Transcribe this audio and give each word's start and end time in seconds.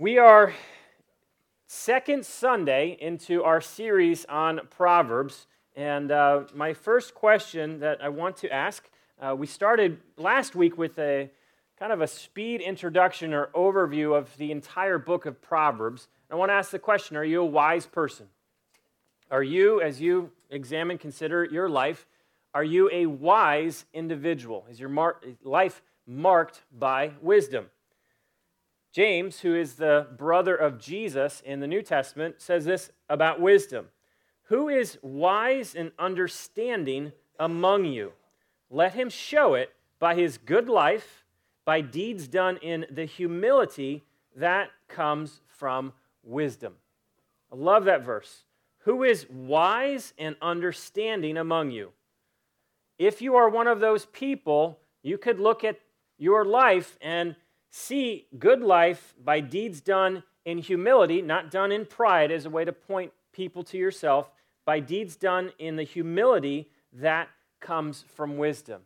We 0.00 0.16
are 0.18 0.54
second 1.66 2.24
Sunday 2.24 2.96
into 3.00 3.42
our 3.42 3.60
series 3.60 4.24
on 4.26 4.60
Proverbs. 4.70 5.48
And 5.74 6.12
uh, 6.12 6.44
my 6.54 6.72
first 6.72 7.16
question 7.16 7.80
that 7.80 7.98
I 8.00 8.08
want 8.08 8.36
to 8.36 8.52
ask 8.52 8.88
uh, 9.20 9.34
we 9.34 9.48
started 9.48 9.98
last 10.16 10.54
week 10.54 10.78
with 10.78 10.96
a 11.00 11.32
kind 11.80 11.92
of 11.92 12.00
a 12.00 12.06
speed 12.06 12.60
introduction 12.60 13.34
or 13.34 13.48
overview 13.56 14.16
of 14.16 14.36
the 14.36 14.52
entire 14.52 14.98
book 14.98 15.26
of 15.26 15.42
Proverbs. 15.42 16.06
I 16.30 16.36
want 16.36 16.50
to 16.50 16.54
ask 16.54 16.70
the 16.70 16.78
question 16.78 17.16
Are 17.16 17.24
you 17.24 17.40
a 17.40 17.46
wise 17.46 17.86
person? 17.86 18.28
Are 19.32 19.42
you, 19.42 19.80
as 19.80 20.00
you 20.00 20.30
examine, 20.48 20.98
consider 20.98 21.44
your 21.44 21.68
life, 21.68 22.06
are 22.54 22.62
you 22.62 22.88
a 22.92 23.06
wise 23.06 23.84
individual? 23.92 24.64
Is 24.70 24.78
your 24.78 24.90
mar- 24.90 25.20
life 25.42 25.82
marked 26.06 26.62
by 26.70 27.14
wisdom? 27.20 27.66
James, 28.92 29.40
who 29.40 29.54
is 29.54 29.74
the 29.74 30.06
brother 30.16 30.56
of 30.56 30.78
Jesus 30.78 31.42
in 31.44 31.60
the 31.60 31.66
New 31.66 31.82
Testament, 31.82 32.36
says 32.38 32.64
this 32.64 32.90
about 33.08 33.40
wisdom 33.40 33.88
Who 34.44 34.68
is 34.68 34.98
wise 35.02 35.74
and 35.74 35.92
understanding 35.98 37.12
among 37.38 37.84
you? 37.84 38.12
Let 38.70 38.94
him 38.94 39.10
show 39.10 39.54
it 39.54 39.72
by 39.98 40.14
his 40.14 40.38
good 40.38 40.68
life, 40.68 41.24
by 41.64 41.80
deeds 41.80 42.28
done 42.28 42.58
in 42.58 42.86
the 42.90 43.04
humility 43.04 44.04
that 44.36 44.70
comes 44.88 45.40
from 45.46 45.92
wisdom. 46.22 46.74
I 47.52 47.56
love 47.56 47.84
that 47.84 48.04
verse. 48.04 48.44
Who 48.80 49.02
is 49.02 49.28
wise 49.28 50.14
and 50.18 50.36
understanding 50.40 51.36
among 51.36 51.70
you? 51.72 51.90
If 52.98 53.20
you 53.22 53.36
are 53.36 53.48
one 53.48 53.66
of 53.66 53.80
those 53.80 54.06
people, 54.06 54.78
you 55.02 55.18
could 55.18 55.38
look 55.38 55.64
at 55.64 55.78
your 56.16 56.44
life 56.44 56.98
and 57.00 57.36
See 57.70 58.26
good 58.38 58.62
life 58.62 59.14
by 59.22 59.40
deeds 59.40 59.80
done 59.80 60.22
in 60.44 60.58
humility, 60.58 61.20
not 61.20 61.50
done 61.50 61.72
in 61.72 61.84
pride 61.84 62.30
as 62.30 62.46
a 62.46 62.50
way 62.50 62.64
to 62.64 62.72
point 62.72 63.12
people 63.32 63.62
to 63.64 63.78
yourself, 63.78 64.30
by 64.64 64.80
deeds 64.80 65.16
done 65.16 65.52
in 65.58 65.76
the 65.76 65.82
humility 65.82 66.70
that 66.92 67.28
comes 67.60 68.04
from 68.14 68.36
wisdom. 68.36 68.82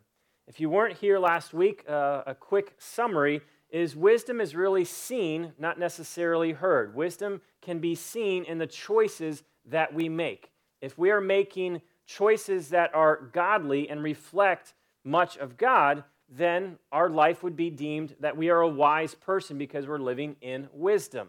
If 0.46 0.60
you 0.60 0.68
weren't 0.68 0.98
here 0.98 1.18
last 1.18 1.54
week, 1.54 1.84
uh, 1.88 2.22
a 2.26 2.34
quick 2.34 2.74
summary 2.78 3.42
is 3.70 3.96
wisdom 3.96 4.40
is 4.40 4.54
really 4.54 4.84
seen, 4.84 5.52
not 5.58 5.78
necessarily 5.78 6.52
heard. 6.52 6.94
Wisdom 6.94 7.40
can 7.62 7.78
be 7.78 7.94
seen 7.94 8.44
in 8.44 8.58
the 8.58 8.66
choices 8.66 9.44
that 9.64 9.94
we 9.94 10.08
make. 10.08 10.50
If 10.80 10.98
we 10.98 11.10
are 11.10 11.20
making 11.20 11.80
choices 12.06 12.68
that 12.68 12.94
are 12.94 13.30
godly 13.32 13.88
and 13.88 14.02
reflect 14.02 14.74
much 15.04 15.36
of 15.38 15.56
God, 15.56 16.04
then 16.34 16.78
our 16.90 17.10
life 17.10 17.42
would 17.42 17.56
be 17.56 17.68
deemed 17.68 18.16
that 18.20 18.36
we 18.36 18.48
are 18.48 18.60
a 18.60 18.68
wise 18.68 19.14
person 19.14 19.58
because 19.58 19.86
we're 19.86 19.98
living 19.98 20.36
in 20.40 20.68
wisdom. 20.72 21.28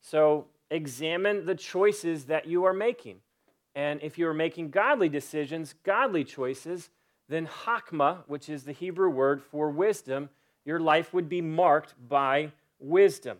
So 0.00 0.46
examine 0.70 1.46
the 1.46 1.54
choices 1.54 2.26
that 2.26 2.46
you 2.46 2.64
are 2.64 2.74
making. 2.74 3.16
And 3.74 4.02
if 4.02 4.18
you 4.18 4.28
are 4.28 4.34
making 4.34 4.70
godly 4.70 5.08
decisions, 5.08 5.74
godly 5.82 6.24
choices, 6.24 6.90
then 7.28 7.46
hakma, 7.46 8.18
which 8.26 8.48
is 8.48 8.64
the 8.64 8.72
Hebrew 8.72 9.08
word 9.08 9.42
for 9.42 9.70
wisdom, 9.70 10.28
your 10.64 10.80
life 10.80 11.14
would 11.14 11.28
be 11.28 11.40
marked 11.40 11.94
by 12.08 12.52
wisdom. 12.78 13.38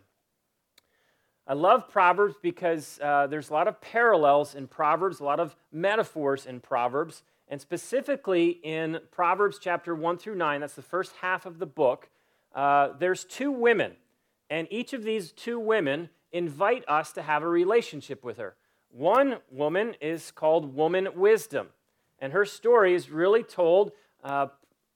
I 1.45 1.53
love 1.53 1.89
Proverbs 1.89 2.35
because 2.41 2.99
uh, 3.01 3.27
there's 3.27 3.49
a 3.49 3.53
lot 3.53 3.67
of 3.67 3.81
parallels 3.81 4.55
in 4.55 4.67
Proverbs, 4.67 5.19
a 5.19 5.23
lot 5.23 5.39
of 5.39 5.55
metaphors 5.71 6.45
in 6.45 6.59
Proverbs. 6.59 7.23
And 7.49 7.59
specifically 7.59 8.59
in 8.63 8.99
Proverbs 9.11 9.57
chapter 9.59 9.95
1 9.95 10.19
through 10.19 10.35
9, 10.35 10.61
that's 10.61 10.75
the 10.75 10.81
first 10.83 11.13
half 11.21 11.47
of 11.47 11.57
the 11.57 11.65
book, 11.65 12.09
uh, 12.53 12.89
there's 12.99 13.25
two 13.25 13.51
women. 13.51 13.93
And 14.51 14.67
each 14.69 14.93
of 14.93 15.03
these 15.03 15.31
two 15.31 15.59
women 15.59 16.09
invite 16.31 16.83
us 16.87 17.11
to 17.13 17.23
have 17.23 17.41
a 17.41 17.47
relationship 17.47 18.23
with 18.23 18.37
her. 18.37 18.55
One 18.91 19.37
woman 19.51 19.95
is 19.99 20.31
called 20.31 20.75
Woman 20.75 21.09
Wisdom. 21.15 21.69
And 22.19 22.33
her 22.33 22.45
story 22.45 22.93
is 22.93 23.09
really 23.09 23.43
told 23.43 23.91
uh, 24.23 24.47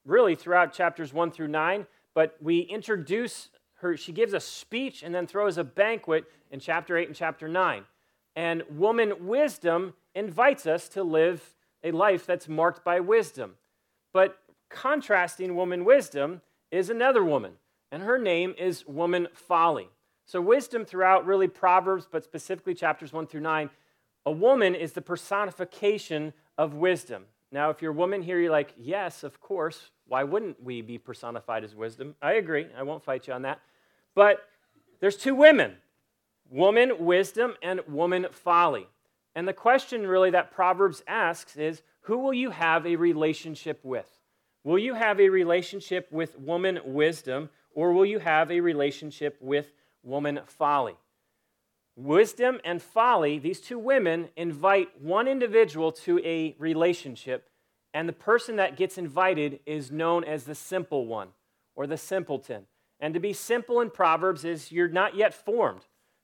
really 0.04 0.36
throughout 0.36 0.72
chapters 0.72 1.12
1 1.12 1.32
through 1.32 1.48
9. 1.48 1.86
But 2.14 2.36
we 2.40 2.60
introduce 2.60 3.48
her, 3.78 3.96
she 3.96 4.12
gives 4.12 4.32
a 4.32 4.40
speech 4.40 5.02
and 5.02 5.14
then 5.14 5.26
throws 5.26 5.58
a 5.58 5.64
banquet 5.64 6.24
in 6.50 6.60
chapter 6.60 6.96
8 6.96 7.08
and 7.08 7.16
chapter 7.16 7.48
9. 7.48 7.84
And 8.36 8.62
Woman 8.70 9.26
Wisdom 9.26 9.94
invites 10.14 10.66
us 10.66 10.88
to 10.90 11.02
live 11.02 11.53
a 11.84 11.92
life 11.92 12.26
that's 12.26 12.48
marked 12.48 12.84
by 12.84 12.98
wisdom. 12.98 13.54
But 14.12 14.38
contrasting 14.70 15.54
woman 15.54 15.84
wisdom 15.84 16.40
is 16.70 16.90
another 16.90 17.22
woman, 17.22 17.52
and 17.92 18.02
her 18.02 18.18
name 18.18 18.54
is 18.58 18.86
woman 18.86 19.28
folly. 19.32 19.90
So, 20.26 20.40
wisdom 20.40 20.84
throughout 20.86 21.26
really 21.26 21.48
Proverbs, 21.48 22.08
but 22.10 22.24
specifically 22.24 22.74
chapters 22.74 23.12
1 23.12 23.26
through 23.26 23.42
9, 23.42 23.70
a 24.24 24.32
woman 24.32 24.74
is 24.74 24.92
the 24.92 25.02
personification 25.02 26.32
of 26.56 26.74
wisdom. 26.74 27.26
Now, 27.52 27.70
if 27.70 27.82
you're 27.82 27.92
a 27.92 27.94
woman 27.94 28.22
here, 28.22 28.40
you're 28.40 28.50
like, 28.50 28.72
yes, 28.76 29.22
of 29.22 29.40
course. 29.40 29.90
Why 30.06 30.24
wouldn't 30.24 30.62
we 30.62 30.82
be 30.82 30.98
personified 30.98 31.62
as 31.62 31.74
wisdom? 31.74 32.14
I 32.20 32.34
agree. 32.34 32.66
I 32.76 32.82
won't 32.82 33.04
fight 33.04 33.26
you 33.26 33.32
on 33.32 33.42
that. 33.42 33.60
But 34.14 34.48
there's 35.00 35.16
two 35.16 35.34
women 35.34 35.76
woman 36.50 36.92
wisdom 37.04 37.54
and 37.62 37.80
woman 37.86 38.26
folly. 38.30 38.86
And 39.34 39.48
the 39.48 39.52
question 39.52 40.06
really 40.06 40.30
that 40.30 40.52
Proverbs 40.52 41.02
asks 41.06 41.56
is 41.56 41.82
who 42.02 42.18
will 42.18 42.34
you 42.34 42.50
have 42.50 42.86
a 42.86 42.96
relationship 42.96 43.80
with? 43.82 44.08
Will 44.62 44.78
you 44.78 44.94
have 44.94 45.20
a 45.20 45.28
relationship 45.28 46.08
with 46.10 46.38
woman 46.38 46.78
wisdom 46.84 47.50
or 47.74 47.92
will 47.92 48.06
you 48.06 48.18
have 48.20 48.50
a 48.50 48.60
relationship 48.60 49.36
with 49.40 49.72
woman 50.02 50.40
folly? 50.46 50.96
Wisdom 51.96 52.60
and 52.64 52.82
folly, 52.82 53.38
these 53.38 53.60
two 53.60 53.78
women 53.78 54.28
invite 54.36 55.00
one 55.00 55.28
individual 55.28 55.92
to 55.92 56.18
a 56.24 56.56
relationship, 56.58 57.48
and 57.92 58.08
the 58.08 58.12
person 58.12 58.56
that 58.56 58.76
gets 58.76 58.98
invited 58.98 59.60
is 59.64 59.92
known 59.92 60.24
as 60.24 60.44
the 60.44 60.56
simple 60.56 61.06
one 61.06 61.28
or 61.76 61.86
the 61.86 61.96
simpleton. 61.96 62.66
And 62.98 63.14
to 63.14 63.20
be 63.20 63.32
simple 63.32 63.80
in 63.80 63.90
Proverbs 63.90 64.44
is 64.44 64.72
you're 64.72 64.88
not 64.88 65.14
yet 65.14 65.34
formed. 65.34 65.82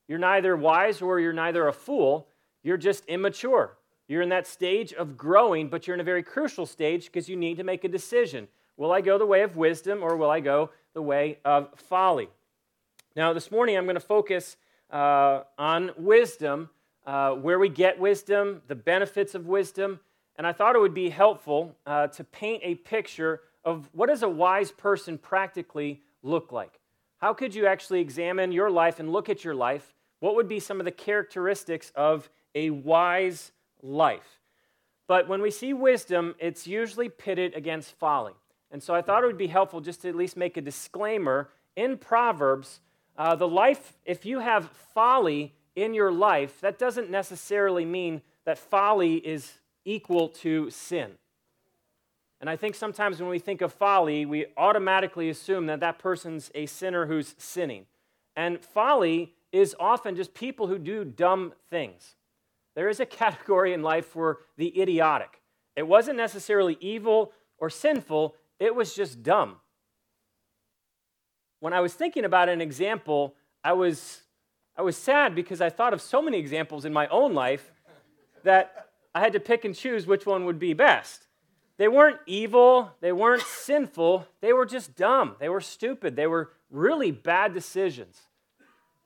You're 0.08 0.18
neither 0.18 0.56
wise 0.56 1.00
or 1.00 1.20
you're 1.20 1.32
neither 1.32 1.68
a 1.68 1.72
fool. 1.72 2.26
You're 2.62 2.76
just 2.76 3.04
immature. 3.06 3.76
You're 4.08 4.22
in 4.22 4.28
that 4.30 4.46
stage 4.46 4.92
of 4.92 5.16
growing, 5.16 5.68
but 5.68 5.86
you're 5.86 5.94
in 5.94 6.00
a 6.00 6.04
very 6.04 6.22
crucial 6.22 6.66
stage 6.66 7.06
because 7.06 7.28
you 7.28 7.36
need 7.36 7.56
to 7.58 7.64
make 7.64 7.84
a 7.84 7.88
decision. 7.88 8.48
Will 8.76 8.92
I 8.92 9.00
go 9.00 9.18
the 9.18 9.26
way 9.26 9.42
of 9.42 9.56
wisdom 9.56 10.02
or 10.02 10.16
will 10.16 10.30
I 10.30 10.40
go 10.40 10.70
the 10.94 11.02
way 11.02 11.38
of 11.44 11.68
folly? 11.76 12.28
Now, 13.14 13.32
this 13.32 13.50
morning 13.50 13.76
I'm 13.76 13.84
going 13.84 13.94
to 13.94 14.00
focus 14.00 14.56
uh, 14.90 15.42
on 15.58 15.92
wisdom, 15.96 16.70
uh, 17.06 17.32
where 17.32 17.58
we 17.58 17.68
get 17.68 17.98
wisdom, 17.98 18.62
the 18.68 18.74
benefits 18.74 19.34
of 19.34 19.46
wisdom, 19.46 20.00
and 20.36 20.46
I 20.46 20.52
thought 20.52 20.74
it 20.74 20.80
would 20.80 20.94
be 20.94 21.10
helpful 21.10 21.76
uh, 21.86 22.06
to 22.08 22.24
paint 22.24 22.62
a 22.64 22.76
picture 22.76 23.42
of 23.64 23.88
what 23.92 24.08
does 24.08 24.22
a 24.22 24.28
wise 24.28 24.72
person 24.72 25.18
practically 25.18 26.00
look 26.22 26.50
like. 26.50 26.80
How 27.18 27.34
could 27.34 27.54
you 27.54 27.66
actually 27.66 28.00
examine 28.00 28.50
your 28.50 28.70
life 28.70 28.98
and 28.98 29.12
look 29.12 29.28
at 29.28 29.44
your 29.44 29.54
life? 29.54 29.92
What 30.20 30.34
would 30.34 30.48
be 30.48 30.58
some 30.58 30.80
of 30.80 30.84
the 30.84 30.90
characteristics 30.90 31.92
of 31.94 32.30
a 32.54 32.70
wise 32.70 33.52
life. 33.82 34.40
But 35.06 35.28
when 35.28 35.42
we 35.42 35.50
see 35.50 35.72
wisdom, 35.72 36.34
it's 36.38 36.66
usually 36.66 37.08
pitted 37.08 37.54
against 37.54 37.98
folly. 37.98 38.34
And 38.70 38.82
so 38.82 38.94
I 38.94 39.02
thought 39.02 39.24
it 39.24 39.26
would 39.26 39.38
be 39.38 39.48
helpful 39.48 39.80
just 39.80 40.02
to 40.02 40.08
at 40.08 40.14
least 40.14 40.36
make 40.36 40.56
a 40.56 40.60
disclaimer 40.60 41.50
in 41.76 41.96
Proverbs 41.96 42.80
uh, 43.20 43.34
the 43.34 43.48
life, 43.48 43.98
if 44.06 44.24
you 44.24 44.38
have 44.38 44.70
folly 44.94 45.52
in 45.76 45.92
your 45.92 46.10
life, 46.10 46.60
that 46.62 46.78
doesn't 46.78 47.10
necessarily 47.10 47.84
mean 47.84 48.22
that 48.46 48.58
folly 48.58 49.16
is 49.16 49.58
equal 49.84 50.28
to 50.28 50.70
sin. 50.70 51.10
And 52.40 52.48
I 52.48 52.56
think 52.56 52.74
sometimes 52.74 53.20
when 53.20 53.28
we 53.28 53.38
think 53.38 53.60
of 53.60 53.74
folly, 53.74 54.24
we 54.24 54.46
automatically 54.56 55.28
assume 55.28 55.66
that 55.66 55.80
that 55.80 55.98
person's 55.98 56.50
a 56.54 56.64
sinner 56.64 57.06
who's 57.06 57.34
sinning. 57.36 57.84
And 58.34 58.64
folly 58.64 59.34
is 59.52 59.76
often 59.78 60.16
just 60.16 60.32
people 60.32 60.68
who 60.68 60.78
do 60.78 61.04
dumb 61.04 61.52
things. 61.68 62.14
There 62.80 62.88
is 62.88 62.98
a 62.98 63.04
category 63.04 63.74
in 63.74 63.82
life 63.82 64.06
for 64.06 64.38
the 64.56 64.80
idiotic. 64.80 65.42
It 65.76 65.86
wasn't 65.86 66.16
necessarily 66.16 66.78
evil 66.80 67.32
or 67.58 67.68
sinful, 67.68 68.34
it 68.58 68.74
was 68.74 68.94
just 68.94 69.22
dumb. 69.22 69.56
When 71.58 71.74
I 71.74 71.80
was 71.80 71.92
thinking 71.92 72.24
about 72.24 72.48
an 72.48 72.62
example, 72.62 73.34
I 73.62 73.74
was, 73.74 74.22
I 74.78 74.80
was 74.80 74.96
sad 74.96 75.34
because 75.34 75.60
I 75.60 75.68
thought 75.68 75.92
of 75.92 76.00
so 76.00 76.22
many 76.22 76.38
examples 76.38 76.86
in 76.86 76.92
my 76.94 77.06
own 77.08 77.34
life 77.34 77.70
that 78.44 78.86
I 79.14 79.20
had 79.20 79.34
to 79.34 79.40
pick 79.40 79.66
and 79.66 79.74
choose 79.74 80.06
which 80.06 80.24
one 80.24 80.46
would 80.46 80.58
be 80.58 80.72
best. 80.72 81.26
They 81.76 81.88
weren't 81.88 82.20
evil, 82.24 82.92
they 83.02 83.12
weren't 83.12 83.42
sinful, 83.42 84.26
they 84.40 84.54
were 84.54 84.64
just 84.64 84.96
dumb. 84.96 85.36
They 85.38 85.50
were 85.50 85.60
stupid. 85.60 86.16
They 86.16 86.26
were 86.26 86.52
really 86.70 87.10
bad 87.10 87.52
decisions. 87.52 88.22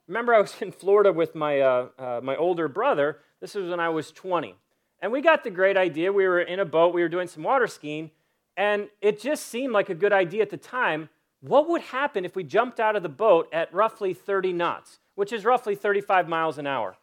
Remember, 0.06 0.32
I 0.32 0.40
was 0.40 0.54
in 0.62 0.70
Florida 0.70 1.12
with 1.12 1.34
my, 1.34 1.58
uh, 1.58 1.88
uh, 1.98 2.20
my 2.22 2.36
older 2.36 2.68
brother, 2.68 3.18
this 3.44 3.54
was 3.54 3.68
when 3.68 3.78
I 3.78 3.90
was 3.90 4.10
20. 4.10 4.54
And 5.00 5.12
we 5.12 5.20
got 5.20 5.44
the 5.44 5.50
great 5.50 5.76
idea. 5.76 6.10
We 6.10 6.26
were 6.26 6.40
in 6.40 6.60
a 6.60 6.64
boat, 6.64 6.94
we 6.94 7.02
were 7.02 7.10
doing 7.10 7.28
some 7.28 7.42
water 7.42 7.66
skiing, 7.66 8.10
and 8.56 8.88
it 9.02 9.20
just 9.20 9.48
seemed 9.48 9.74
like 9.74 9.90
a 9.90 9.94
good 9.94 10.14
idea 10.14 10.40
at 10.40 10.48
the 10.48 10.56
time. 10.56 11.10
what 11.42 11.68
would 11.68 11.82
happen 11.82 12.24
if 12.24 12.34
we 12.34 12.42
jumped 12.42 12.80
out 12.80 12.96
of 12.96 13.02
the 13.02 13.10
boat 13.10 13.50
at 13.52 13.70
roughly 13.74 14.14
30 14.14 14.54
knots, 14.54 14.98
which 15.14 15.30
is 15.30 15.44
roughly 15.44 15.74
35 15.74 16.26
miles 16.26 16.56
an 16.56 16.66
hour? 16.66 16.96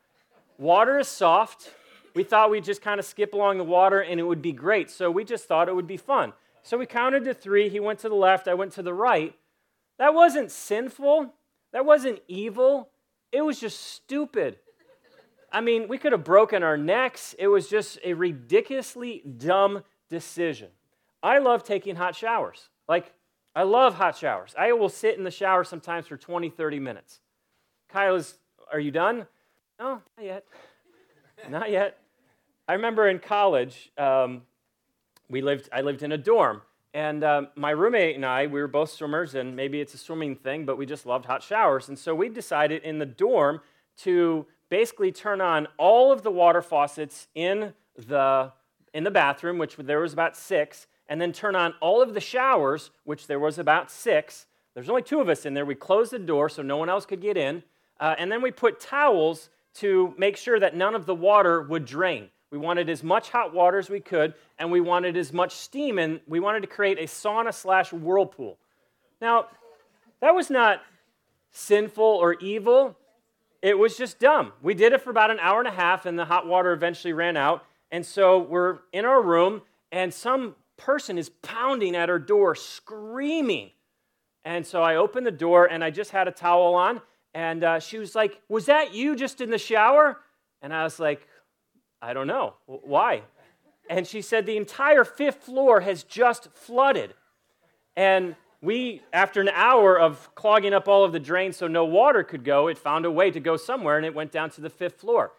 Water 0.58 0.98
is 0.98 1.08
soft. 1.08 1.70
We 2.16 2.24
thought 2.24 2.50
we'd 2.50 2.64
just 2.64 2.82
kind 2.82 3.00
of 3.00 3.06
skip 3.06 3.36
along 3.36 3.60
the 3.60 3.64
water 3.64 4.00
and 4.00 4.20
it 4.20 4.24
would 4.24 4.42
be 4.42 4.52
great. 4.52 4.90
So 4.90 5.12
we 5.12 5.24
just 5.24 5.46
thought 5.46 5.70
it 5.70 5.76
would 5.76 5.86
be 5.86 5.96
fun. 5.96 6.34
So 6.64 6.76
we 6.76 6.88
counted 6.88 7.24
to 7.26 7.36
three. 7.36 7.70
He 7.70 7.80
went 7.80 8.00
to 8.00 8.10
the 8.10 8.16
left, 8.16 8.48
I 8.48 8.56
went 8.56 8.72
to 8.72 8.82
the 8.82 8.96
right. 8.96 9.36
That 10.00 10.16
wasn't 10.16 10.50
sinful, 10.50 11.36
that 11.72 11.86
wasn't 11.86 12.24
evil. 12.28 12.90
It 13.32 13.44
was 13.44 13.60
just 13.60 13.80
stupid. 13.80 14.58
I 15.52 15.62
mean, 15.62 15.88
we 15.88 15.98
could 15.98 16.14
have 16.14 16.24
broken 16.24 16.64
our 16.64 16.78
necks. 16.78 17.36
It 17.38 17.48
was 17.48 17.68
just 17.68 18.00
a 18.04 18.14
ridiculously 18.14 19.22
dumb 19.38 19.84
decision. 20.10 20.70
I 21.22 21.40
love 21.40 21.64
taking 21.64 21.96
hot 21.96 22.16
showers. 22.16 22.70
Like, 22.88 23.14
I 23.56 23.64
love 23.64 23.96
hot 23.96 24.18
showers. 24.18 24.56
I 24.58 24.72
will 24.72 24.90
sit 24.90 25.18
in 25.18 25.24
the 25.24 25.32
shower 25.32 25.64
sometimes 25.64 26.08
for 26.08 26.18
20, 26.18 26.50
30 26.50 26.80
minutes. 26.80 27.20
Kyle 27.90 28.16
is, 28.16 28.36
are 28.72 28.80
you 28.80 28.92
done? 28.92 29.28
No, 29.78 30.02
not 30.18 30.26
yet. 30.26 30.46
not 31.50 31.70
yet. 31.70 31.98
I 32.68 32.74
remember 32.74 33.10
in 33.10 33.20
college, 33.20 33.92
um, 33.98 34.44
we 35.30 35.42
lived, 35.42 35.68
I 35.74 35.82
lived 35.82 36.04
in 36.04 36.14
a 36.14 36.18
dorm. 36.18 36.62
And 36.94 37.24
um, 37.24 37.48
my 37.56 37.72
roommate 37.72 38.16
and 38.16 38.26
I, 38.26 38.48
we 38.48 38.62
were 38.62 38.68
both 38.68 38.92
swimmers, 38.92 39.36
and 39.36 39.56
maybe 39.56 39.80
it's 39.80 39.94
a 39.94 39.98
swimming 39.98 40.36
thing, 40.36 40.66
but 40.66 40.78
we 40.78 40.86
just 40.86 41.06
loved 41.06 41.26
hot 41.26 41.42
showers. 41.42 41.90
And 41.90 41.98
so 41.98 42.14
we 42.14 42.30
decided 42.30 42.84
in 42.84 43.00
the 43.00 43.06
dorm 43.06 43.62
to 44.00 44.46
basically 44.72 45.12
turn 45.12 45.42
on 45.42 45.68
all 45.78 46.14
of 46.14 46.24
the 46.24 46.32
water 46.32 46.62
faucets 46.62 47.28
in 47.36 47.74
the, 47.98 48.50
in 48.94 49.04
the 49.04 49.12
bathroom, 49.12 49.58
which 49.58 49.76
there 49.76 50.00
was 50.00 50.14
about 50.14 50.36
six, 50.38 50.88
and 51.10 51.20
then 51.20 51.34
turn 51.34 51.58
on 51.58 51.74
all 51.82 52.02
of 52.02 52.14
the 52.14 52.22
showers, 52.22 52.90
which 53.04 53.28
there 53.28 53.40
was 53.40 53.60
about 53.60 53.92
six. 53.92 54.48
There's 54.74 54.90
only 54.90 55.02
two 55.02 55.20
of 55.20 55.28
us 55.28 55.46
in 55.46 55.54
there. 55.54 55.66
We 55.66 55.76
closed 55.76 56.14
the 56.14 56.20
door 56.20 56.48
so 56.48 56.62
no 56.62 56.78
one 56.78 56.90
else 56.90 57.06
could 57.06 57.22
get 57.22 57.36
in. 57.36 57.64
Uh, 58.00 58.16
and 58.18 58.32
then 58.32 58.42
we 58.42 58.50
put 58.50 58.80
towels 58.80 59.50
to 59.74 60.14
make 60.18 60.38
sure 60.38 60.58
that 60.58 60.74
none 60.74 60.96
of 60.96 61.06
the 61.06 61.16
water 61.16 61.64
would 61.64 61.84
drain. 61.86 62.30
We 62.50 62.58
wanted 62.58 62.90
as 62.90 63.04
much 63.04 63.30
hot 63.30 63.54
water 63.54 63.78
as 63.78 63.90
we 63.90 64.00
could, 64.00 64.36
and 64.58 64.72
we 64.72 64.80
wanted 64.80 65.18
as 65.18 65.34
much 65.34 65.54
steam, 65.54 66.00
and 66.00 66.22
we 66.28 66.40
wanted 66.40 66.62
to 66.62 66.68
create 66.68 66.98
a 66.98 67.04
sauna 67.04 67.54
slash 67.54 67.92
whirlpool. 67.92 68.58
Now, 69.20 69.48
that 70.22 70.34
was 70.34 70.50
not 70.50 70.82
sinful 71.52 72.04
or 72.04 72.36
evil. 72.36 72.96
It 73.62 73.78
was 73.78 73.96
just 73.96 74.20
dumb. 74.20 74.54
We 74.62 74.74
did 74.74 74.94
it 74.94 75.02
for 75.02 75.12
about 75.12 75.30
an 75.30 75.40
hour 75.40 75.60
and 75.60 75.68
a 75.68 75.72
half, 75.72 76.06
and 76.06 76.18
the 76.18 76.26
hot 76.26 76.48
water 76.48 76.74
eventually 76.74 77.14
ran 77.14 77.38
out. 77.38 77.64
And 77.92 78.06
so 78.06 78.40
we're 78.40 78.80
in 78.92 79.06
our 79.06 79.22
room, 79.22 79.62
and 79.92 80.14
some 80.14 80.56
person 80.78 81.18
is 81.18 81.30
pounding 81.30 81.96
at 81.96 82.10
our 82.10 82.18
door, 82.20 82.56
screaming. 82.56 83.72
And 84.44 84.66
so 84.66 84.82
I 84.82 84.96
opened 84.96 85.28
the 85.28 85.32
door, 85.32 85.66
and 85.66 85.84
I 85.84 85.92
just 85.92 86.12
had 86.12 86.28
a 86.28 86.32
towel 86.32 86.74
on. 86.74 87.02
And 87.34 87.64
uh, 87.64 87.80
she 87.80 87.98
was 87.98 88.16
like, 88.16 88.42
Was 88.50 88.66
that 88.66 88.94
you 88.94 89.16
just 89.16 89.42
in 89.42 89.52
the 89.52 89.58
shower? 89.58 90.18
And 90.62 90.74
I 90.74 90.84
was 90.84 91.00
like, 91.00 91.28
I 92.02 92.14
don't 92.14 92.28
know. 92.28 92.56
Why? 92.66 93.22
And 93.90 94.08
she 94.08 94.22
said, 94.22 94.46
The 94.46 94.58
entire 94.58 95.04
fifth 95.04 95.44
floor 95.44 95.82
has 95.82 96.04
just 96.04 96.50
flooded. 96.54 97.14
And 97.96 98.36
we, 98.62 99.02
after 99.12 99.42
an 99.42 99.50
hour 99.50 100.00
of 100.00 100.34
clogging 100.36 100.74
up 100.74 100.88
all 100.88 101.04
of 101.04 101.12
the 101.12 101.20
drains 101.20 101.58
so 101.58 101.68
no 101.68 101.84
water 101.84 102.24
could 102.24 102.44
go, 102.44 102.68
it 102.68 102.78
found 102.78 103.06
a 103.06 103.12
way 103.12 103.32
to 103.32 103.40
go 103.40 103.58
somewhere 103.58 103.98
and 103.98 104.06
it 104.06 104.14
went 104.14 104.32
down 104.32 104.52
to 104.52 104.62
the 104.62 104.70
fifth 104.70 105.00
floor. 105.00 105.32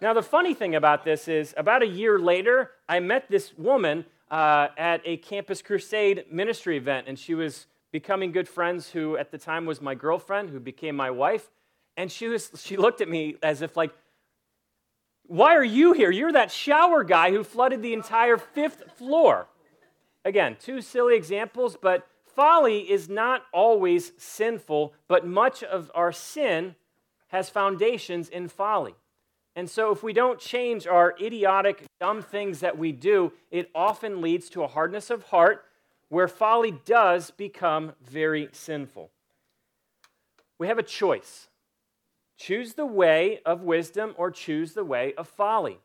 Now, 0.00 0.14
the 0.14 0.22
funny 0.22 0.54
thing 0.54 0.76
about 0.76 1.04
this 1.04 1.28
is, 1.28 1.52
about 1.56 1.82
a 1.82 1.86
year 1.86 2.18
later, 2.18 2.70
I 2.88 3.00
met 3.00 3.28
this 3.28 3.52
woman 3.58 4.06
uh, 4.30 4.68
at 4.78 5.02
a 5.04 5.16
Campus 5.18 5.60
Crusade 5.60 6.26
ministry 6.30 6.76
event, 6.76 7.06
and 7.08 7.18
she 7.18 7.34
was 7.34 7.66
becoming 7.90 8.30
good 8.30 8.48
friends 8.48 8.88
who 8.90 9.16
at 9.16 9.32
the 9.32 9.38
time 9.38 9.66
was 9.66 9.80
my 9.80 9.94
girlfriend, 9.94 10.50
who 10.50 10.60
became 10.60 10.94
my 10.94 11.10
wife. 11.10 11.50
And 11.96 12.10
she, 12.10 12.28
was, 12.28 12.50
she 12.56 12.76
looked 12.76 13.00
at 13.00 13.08
me 13.08 13.36
as 13.42 13.62
if, 13.62 13.76
like, 13.76 13.90
why 15.26 15.54
are 15.54 15.64
you 15.64 15.92
here? 15.92 16.10
You're 16.10 16.32
that 16.32 16.50
shower 16.50 17.04
guy 17.04 17.30
who 17.30 17.44
flooded 17.44 17.82
the 17.82 17.92
entire 17.92 18.36
fifth 18.36 18.92
floor. 18.96 19.48
Again, 20.24 20.56
two 20.60 20.80
silly 20.80 21.16
examples, 21.16 21.76
but 21.80 22.06
Folly 22.34 22.90
is 22.90 23.08
not 23.08 23.44
always 23.52 24.12
sinful, 24.16 24.94
but 25.08 25.26
much 25.26 25.62
of 25.62 25.90
our 25.94 26.12
sin 26.12 26.74
has 27.28 27.50
foundations 27.50 28.28
in 28.28 28.48
folly. 28.48 28.94
And 29.56 29.68
so, 29.68 29.90
if 29.90 30.02
we 30.02 30.12
don't 30.12 30.38
change 30.38 30.86
our 30.86 31.14
idiotic, 31.20 31.84
dumb 31.98 32.22
things 32.22 32.60
that 32.60 32.78
we 32.78 32.92
do, 32.92 33.32
it 33.50 33.70
often 33.74 34.20
leads 34.20 34.48
to 34.50 34.62
a 34.62 34.68
hardness 34.68 35.10
of 35.10 35.24
heart 35.24 35.64
where 36.08 36.28
folly 36.28 36.72
does 36.84 37.30
become 37.30 37.92
very 38.02 38.48
sinful. 38.52 39.10
We 40.58 40.68
have 40.68 40.78
a 40.78 40.84
choice 40.84 41.48
choose 42.36 42.72
the 42.72 42.86
way 42.86 43.40
of 43.44 43.62
wisdom 43.62 44.14
or 44.16 44.30
choose 44.30 44.72
the 44.72 44.84
way 44.84 45.12
of 45.14 45.28
folly. 45.28 45.78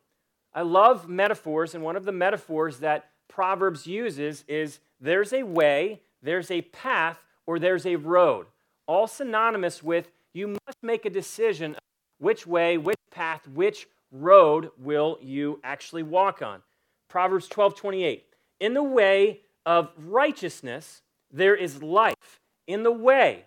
I 0.54 0.62
love 0.62 1.10
metaphors, 1.10 1.76
and 1.76 1.84
one 1.84 1.98
of 1.98 2.06
the 2.06 2.14
metaphors 2.14 2.80
that 2.80 3.10
Proverbs 3.28 3.86
uses 3.86 4.46
is 4.48 4.80
there's 5.02 5.34
a 5.34 5.44
way 5.44 6.02
there's 6.26 6.50
a 6.50 6.62
path, 6.62 7.24
or 7.46 7.60
there's 7.60 7.86
a 7.86 7.96
road. 7.96 8.48
All 8.88 9.08
synonymous 9.08 9.84
with 9.84 10.10
you 10.34 10.48
must 10.48 10.78
make 10.82 11.06
a 11.06 11.10
decision 11.10 11.76
which 12.20 12.46
way, 12.48 12.78
which 12.78 12.98
path, 13.12 13.48
which 13.48 13.88
road 14.12 14.72
will 14.78 15.20
you 15.22 15.60
actually 15.64 16.04
walk 16.04 16.42
on. 16.42 16.62
Proverbs 17.10 17.48
12 17.48 17.76
28. 17.76 18.26
In 18.60 18.74
the 18.74 18.84
way 18.84 19.42
of 19.66 19.92
righteousness, 19.98 21.02
there 21.32 21.56
is 21.56 21.84
life. 21.84 22.40
In 22.68 22.84
the 22.84 22.92
way, 22.92 23.46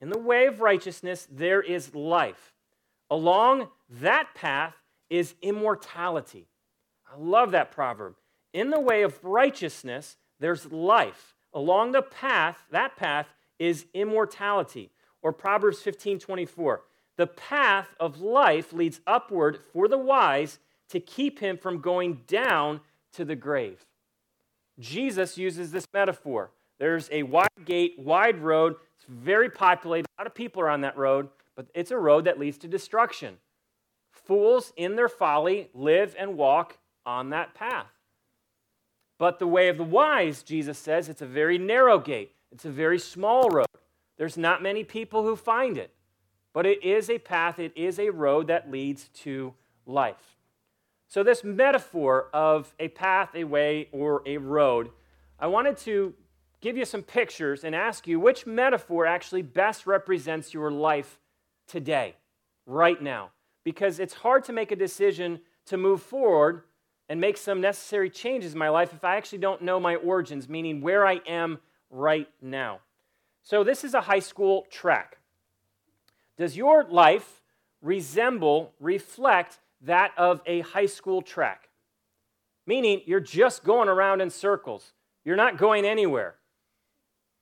in 0.00 0.08
the 0.08 0.18
way 0.18 0.46
of 0.46 0.60
righteousness, 0.60 1.26
there 1.30 1.60
is 1.60 1.94
life. 1.94 2.52
Along 3.10 3.68
that 3.88 4.28
path 4.34 4.74
is 5.10 5.34
immortality. 5.42 6.46
I 7.12 7.18
love 7.18 7.50
that 7.50 7.72
proverb. 7.72 8.14
In 8.52 8.70
the 8.70 8.80
way 8.80 9.02
of 9.02 9.22
righteousness, 9.24 10.16
there's 10.40 10.70
life. 10.70 11.31
Along 11.54 11.92
the 11.92 12.02
path, 12.02 12.64
that 12.70 12.96
path 12.96 13.26
is 13.58 13.86
immortality. 13.94 14.90
Or 15.22 15.32
Proverbs 15.32 15.80
15 15.80 16.18
24. 16.18 16.82
The 17.16 17.26
path 17.26 17.94
of 18.00 18.20
life 18.20 18.72
leads 18.72 19.00
upward 19.06 19.60
for 19.72 19.86
the 19.86 19.98
wise 19.98 20.58
to 20.88 20.98
keep 20.98 21.38
him 21.38 21.56
from 21.56 21.80
going 21.80 22.22
down 22.26 22.80
to 23.12 23.24
the 23.24 23.36
grave. 23.36 23.84
Jesus 24.78 25.36
uses 25.38 25.70
this 25.70 25.86
metaphor. 25.92 26.50
There's 26.78 27.08
a 27.12 27.22
wide 27.22 27.48
gate, 27.64 27.98
wide 27.98 28.38
road. 28.38 28.74
It's 28.96 29.04
very 29.08 29.50
populated. 29.50 30.06
A 30.18 30.22
lot 30.22 30.26
of 30.26 30.34
people 30.34 30.62
are 30.62 30.70
on 30.70 30.80
that 30.80 30.96
road, 30.96 31.28
but 31.54 31.66
it's 31.74 31.90
a 31.90 31.98
road 31.98 32.24
that 32.24 32.38
leads 32.38 32.58
to 32.58 32.68
destruction. 32.68 33.36
Fools 34.10 34.72
in 34.76 34.96
their 34.96 35.08
folly 35.08 35.70
live 35.74 36.16
and 36.18 36.36
walk 36.36 36.78
on 37.04 37.30
that 37.30 37.54
path. 37.54 37.91
But 39.22 39.38
the 39.38 39.46
way 39.46 39.68
of 39.68 39.76
the 39.76 39.84
wise, 39.84 40.42
Jesus 40.42 40.76
says, 40.76 41.08
it's 41.08 41.22
a 41.22 41.26
very 41.26 41.56
narrow 41.56 42.00
gate, 42.00 42.32
it's 42.50 42.64
a 42.64 42.70
very 42.72 42.98
small 42.98 43.48
road. 43.50 43.68
There's 44.18 44.36
not 44.36 44.64
many 44.64 44.82
people 44.82 45.22
who 45.22 45.36
find 45.36 45.78
it, 45.78 45.94
but 46.52 46.66
it 46.66 46.82
is 46.82 47.08
a 47.08 47.20
path, 47.20 47.60
it 47.60 47.70
is 47.76 48.00
a 48.00 48.10
road 48.10 48.48
that 48.48 48.68
leads 48.68 49.10
to 49.20 49.54
life. 49.86 50.38
So, 51.06 51.22
this 51.22 51.44
metaphor 51.44 52.30
of 52.34 52.74
a 52.80 52.88
path, 52.88 53.36
a 53.36 53.44
way, 53.44 53.88
or 53.92 54.24
a 54.26 54.38
road, 54.38 54.90
I 55.38 55.46
wanted 55.46 55.76
to 55.76 56.14
give 56.60 56.76
you 56.76 56.84
some 56.84 57.04
pictures 57.04 57.62
and 57.62 57.76
ask 57.76 58.08
you 58.08 58.18
which 58.18 58.44
metaphor 58.44 59.06
actually 59.06 59.42
best 59.42 59.86
represents 59.86 60.52
your 60.52 60.72
life 60.72 61.20
today, 61.68 62.16
right 62.66 63.00
now. 63.00 63.30
Because 63.62 64.00
it's 64.00 64.14
hard 64.14 64.42
to 64.46 64.52
make 64.52 64.72
a 64.72 64.76
decision 64.76 65.38
to 65.66 65.76
move 65.76 66.02
forward 66.02 66.64
and 67.12 67.20
make 67.20 67.36
some 67.36 67.60
necessary 67.60 68.08
changes 68.08 68.54
in 68.54 68.58
my 68.58 68.70
life 68.70 68.94
if 68.94 69.04
I 69.04 69.16
actually 69.16 69.36
don't 69.36 69.60
know 69.60 69.78
my 69.78 69.96
origins, 69.96 70.48
meaning 70.48 70.80
where 70.80 71.06
I 71.06 71.20
am 71.26 71.58
right 71.90 72.26
now. 72.40 72.80
So, 73.42 73.62
this 73.62 73.84
is 73.84 73.92
a 73.92 74.00
high 74.00 74.20
school 74.20 74.66
track. 74.70 75.18
Does 76.38 76.56
your 76.56 76.84
life 76.84 77.42
resemble, 77.82 78.72
reflect 78.80 79.58
that 79.82 80.12
of 80.16 80.40
a 80.46 80.60
high 80.60 80.86
school 80.86 81.20
track? 81.20 81.68
Meaning, 82.66 83.02
you're 83.04 83.20
just 83.20 83.62
going 83.62 83.90
around 83.90 84.22
in 84.22 84.30
circles, 84.30 84.94
you're 85.22 85.36
not 85.36 85.58
going 85.58 85.84
anywhere. 85.84 86.36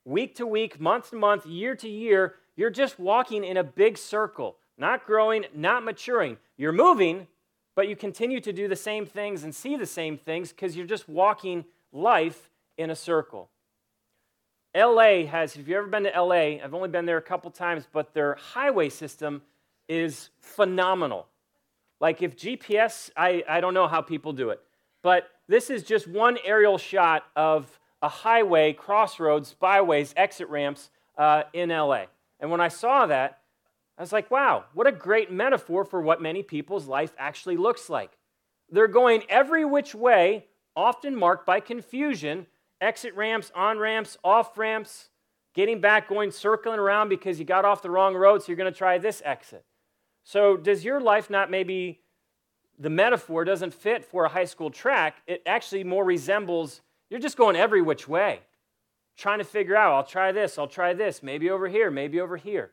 Week 0.03 0.35
to 0.35 0.45
week, 0.45 0.81
month 0.81 1.11
to 1.11 1.15
month, 1.15 1.45
year 1.45 1.77
to 1.77 1.87
year, 1.87 2.35
you're 2.57 2.71
just 2.71 2.99
walking 2.99 3.45
in 3.45 3.55
a 3.55 3.63
big 3.63 3.97
circle, 3.97 4.57
not 4.77 5.05
growing, 5.05 5.45
not 5.55 5.85
maturing. 5.85 6.39
You're 6.57 6.73
moving, 6.73 7.27
but 7.75 7.87
you 7.87 7.95
continue 7.95 8.39
to 8.39 8.53
do 8.53 8.67
the 8.67 8.75
same 8.75 9.05
things 9.05 9.43
and 9.43 9.53
see 9.53 9.75
the 9.75 9.85
same 9.85 10.17
things 10.17 10.51
because 10.51 10.75
you're 10.75 10.85
just 10.85 11.07
walking 11.07 11.65
life 11.91 12.49
in 12.77 12.89
a 12.89 12.95
circle. 12.95 13.49
LA 14.75 15.25
has, 15.25 15.55
if 15.55 15.67
you've 15.67 15.77
ever 15.77 15.87
been 15.87 16.03
to 16.03 16.21
LA, 16.21 16.63
I've 16.63 16.73
only 16.73 16.89
been 16.89 17.05
there 17.05 17.17
a 17.17 17.21
couple 17.21 17.51
times, 17.51 17.87
but 17.91 18.13
their 18.13 18.35
highway 18.35 18.89
system 18.89 19.41
is 19.89 20.29
phenomenal. 20.39 21.27
Like 21.99 22.21
if 22.21 22.37
GPS, 22.37 23.09
I, 23.15 23.43
I 23.47 23.59
don't 23.59 23.73
know 23.73 23.87
how 23.87 24.01
people 24.01 24.31
do 24.31 24.49
it, 24.49 24.61
but 25.01 25.29
this 25.47 25.69
is 25.69 25.83
just 25.83 26.07
one 26.07 26.37
aerial 26.45 26.77
shot 26.77 27.25
of 27.35 27.79
a 28.01 28.07
highway, 28.07 28.73
crossroads, 28.73 29.53
byways, 29.53 30.13
exit 30.15 30.47
ramps, 30.49 30.89
uh, 31.17 31.43
in 31.53 31.69
LA. 31.69 32.05
And 32.39 32.49
when 32.49 32.61
I 32.61 32.69
saw 32.69 33.05
that, 33.05 33.40
I 34.01 34.03
was 34.03 34.11
like, 34.11 34.31
wow, 34.31 34.65
what 34.73 34.87
a 34.87 34.91
great 34.91 35.31
metaphor 35.31 35.85
for 35.85 36.01
what 36.01 36.23
many 36.23 36.41
people's 36.41 36.87
life 36.87 37.13
actually 37.19 37.55
looks 37.55 37.87
like. 37.87 38.09
They're 38.67 38.87
going 38.87 39.21
every 39.29 39.63
which 39.63 39.93
way, 39.93 40.47
often 40.75 41.15
marked 41.15 41.45
by 41.45 41.59
confusion 41.59 42.47
exit 42.81 43.15
ramps, 43.15 43.51
on 43.53 43.77
ramps, 43.77 44.17
off 44.23 44.57
ramps, 44.57 45.09
getting 45.53 45.81
back, 45.81 46.09
going 46.09 46.31
circling 46.31 46.79
around 46.79 47.09
because 47.09 47.37
you 47.37 47.45
got 47.45 47.63
off 47.63 47.83
the 47.83 47.91
wrong 47.91 48.15
road, 48.15 48.41
so 48.41 48.47
you're 48.47 48.57
going 48.57 48.73
to 48.73 48.75
try 48.75 48.97
this 48.97 49.21
exit. 49.23 49.63
So, 50.23 50.57
does 50.57 50.83
your 50.83 50.99
life 50.99 51.29
not 51.29 51.51
maybe 51.51 52.01
the 52.79 52.89
metaphor 52.89 53.45
doesn't 53.45 53.75
fit 53.75 54.03
for 54.03 54.25
a 54.25 54.29
high 54.29 54.45
school 54.45 54.71
track? 54.71 55.17
It 55.27 55.43
actually 55.45 55.83
more 55.83 56.03
resembles 56.03 56.81
you're 57.11 57.19
just 57.19 57.37
going 57.37 57.55
every 57.55 57.83
which 57.83 58.07
way, 58.07 58.39
trying 59.15 59.37
to 59.37 59.45
figure 59.45 59.75
out, 59.75 59.93
I'll 59.93 60.03
try 60.03 60.31
this, 60.31 60.57
I'll 60.57 60.65
try 60.65 60.95
this, 60.95 61.21
maybe 61.21 61.51
over 61.51 61.67
here, 61.67 61.91
maybe 61.91 62.19
over 62.19 62.37
here. 62.37 62.71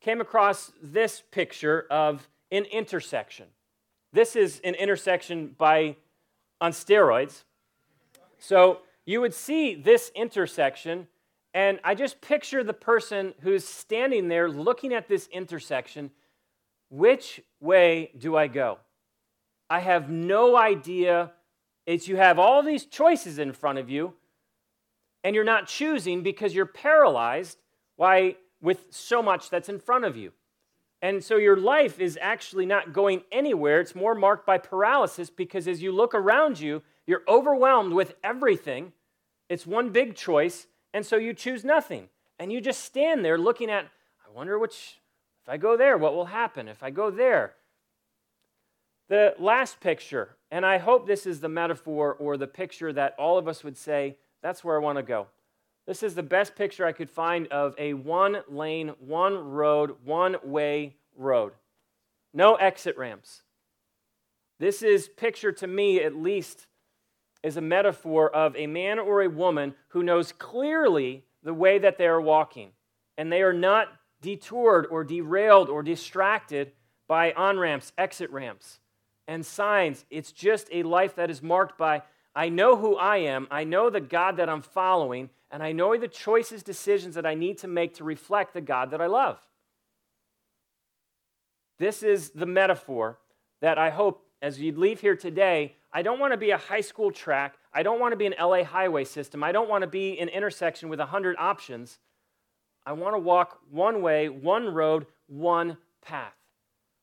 Came 0.00 0.20
across 0.20 0.72
this 0.82 1.22
picture 1.30 1.86
of 1.90 2.28
an 2.50 2.64
intersection. 2.64 3.46
This 4.12 4.36
is 4.36 4.60
an 4.64 4.74
intersection 4.74 5.54
by 5.58 5.96
on 6.60 6.72
steroids. 6.72 7.44
So 8.38 8.80
you 9.04 9.20
would 9.20 9.34
see 9.34 9.74
this 9.74 10.10
intersection, 10.14 11.08
and 11.52 11.80
I 11.82 11.94
just 11.94 12.20
picture 12.20 12.62
the 12.62 12.72
person 12.72 13.34
who's 13.40 13.66
standing 13.66 14.28
there 14.28 14.48
looking 14.48 14.94
at 14.94 15.08
this 15.08 15.28
intersection. 15.28 16.10
Which 16.90 17.40
way 17.60 18.12
do 18.16 18.36
I 18.36 18.46
go? 18.46 18.78
I 19.68 19.80
have 19.80 20.08
no 20.08 20.56
idea 20.56 21.32
It's 21.88 22.06
you 22.06 22.16
have 22.16 22.38
all 22.38 22.62
these 22.62 22.84
choices 22.84 23.38
in 23.38 23.54
front 23.54 23.78
of 23.78 23.88
you, 23.88 24.12
and 25.24 25.34
you're 25.34 25.42
not 25.42 25.66
choosing 25.66 26.22
because 26.22 26.54
you're 26.54 26.66
paralyzed 26.66 27.56
why, 27.96 28.36
with 28.60 28.86
so 28.90 29.22
much 29.22 29.50
that's 29.50 29.68
in 29.68 29.78
front 29.78 30.04
of 30.04 30.16
you. 30.16 30.32
And 31.00 31.22
so 31.22 31.36
your 31.36 31.56
life 31.56 32.00
is 32.00 32.18
actually 32.20 32.66
not 32.66 32.92
going 32.92 33.22
anywhere. 33.30 33.80
It's 33.80 33.94
more 33.94 34.14
marked 34.14 34.46
by 34.46 34.58
paralysis 34.58 35.30
because 35.30 35.68
as 35.68 35.80
you 35.80 35.92
look 35.92 36.14
around 36.14 36.58
you, 36.58 36.82
you're 37.06 37.22
overwhelmed 37.28 37.92
with 37.92 38.14
everything. 38.24 38.92
It's 39.48 39.66
one 39.66 39.90
big 39.90 40.14
choice, 40.16 40.66
and 40.92 41.06
so 41.06 41.16
you 41.16 41.32
choose 41.34 41.64
nothing. 41.64 42.08
And 42.38 42.52
you 42.52 42.60
just 42.60 42.84
stand 42.84 43.24
there 43.24 43.38
looking 43.38 43.70
at, 43.70 43.84
I 43.84 44.30
wonder 44.34 44.58
which, 44.58 45.00
if 45.42 45.48
I 45.48 45.56
go 45.56 45.76
there, 45.76 45.96
what 45.96 46.14
will 46.14 46.26
happen? 46.26 46.68
If 46.68 46.82
I 46.82 46.90
go 46.90 47.10
there, 47.10 47.54
the 49.08 49.34
last 49.38 49.80
picture, 49.80 50.36
and 50.50 50.66
I 50.66 50.78
hope 50.78 51.06
this 51.06 51.26
is 51.26 51.40
the 51.40 51.48
metaphor 51.48 52.14
or 52.14 52.36
the 52.36 52.46
picture 52.46 52.92
that 52.92 53.14
all 53.18 53.38
of 53.38 53.48
us 53.48 53.64
would 53.64 53.76
say, 53.76 54.16
that's 54.42 54.62
where 54.62 54.76
I 54.76 54.80
want 54.80 54.98
to 54.98 55.02
go. 55.02 55.28
This 55.88 56.02
is 56.02 56.14
the 56.14 56.22
best 56.22 56.54
picture 56.54 56.84
I 56.84 56.92
could 56.92 57.08
find 57.08 57.48
of 57.48 57.74
a 57.78 57.94
one 57.94 58.42
lane, 58.46 58.92
one 59.00 59.38
road, 59.38 59.96
one 60.04 60.36
way 60.44 60.96
road. 61.16 61.54
No 62.34 62.56
exit 62.56 62.98
ramps. 62.98 63.42
This 64.58 64.82
is 64.82 65.08
picture 65.08 65.50
to 65.50 65.66
me, 65.66 66.02
at 66.02 66.14
least, 66.14 66.66
is 67.42 67.56
a 67.56 67.62
metaphor 67.62 68.28
of 68.28 68.54
a 68.54 68.66
man 68.66 68.98
or 68.98 69.22
a 69.22 69.30
woman 69.30 69.74
who 69.88 70.02
knows 70.02 70.30
clearly 70.30 71.24
the 71.42 71.54
way 71.54 71.78
that 71.78 71.96
they 71.96 72.06
are 72.06 72.20
walking, 72.20 72.72
and 73.16 73.32
they 73.32 73.40
are 73.40 73.54
not 73.54 73.88
detoured 74.20 74.86
or 74.90 75.04
derailed 75.04 75.70
or 75.70 75.82
distracted 75.82 76.72
by 77.06 77.32
on 77.32 77.58
ramps, 77.58 77.94
exit 77.96 78.30
ramps 78.30 78.80
and 79.26 79.46
signs. 79.46 80.04
It's 80.10 80.32
just 80.32 80.68
a 80.70 80.82
life 80.82 81.14
that 81.14 81.30
is 81.30 81.42
marked 81.42 81.78
by 81.78 82.02
I 82.34 82.50
know 82.50 82.76
who 82.76 82.94
I 82.96 83.16
am, 83.18 83.48
I 83.50 83.64
know 83.64 83.88
the 83.88 84.02
God 84.02 84.36
that 84.36 84.50
I'm 84.50 84.60
following, 84.60 85.30
and 85.50 85.62
I 85.62 85.72
know 85.72 85.96
the 85.96 86.08
choices, 86.08 86.62
decisions 86.62 87.14
that 87.14 87.26
I 87.26 87.34
need 87.34 87.58
to 87.58 87.68
make 87.68 87.94
to 87.94 88.04
reflect 88.04 88.54
the 88.54 88.60
God 88.60 88.90
that 88.90 89.00
I 89.00 89.06
love. 89.06 89.38
This 91.78 92.02
is 92.02 92.30
the 92.30 92.46
metaphor 92.46 93.18
that 93.60 93.78
I 93.78 93.90
hope 93.90 94.24
as 94.40 94.60
you 94.60 94.72
leave 94.72 95.00
here 95.00 95.16
today, 95.16 95.74
I 95.92 96.02
don't 96.02 96.20
want 96.20 96.32
to 96.32 96.36
be 96.36 96.50
a 96.50 96.58
high 96.58 96.80
school 96.80 97.10
track. 97.10 97.56
I 97.72 97.82
don't 97.82 98.00
want 98.00 98.12
to 98.12 98.16
be 98.16 98.26
an 98.26 98.34
LA 98.38 98.62
highway 98.62 99.04
system. 99.04 99.42
I 99.42 99.52
don't 99.52 99.68
want 99.68 99.82
to 99.82 99.88
be 99.88 100.18
an 100.18 100.28
intersection 100.28 100.88
with 100.88 100.98
100 101.00 101.36
options. 101.38 101.98
I 102.86 102.92
want 102.92 103.14
to 103.14 103.18
walk 103.18 103.58
one 103.70 104.00
way, 104.02 104.28
one 104.28 104.68
road, 104.68 105.06
one 105.26 105.78
path. 106.02 106.34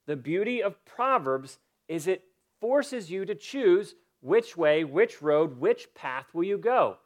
The 0.08 0.16
beauty 0.16 0.62
of 0.62 0.84
Proverbs 0.86 1.60
is 1.88 2.08
it 2.08 2.24
forces 2.62 3.12
you 3.12 3.26
to 3.26 3.36
choose 3.36 3.96
which 4.22 4.56
way, 4.56 4.84
which 4.84 5.22
road, 5.22 5.60
which 5.60 5.94
path 5.94 6.28
will 6.34 6.44
you 6.44 6.58
go? 6.58 6.98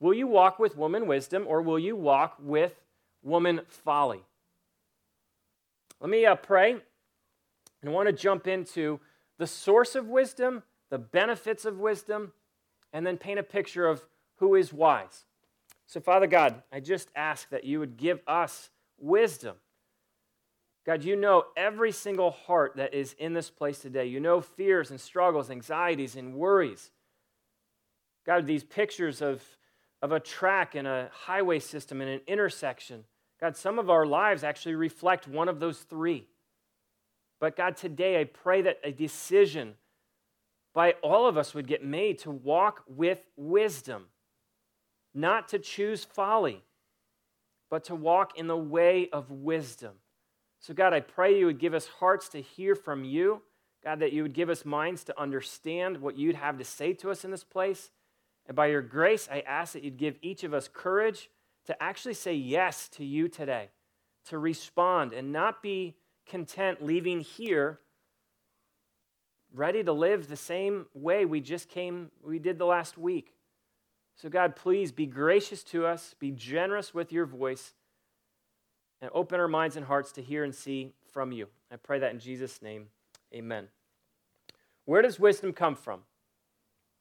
Will 0.00 0.14
you 0.14 0.26
walk 0.26 0.58
with 0.58 0.76
woman 0.76 1.06
wisdom 1.06 1.44
or 1.46 1.62
will 1.62 1.78
you 1.78 1.96
walk 1.96 2.36
with 2.40 2.80
woman 3.22 3.62
folly? 3.68 4.22
Let 6.00 6.10
me 6.10 6.26
uh, 6.26 6.34
pray 6.34 6.72
and 6.72 7.90
I 7.90 7.90
want 7.90 8.08
to 8.08 8.12
jump 8.12 8.46
into 8.46 9.00
the 9.38 9.46
source 9.46 9.94
of 9.94 10.08
wisdom, 10.08 10.62
the 10.90 10.98
benefits 10.98 11.64
of 11.64 11.78
wisdom, 11.78 12.32
and 12.92 13.06
then 13.06 13.16
paint 13.16 13.38
a 13.38 13.42
picture 13.42 13.86
of 13.86 14.06
who 14.36 14.54
is 14.54 14.72
wise. 14.72 15.24
So, 15.86 16.00
Father 16.00 16.26
God, 16.26 16.62
I 16.72 16.80
just 16.80 17.08
ask 17.14 17.48
that 17.50 17.64
you 17.64 17.78
would 17.78 17.96
give 17.96 18.20
us 18.26 18.70
wisdom 18.98 19.56
God, 20.86 21.02
you 21.02 21.16
know 21.16 21.46
every 21.56 21.90
single 21.90 22.30
heart 22.30 22.74
that 22.76 22.94
is 22.94 23.16
in 23.18 23.34
this 23.34 23.50
place 23.50 23.80
today. 23.80 24.06
You 24.06 24.20
know 24.20 24.40
fears 24.40 24.92
and 24.92 25.00
struggles, 25.00 25.50
anxieties 25.50 26.14
and 26.14 26.34
worries. 26.34 26.92
God, 28.24 28.46
these 28.46 28.62
pictures 28.62 29.20
of, 29.20 29.42
of 30.02 30.12
a 30.12 30.20
track 30.20 30.74
and 30.74 30.86
a 30.86 31.10
highway 31.12 31.58
system 31.58 32.00
and 32.00 32.10
an 32.10 32.20
intersection. 32.26 33.04
God, 33.40 33.56
some 33.56 33.78
of 33.78 33.90
our 33.90 34.06
lives 34.06 34.44
actually 34.44 34.74
reflect 34.74 35.28
one 35.28 35.48
of 35.48 35.60
those 35.60 35.80
three. 35.80 36.26
But 37.40 37.56
God, 37.56 37.76
today 37.76 38.20
I 38.20 38.24
pray 38.24 38.62
that 38.62 38.80
a 38.82 38.92
decision 38.92 39.74
by 40.74 40.92
all 41.02 41.26
of 41.26 41.36
us 41.36 41.54
would 41.54 41.66
get 41.66 41.84
made 41.84 42.18
to 42.20 42.30
walk 42.30 42.82
with 42.86 43.26
wisdom, 43.36 44.06
not 45.14 45.48
to 45.48 45.58
choose 45.58 46.04
folly, 46.04 46.62
but 47.70 47.84
to 47.84 47.94
walk 47.94 48.38
in 48.38 48.46
the 48.46 48.56
way 48.56 49.08
of 49.12 49.30
wisdom. 49.30 49.92
So, 50.60 50.74
God, 50.74 50.92
I 50.92 51.00
pray 51.00 51.38
you 51.38 51.46
would 51.46 51.58
give 51.58 51.74
us 51.74 51.86
hearts 51.86 52.28
to 52.30 52.40
hear 52.40 52.74
from 52.74 53.04
you. 53.04 53.42
God, 53.84 54.00
that 54.00 54.12
you 54.12 54.22
would 54.22 54.32
give 54.32 54.50
us 54.50 54.64
minds 54.64 55.04
to 55.04 55.20
understand 55.20 55.98
what 56.00 56.16
you'd 56.16 56.36
have 56.36 56.58
to 56.58 56.64
say 56.64 56.92
to 56.94 57.10
us 57.10 57.24
in 57.24 57.30
this 57.30 57.44
place. 57.44 57.90
And 58.46 58.56
by 58.56 58.66
your 58.66 58.82
grace, 58.82 59.28
I 59.30 59.40
ask 59.40 59.72
that 59.72 59.82
you'd 59.82 59.96
give 59.96 60.16
each 60.22 60.44
of 60.44 60.54
us 60.54 60.68
courage 60.72 61.30
to 61.66 61.82
actually 61.82 62.14
say 62.14 62.34
yes 62.34 62.88
to 62.90 63.04
you 63.04 63.28
today, 63.28 63.70
to 64.26 64.38
respond 64.38 65.12
and 65.12 65.32
not 65.32 65.62
be 65.62 65.96
content 66.26 66.84
leaving 66.84 67.20
here 67.20 67.80
ready 69.52 69.82
to 69.82 69.92
live 69.92 70.28
the 70.28 70.36
same 70.36 70.86
way 70.92 71.24
we 71.24 71.40
just 71.40 71.68
came, 71.68 72.10
we 72.22 72.38
did 72.38 72.58
the 72.58 72.66
last 72.66 72.98
week. 72.98 73.32
So, 74.16 74.28
God, 74.28 74.56
please 74.56 74.92
be 74.92 75.06
gracious 75.06 75.62
to 75.64 75.86
us, 75.86 76.14
be 76.18 76.30
generous 76.30 76.94
with 76.94 77.12
your 77.12 77.26
voice 77.26 77.74
and 79.00 79.10
open 79.14 79.40
our 79.40 79.48
minds 79.48 79.76
and 79.76 79.84
hearts 79.84 80.12
to 80.12 80.22
hear 80.22 80.44
and 80.44 80.54
see 80.54 80.92
from 81.12 81.32
you. 81.32 81.48
I 81.70 81.76
pray 81.76 81.98
that 81.98 82.12
in 82.12 82.18
Jesus' 82.18 82.62
name. 82.62 82.86
Amen. 83.34 83.68
Where 84.84 85.02
does 85.02 85.18
wisdom 85.18 85.52
come 85.52 85.74
from? 85.74 86.02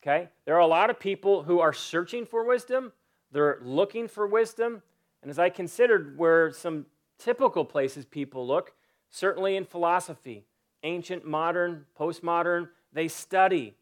Okay? 0.05 0.29
There 0.45 0.55
are 0.55 0.59
a 0.59 0.67
lot 0.67 0.89
of 0.89 0.99
people 0.99 1.43
who 1.43 1.59
are 1.59 1.73
searching 1.73 2.25
for 2.25 2.45
wisdom, 2.45 2.91
they're 3.31 3.59
looking 3.63 4.07
for 4.07 4.27
wisdom. 4.27 4.83
And 5.21 5.31
as 5.31 5.39
I 5.39 5.49
considered 5.49 6.17
where 6.17 6.51
some 6.51 6.85
typical 7.17 7.65
places 7.65 8.05
people 8.05 8.45
look, 8.45 8.73
certainly 9.09 9.55
in 9.55 9.65
philosophy, 9.65 10.45
ancient, 10.83 11.25
modern, 11.25 11.85
postmodern, 11.99 12.69
they 12.93 13.07
study. 13.07 13.75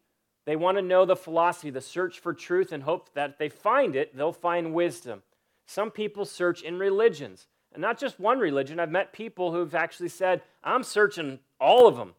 They 0.46 0.56
want 0.56 0.78
to 0.78 0.82
know 0.82 1.04
the 1.04 1.16
philosophy, 1.16 1.70
the 1.70 1.80
search 1.80 2.20
for 2.20 2.32
truth, 2.32 2.72
and 2.72 2.82
hope 2.82 3.12
that 3.14 3.30
if 3.30 3.38
they 3.38 3.48
find 3.48 3.94
it, 3.94 4.16
they'll 4.16 4.32
find 4.32 4.72
wisdom. 4.72 5.22
Some 5.66 5.90
people 5.90 6.24
search 6.24 6.62
in 6.62 6.78
religions. 6.78 7.46
And 7.72 7.82
not 7.82 7.98
just 7.98 8.18
one 8.18 8.38
religion. 8.38 8.80
I've 8.80 8.90
met 8.90 9.12
people 9.12 9.52
who've 9.52 9.74
actually 9.74 10.08
said, 10.08 10.42
I'm 10.62 10.82
searching 10.82 11.40
all 11.60 11.86
of 11.86 11.96
them. 11.96 12.14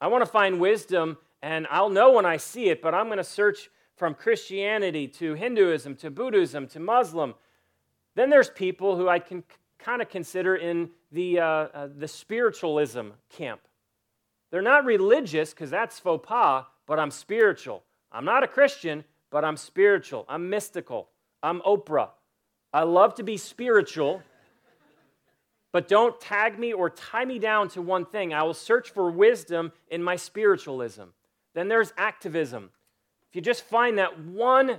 I 0.00 0.08
want 0.08 0.22
to 0.24 0.30
find 0.30 0.60
wisdom, 0.60 1.16
and 1.42 1.66
I'll 1.70 1.90
know 1.90 2.12
when 2.12 2.24
I 2.24 2.36
see 2.36 2.68
it, 2.68 2.80
but 2.80 2.94
I'm 2.94 3.06
going 3.06 3.18
to 3.18 3.24
search 3.24 3.68
from 3.96 4.14
Christianity 4.14 5.08
to 5.08 5.34
Hinduism 5.34 5.96
to 5.96 6.10
Buddhism 6.10 6.66
to 6.68 6.80
Muslim. 6.80 7.34
Then 8.14 8.30
there's 8.30 8.48
people 8.48 8.96
who 8.96 9.08
I 9.08 9.18
can 9.18 9.42
kind 9.78 10.00
of 10.00 10.08
consider 10.08 10.56
in 10.56 10.90
the, 11.10 11.40
uh, 11.40 11.44
uh, 11.44 11.88
the 11.96 12.08
spiritualism 12.08 13.08
camp. 13.30 13.60
They're 14.50 14.62
not 14.62 14.84
religious 14.84 15.50
because 15.50 15.70
that's 15.70 15.98
faux 15.98 16.26
pas, 16.26 16.64
but 16.86 16.98
I'm 16.98 17.10
spiritual. 17.10 17.82
I'm 18.12 18.24
not 18.24 18.44
a 18.44 18.48
Christian, 18.48 19.04
but 19.30 19.44
I'm 19.44 19.56
spiritual. 19.56 20.24
I'm 20.28 20.48
mystical. 20.48 21.08
I'm 21.42 21.60
Oprah. 21.62 22.10
I 22.72 22.84
love 22.84 23.14
to 23.16 23.22
be 23.22 23.36
spiritual, 23.36 24.22
but 25.72 25.88
don't 25.88 26.18
tag 26.20 26.58
me 26.58 26.72
or 26.72 26.88
tie 26.90 27.24
me 27.24 27.38
down 27.38 27.68
to 27.70 27.82
one 27.82 28.04
thing. 28.04 28.32
I 28.32 28.42
will 28.42 28.54
search 28.54 28.90
for 28.90 29.10
wisdom 29.10 29.72
in 29.90 30.02
my 30.02 30.16
spiritualism. 30.16 31.04
Then 31.54 31.68
there's 31.68 31.92
activism. 31.96 32.70
If 33.28 33.36
you 33.36 33.42
just 33.42 33.64
find 33.64 33.98
that 33.98 34.18
one 34.18 34.78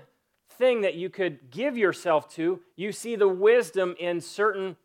thing 0.58 0.82
that 0.82 0.96
you 0.96 1.10
could 1.10 1.52
give 1.52 1.78
yourself 1.78 2.34
to. 2.36 2.62
You 2.76 2.92
see 2.92 3.16
the 3.16 3.28
wisdom 3.28 3.96
in 4.00 4.22
certain 4.22 4.76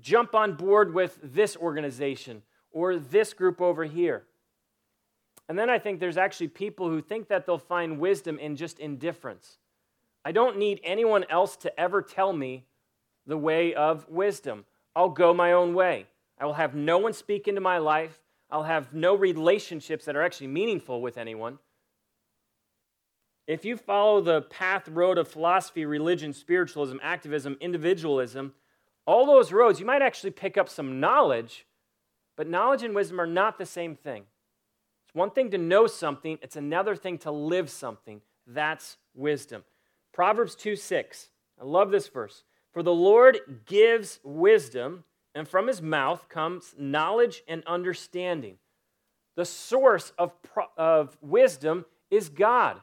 jump 0.00 0.34
on 0.34 0.54
board 0.54 0.92
with 0.92 1.18
this 1.22 1.56
organization 1.56 2.42
or 2.72 2.96
this 2.96 3.32
group 3.32 3.60
over 3.60 3.84
here. 3.84 4.24
And 5.48 5.58
then 5.58 5.70
I 5.70 5.78
think 5.78 6.00
there's 6.00 6.16
actually 6.16 6.48
people 6.48 6.88
who 6.88 7.00
think 7.00 7.28
that 7.28 7.46
they'll 7.46 7.58
find 7.58 7.98
wisdom 7.98 8.38
in 8.38 8.56
just 8.56 8.78
indifference. 8.78 9.58
I 10.24 10.32
don't 10.32 10.58
need 10.58 10.80
anyone 10.82 11.24
else 11.28 11.56
to 11.58 11.80
ever 11.80 12.00
tell 12.00 12.32
me 12.32 12.64
the 13.26 13.36
way 13.36 13.74
of 13.74 14.08
wisdom. 14.08 14.64
I'll 14.96 15.10
go 15.10 15.34
my 15.34 15.52
own 15.52 15.74
way. 15.74 16.06
I 16.38 16.46
will 16.46 16.54
have 16.54 16.74
no 16.74 16.98
one 16.98 17.12
speak 17.12 17.46
into 17.46 17.60
my 17.60 17.78
life. 17.78 18.20
I'll 18.54 18.62
have 18.62 18.94
no 18.94 19.16
relationships 19.16 20.04
that 20.04 20.14
are 20.14 20.22
actually 20.22 20.46
meaningful 20.46 21.02
with 21.02 21.18
anyone. 21.18 21.58
If 23.48 23.64
you 23.64 23.76
follow 23.76 24.20
the 24.20 24.42
path 24.42 24.86
road 24.88 25.18
of 25.18 25.26
philosophy, 25.26 25.84
religion, 25.84 26.32
spiritualism, 26.32 26.98
activism, 27.02 27.56
individualism, 27.60 28.54
all 29.08 29.26
those 29.26 29.50
roads, 29.50 29.80
you 29.80 29.86
might 29.86 30.02
actually 30.02 30.30
pick 30.30 30.56
up 30.56 30.68
some 30.68 31.00
knowledge, 31.00 31.66
but 32.36 32.48
knowledge 32.48 32.84
and 32.84 32.94
wisdom 32.94 33.20
are 33.20 33.26
not 33.26 33.58
the 33.58 33.66
same 33.66 33.96
thing. 33.96 34.22
It's 35.04 35.16
one 35.16 35.32
thing 35.32 35.50
to 35.50 35.58
know 35.58 35.88
something, 35.88 36.38
it's 36.40 36.54
another 36.54 36.94
thing 36.94 37.18
to 37.18 37.32
live 37.32 37.68
something. 37.68 38.20
That's 38.46 38.98
wisdom. 39.16 39.64
Proverbs 40.12 40.54
2 40.54 40.76
6. 40.76 41.28
I 41.60 41.64
love 41.64 41.90
this 41.90 42.06
verse. 42.06 42.44
For 42.72 42.84
the 42.84 42.94
Lord 42.94 43.40
gives 43.66 44.20
wisdom, 44.22 45.02
and 45.34 45.48
from 45.48 45.66
his 45.66 45.82
mouth 45.82 46.28
comes 46.28 46.74
knowledge 46.78 47.42
and 47.48 47.64
understanding. 47.66 48.58
The 49.36 49.44
source 49.44 50.12
of, 50.16 50.32
of 50.76 51.16
wisdom 51.20 51.84
is 52.10 52.28
God. 52.28 52.80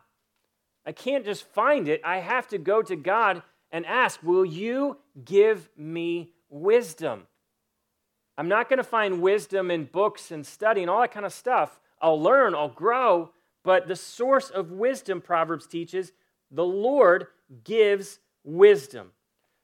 I 0.86 0.92
can't 0.92 1.24
just 1.24 1.46
find 1.46 1.88
it. 1.88 2.02
I 2.04 2.18
have 2.18 2.48
to 2.50 2.58
go 2.58 2.82
to 2.82 2.96
God 2.96 3.44
and 3.72 3.86
ask, 3.86 4.22
Will 4.22 4.46
you 4.46 4.98
give 5.24 5.70
me 5.78 6.32
wisdom? 6.50 7.28
I'm 8.38 8.48
not 8.48 8.70
going 8.70 8.78
to 8.78 8.84
find 8.84 9.22
wisdom 9.22 9.72
in 9.72 9.86
books 9.86 10.32
and 10.32 10.46
study 10.46 10.82
and 10.82 10.90
all 10.90 11.02
that 11.02 11.12
kind 11.12 11.26
of 11.26 11.34
stuff. 11.34 11.80
I'll 12.02 12.22
learn, 12.22 12.56
I'll 12.56 12.70
grow, 12.70 13.32
but 13.64 13.88
the 13.88 13.96
source 13.96 14.50
of 14.50 14.72
wisdom, 14.72 15.22
Proverbs 15.22 15.68
teaches, 15.68 16.12
the 16.50 16.66
Lord 16.66 17.28
gives 17.64 18.20
wisdom. 18.44 19.12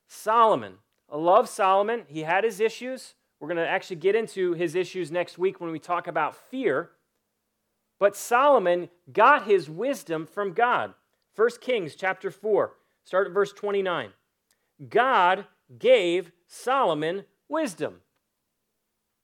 Solomon, 0.08 0.75
I 1.09 1.17
love 1.17 1.47
Solomon. 1.47 2.03
He 2.07 2.23
had 2.23 2.43
his 2.43 2.59
issues. 2.59 3.15
We're 3.39 3.47
going 3.47 3.57
to 3.57 3.67
actually 3.67 3.97
get 3.97 4.15
into 4.15 4.53
his 4.53 4.75
issues 4.75 5.11
next 5.11 5.37
week 5.37 5.61
when 5.61 5.71
we 5.71 5.79
talk 5.79 6.07
about 6.07 6.35
fear. 6.35 6.91
But 7.99 8.15
Solomon 8.15 8.89
got 9.11 9.45
his 9.45 9.69
wisdom 9.69 10.25
from 10.25 10.53
God. 10.53 10.93
1 11.35 11.49
Kings 11.61 11.95
chapter 11.95 12.31
4, 12.31 12.73
start 13.03 13.27
at 13.27 13.33
verse 13.33 13.53
29. 13.53 14.09
God 14.89 15.45
gave 15.77 16.31
Solomon 16.47 17.25
wisdom. 17.47 18.01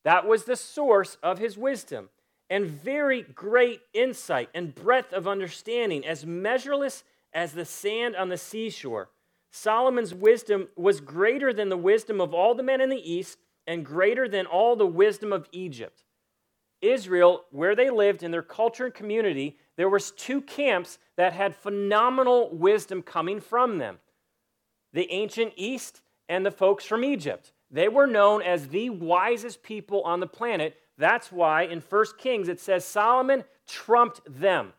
That 0.03 0.27
was 0.27 0.43
the 0.43 0.55
source 0.55 1.17
of 1.23 1.39
his 1.39 1.57
wisdom 1.57 2.09
and 2.49 2.65
very 2.65 3.23
great 3.23 3.81
insight 3.93 4.49
and 4.53 4.75
breadth 4.75 5.13
of 5.13 5.27
understanding, 5.27 6.05
as 6.05 6.25
measureless 6.25 7.03
as 7.33 7.53
the 7.53 7.65
sand 7.65 8.15
on 8.15 8.29
the 8.29 8.37
seashore. 8.37 9.09
Solomon's 9.55 10.15
wisdom 10.15 10.67
was 10.75 10.99
greater 10.99 11.53
than 11.53 11.69
the 11.69 11.77
wisdom 11.77 12.19
of 12.19 12.33
all 12.33 12.55
the 12.55 12.63
men 12.63 12.81
in 12.81 12.89
the 12.89 13.11
east 13.11 13.37
and 13.67 13.85
greater 13.85 14.27
than 14.27 14.47
all 14.47 14.75
the 14.75 14.87
wisdom 14.87 15.31
of 15.31 15.47
Egypt. 15.51 16.03
Israel, 16.81 17.43
where 17.51 17.75
they 17.75 17.91
lived 17.91 18.23
in 18.23 18.31
their 18.31 18.41
culture 18.41 18.85
and 18.85 18.93
community, 18.95 19.57
there 19.77 19.87
was 19.87 20.09
two 20.09 20.41
camps 20.41 20.97
that 21.17 21.33
had 21.33 21.55
phenomenal 21.55 22.49
wisdom 22.51 23.03
coming 23.03 23.39
from 23.39 23.77
them. 23.77 23.99
The 24.91 25.09
ancient 25.11 25.53
East 25.55 26.01
and 26.27 26.43
the 26.43 26.51
folks 26.51 26.83
from 26.83 27.03
Egypt. 27.03 27.53
They 27.69 27.87
were 27.87 28.07
known 28.07 28.41
as 28.41 28.69
the 28.69 28.89
wisest 28.89 29.61
people 29.61 30.01
on 30.01 30.19
the 30.19 30.25
planet. 30.25 30.77
That's 30.97 31.31
why 31.31 31.61
in 31.61 31.79
1 31.79 32.05
Kings 32.17 32.49
it 32.49 32.59
says 32.59 32.85
Solomon 32.85 33.43
trumped 33.67 34.21
them. 34.25 34.73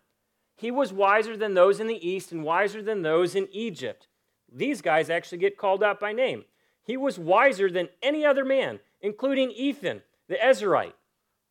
He 0.56 0.72
was 0.72 0.92
wiser 0.92 1.36
than 1.36 1.54
those 1.54 1.78
in 1.78 1.86
the 1.86 2.08
East 2.08 2.32
and 2.32 2.42
wiser 2.42 2.82
than 2.82 3.02
those 3.02 3.36
in 3.36 3.46
Egypt. 3.52 4.08
These 4.54 4.82
guys 4.82 5.10
actually 5.10 5.38
get 5.38 5.58
called 5.58 5.82
out 5.82 5.98
by 5.98 6.12
name. 6.12 6.44
He 6.84 6.96
was 6.96 7.18
wiser 7.18 7.70
than 7.70 7.88
any 8.02 8.24
other 8.24 8.44
man, 8.44 8.80
including 9.00 9.50
Ethan, 9.50 10.02
the 10.28 10.36
Ezrahite. 10.36 10.92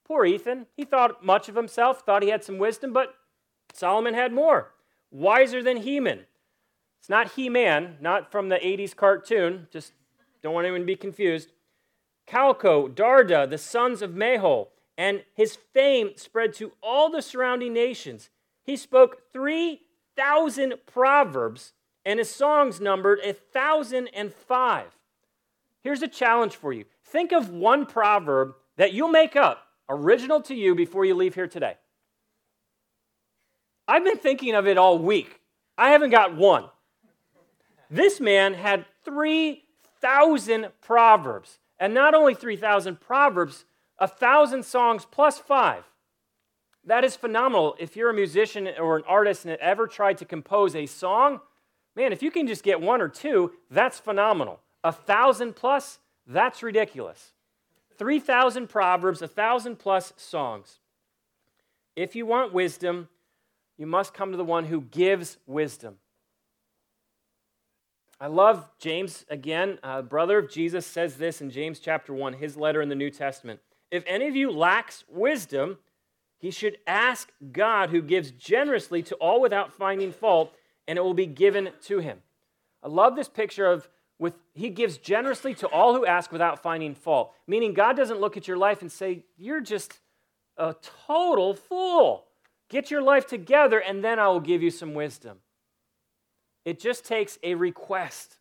Poor 0.05 0.25
Ethan. 0.25 0.67
He 0.75 0.85
thought 0.85 1.23
much 1.25 1.49
of 1.49 1.55
himself, 1.55 2.01
thought 2.01 2.23
he 2.23 2.29
had 2.29 2.43
some 2.43 2.57
wisdom, 2.57 2.93
but 2.93 3.15
Solomon 3.73 4.13
had 4.13 4.31
more. 4.31 4.71
Wiser 5.11 5.61
than 5.61 5.77
Heman. 5.77 6.21
It's 6.99 7.09
not 7.09 7.33
He 7.33 7.49
Man, 7.49 7.97
not 7.99 8.31
from 8.31 8.49
the 8.49 8.55
80s 8.55 8.95
cartoon. 8.95 9.67
Just 9.71 9.93
don't 10.41 10.53
want 10.53 10.65
anyone 10.65 10.81
to 10.81 10.87
be 10.87 10.95
confused. 10.95 11.51
Calcol, 12.27 12.93
Darda, 12.93 13.49
the 13.49 13.57
sons 13.57 14.01
of 14.01 14.11
Mahol, 14.11 14.69
and 14.97 15.23
his 15.33 15.57
fame 15.73 16.11
spread 16.15 16.53
to 16.53 16.71
all 16.81 17.09
the 17.09 17.21
surrounding 17.21 17.73
nations. 17.73 18.29
He 18.63 18.77
spoke 18.77 19.33
3,000 19.33 20.75
proverbs, 20.85 21.73
and 22.05 22.19
his 22.19 22.29
songs 22.29 22.81
numbered 22.81 23.19
a 23.19 23.35
1,005. 23.51 24.85
Here's 25.81 26.01
a 26.01 26.07
challenge 26.07 26.55
for 26.55 26.73
you 26.73 26.85
think 27.05 27.31
of 27.31 27.49
one 27.49 27.85
proverb 27.85 28.55
that 28.77 28.93
you'll 28.93 29.09
make 29.09 29.35
up, 29.35 29.67
original 29.87 30.41
to 30.41 30.55
you, 30.55 30.73
before 30.73 31.05
you 31.05 31.13
leave 31.13 31.35
here 31.35 31.47
today. 31.47 31.75
I've 33.87 34.03
been 34.03 34.17
thinking 34.17 34.55
of 34.55 34.65
it 34.67 34.77
all 34.77 34.97
week. 34.97 35.39
I 35.77 35.89
haven't 35.89 36.11
got 36.11 36.35
one. 36.35 36.65
This 37.89 38.19
man 38.19 38.53
had 38.53 38.85
3,000 39.05 40.67
proverbs. 40.81 41.59
And 41.79 41.93
not 41.93 42.15
only 42.15 42.33
3,000 42.33 42.99
proverbs, 43.01 43.65
a 43.99 44.07
1,000 44.07 44.63
songs 44.63 45.05
plus 45.09 45.37
five. 45.37 45.83
That 46.85 47.03
is 47.03 47.15
phenomenal. 47.15 47.75
If 47.79 47.95
you're 47.95 48.09
a 48.09 48.13
musician 48.13 48.69
or 48.79 48.97
an 48.97 49.03
artist 49.07 49.45
and 49.45 49.55
ever 49.57 49.87
tried 49.87 50.17
to 50.19 50.25
compose 50.25 50.75
a 50.75 50.85
song, 50.85 51.41
man, 51.95 52.13
if 52.13 52.23
you 52.23 52.31
can 52.31 52.47
just 52.47 52.63
get 52.63 52.81
one 52.81 53.01
or 53.01 53.09
two, 53.09 53.51
that's 53.69 53.99
phenomenal. 53.99 54.59
A 54.83 54.91
thousand 54.91 55.55
plus, 55.55 55.99
that's 56.25 56.63
ridiculous. 56.63 57.33
3,000 57.97 58.67
proverbs, 58.67 59.21
a 59.21 59.27
thousand 59.27 59.77
plus 59.77 60.13
songs. 60.17 60.79
If 61.95 62.15
you 62.15 62.25
want 62.25 62.53
wisdom, 62.53 63.07
you 63.77 63.85
must 63.85 64.13
come 64.13 64.31
to 64.31 64.37
the 64.37 64.43
one 64.43 64.65
who 64.65 64.81
gives 64.81 65.37
wisdom. 65.45 65.97
I 68.19 68.27
love 68.27 68.69
James 68.79 69.25
again, 69.29 69.79
uh, 69.83 70.01
brother 70.01 70.37
of 70.37 70.49
Jesus, 70.49 70.85
says 70.85 71.17
this 71.17 71.41
in 71.41 71.49
James 71.49 71.79
chapter 71.79 72.13
1, 72.13 72.33
his 72.33 72.55
letter 72.55 72.81
in 72.81 72.89
the 72.89 72.95
New 72.95 73.09
Testament. 73.09 73.59
If 73.91 74.03
any 74.07 74.27
of 74.27 74.35
you 74.35 74.49
lacks 74.49 75.03
wisdom, 75.09 75.77
he 76.39 76.49
should 76.49 76.77
ask 76.87 77.31
God, 77.51 77.89
who 77.89 78.01
gives 78.01 78.31
generously 78.31 79.03
to 79.03 79.15
all 79.15 79.41
without 79.41 79.73
finding 79.73 80.11
fault, 80.11 80.53
and 80.87 80.97
it 80.97 81.01
will 81.01 81.13
be 81.13 81.25
given 81.25 81.69
to 81.83 81.99
him. 81.99 82.19
I 82.81 82.87
love 82.87 83.15
this 83.15 83.29
picture 83.29 83.65
of 83.65 83.87
with 84.19 84.35
he 84.53 84.69
gives 84.69 84.97
generously 84.97 85.53
to 85.55 85.67
all 85.67 85.95
who 85.95 86.05
ask 86.05 86.31
without 86.31 86.61
finding 86.61 86.95
fault. 86.95 87.33
Meaning 87.47 87.73
God 87.73 87.97
doesn't 87.97 88.21
look 88.21 88.37
at 88.37 88.47
your 88.47 88.57
life 88.57 88.81
and 88.81 88.91
say, 88.91 89.25
You're 89.37 89.61
just 89.61 89.99
a 90.57 90.75
total 91.07 91.55
fool. 91.55 92.25
Get 92.69 92.89
your 92.89 93.01
life 93.01 93.27
together, 93.27 93.79
and 93.79 94.03
then 94.03 94.19
I 94.19 94.27
will 94.27 94.39
give 94.39 94.63
you 94.63 94.71
some 94.71 94.93
wisdom. 94.93 95.39
It 96.65 96.79
just 96.79 97.05
takes 97.05 97.37
a 97.43 97.55
request. 97.55 98.37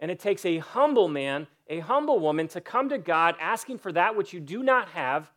And 0.00 0.10
it 0.10 0.18
takes 0.18 0.46
a 0.46 0.58
humble 0.58 1.08
man, 1.08 1.46
a 1.68 1.80
humble 1.80 2.18
woman 2.18 2.48
to 2.48 2.60
come 2.60 2.88
to 2.88 2.98
God 2.98 3.36
asking 3.38 3.78
for 3.78 3.92
that 3.92 4.16
which 4.16 4.32
you 4.32 4.40
do 4.40 4.62
not 4.62 4.88
have, 4.88 5.30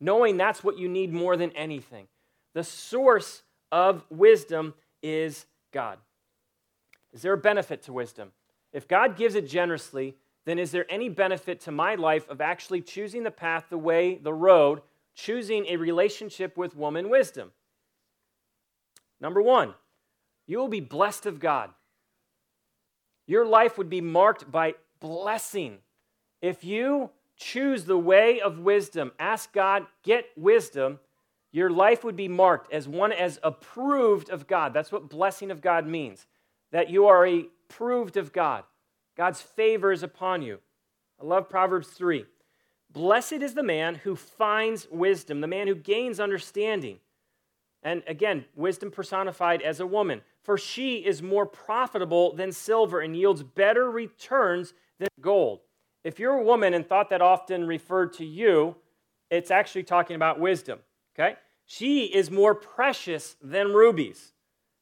knowing 0.00 0.36
that's 0.36 0.64
what 0.64 0.78
you 0.78 0.88
need 0.88 1.12
more 1.12 1.36
than 1.36 1.50
anything. 1.50 2.08
The 2.54 2.64
source 2.64 3.42
of 3.70 4.04
wisdom 4.08 4.72
is 5.02 5.44
God. 5.72 5.98
Is 7.12 7.22
there 7.22 7.32
a 7.32 7.38
benefit 7.38 7.82
to 7.82 7.92
wisdom? 7.92 8.32
If 8.72 8.88
God 8.88 9.16
gives 9.16 9.34
it 9.34 9.48
generously, 9.48 10.16
then 10.44 10.58
is 10.58 10.70
there 10.70 10.86
any 10.90 11.08
benefit 11.08 11.60
to 11.62 11.70
my 11.72 11.94
life 11.94 12.28
of 12.28 12.40
actually 12.40 12.80
choosing 12.80 13.22
the 13.22 13.30
path, 13.30 13.66
the 13.70 13.78
way, 13.78 14.16
the 14.16 14.32
road, 14.32 14.80
choosing 15.14 15.66
a 15.66 15.76
relationship 15.76 16.56
with 16.56 16.76
woman 16.76 17.08
wisdom? 17.08 17.52
Number 19.20 19.42
one, 19.42 19.74
you 20.46 20.58
will 20.58 20.68
be 20.68 20.80
blessed 20.80 21.26
of 21.26 21.40
God. 21.40 21.70
Your 23.26 23.44
life 23.44 23.76
would 23.76 23.90
be 23.90 24.00
marked 24.00 24.50
by 24.50 24.74
blessing. 25.00 25.78
If 26.40 26.62
you 26.62 27.10
choose 27.36 27.84
the 27.84 27.98
way 27.98 28.40
of 28.40 28.60
wisdom, 28.60 29.12
ask 29.18 29.52
God, 29.52 29.86
get 30.02 30.26
wisdom, 30.36 31.00
your 31.56 31.70
life 31.70 32.04
would 32.04 32.16
be 32.16 32.28
marked 32.28 32.70
as 32.70 32.86
one 32.86 33.12
as 33.12 33.38
approved 33.42 34.28
of 34.28 34.46
God. 34.46 34.74
That's 34.74 34.92
what 34.92 35.08
blessing 35.08 35.50
of 35.50 35.62
God 35.62 35.86
means. 35.86 36.26
That 36.70 36.90
you 36.90 37.06
are 37.06 37.24
approved 37.26 38.18
of 38.18 38.32
God. 38.32 38.64
God's 39.16 39.40
favor 39.40 39.90
is 39.90 40.02
upon 40.02 40.42
you. 40.42 40.58
I 41.18 41.24
love 41.24 41.48
Proverbs 41.48 41.88
3. 41.88 42.26
Blessed 42.92 43.32
is 43.34 43.54
the 43.54 43.62
man 43.62 43.94
who 43.94 44.16
finds 44.16 44.86
wisdom, 44.90 45.40
the 45.40 45.46
man 45.46 45.66
who 45.66 45.74
gains 45.74 46.20
understanding. 46.20 46.98
And 47.82 48.02
again, 48.06 48.44
wisdom 48.54 48.90
personified 48.90 49.62
as 49.62 49.80
a 49.80 49.86
woman. 49.86 50.20
For 50.42 50.58
she 50.58 50.96
is 50.96 51.22
more 51.22 51.46
profitable 51.46 52.34
than 52.34 52.52
silver 52.52 53.00
and 53.00 53.16
yields 53.16 53.42
better 53.42 53.90
returns 53.90 54.74
than 54.98 55.08
gold. 55.22 55.60
If 56.04 56.18
you're 56.18 56.38
a 56.38 56.44
woman 56.44 56.74
and 56.74 56.86
thought 56.86 57.08
that 57.10 57.22
often 57.22 57.66
referred 57.66 58.12
to 58.14 58.26
you, 58.26 58.76
it's 59.30 59.50
actually 59.50 59.84
talking 59.84 60.16
about 60.16 60.38
wisdom. 60.38 60.80
Okay? 61.18 61.36
She 61.66 62.04
is 62.04 62.30
more 62.30 62.54
precious 62.54 63.36
than 63.42 63.72
rubies. 63.72 64.32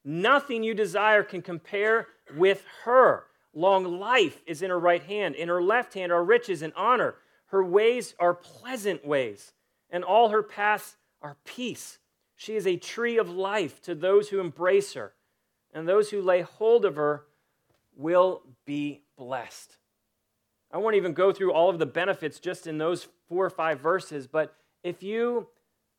Nothing 0.05 0.63
you 0.63 0.75
desire 0.75 1.23
can 1.23 1.41
compare 1.41 2.09
with 2.37 2.65
her. 2.85 3.25
Long 3.55 3.99
life 3.99 4.43
is 4.47 4.61
in 4.61 4.71
her 4.71 4.79
right 4.79 5.03
hand. 5.03 5.35
In 5.35 5.49
her 5.49 5.63
left 5.63 5.95
hand 5.95 6.13
are 6.13 6.23
riches 6.23 6.61
and 6.61 6.75
honor. 6.77 7.15
Her 7.47 7.65
ways 7.65 8.15
are 8.19 8.35
pleasant 8.35 9.07
ways, 9.07 9.53
and 9.89 10.05
all 10.05 10.29
her 10.29 10.43
paths 10.43 10.97
are 11.23 11.37
peace. 11.45 11.99
She 12.37 12.57
is 12.57 12.67
a 12.67 12.77
tree 12.77 13.17
of 13.17 13.31
life 13.31 13.81
to 13.83 13.95
those 13.95 14.29
who 14.29 14.41
embrace 14.41 14.93
her, 14.95 15.15
and 15.73 15.89
those 15.89 16.11
who 16.11 16.21
lay 16.21 16.43
hold 16.43 16.85
of 16.85 16.97
her 16.97 17.25
will 17.97 18.43
be 18.67 19.03
blessed. 19.17 19.79
I 20.73 20.79
won't 20.79 20.97
even 20.97 21.13
go 21.13 21.33
through 21.33 21.53
all 21.53 21.71
of 21.71 21.79
the 21.79 21.87
benefits 21.87 22.41
just 22.41 22.67
in 22.67 22.79
those 22.79 23.07
four 23.29 23.47
or 23.47 23.51
five 23.51 23.81
verses, 23.81 24.27
but 24.27 24.57
if 24.83 25.03
you 25.03 25.47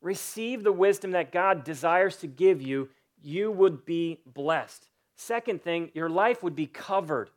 receive 0.05 0.63
the 0.63 0.71
wisdom 0.71 1.11
that 1.11 1.31
God 1.31 1.63
desires 1.63 2.17
to 2.17 2.27
give 2.27 2.61
you, 2.61 2.89
you 3.23 3.51
would 3.51 3.85
be 3.85 4.19
blessed. 4.27 4.87
Second 5.15 5.63
thing, 5.63 5.89
your 5.95 6.09
life 6.09 6.43
would 6.43 6.55
be 6.55 6.67
covered, 6.67 7.31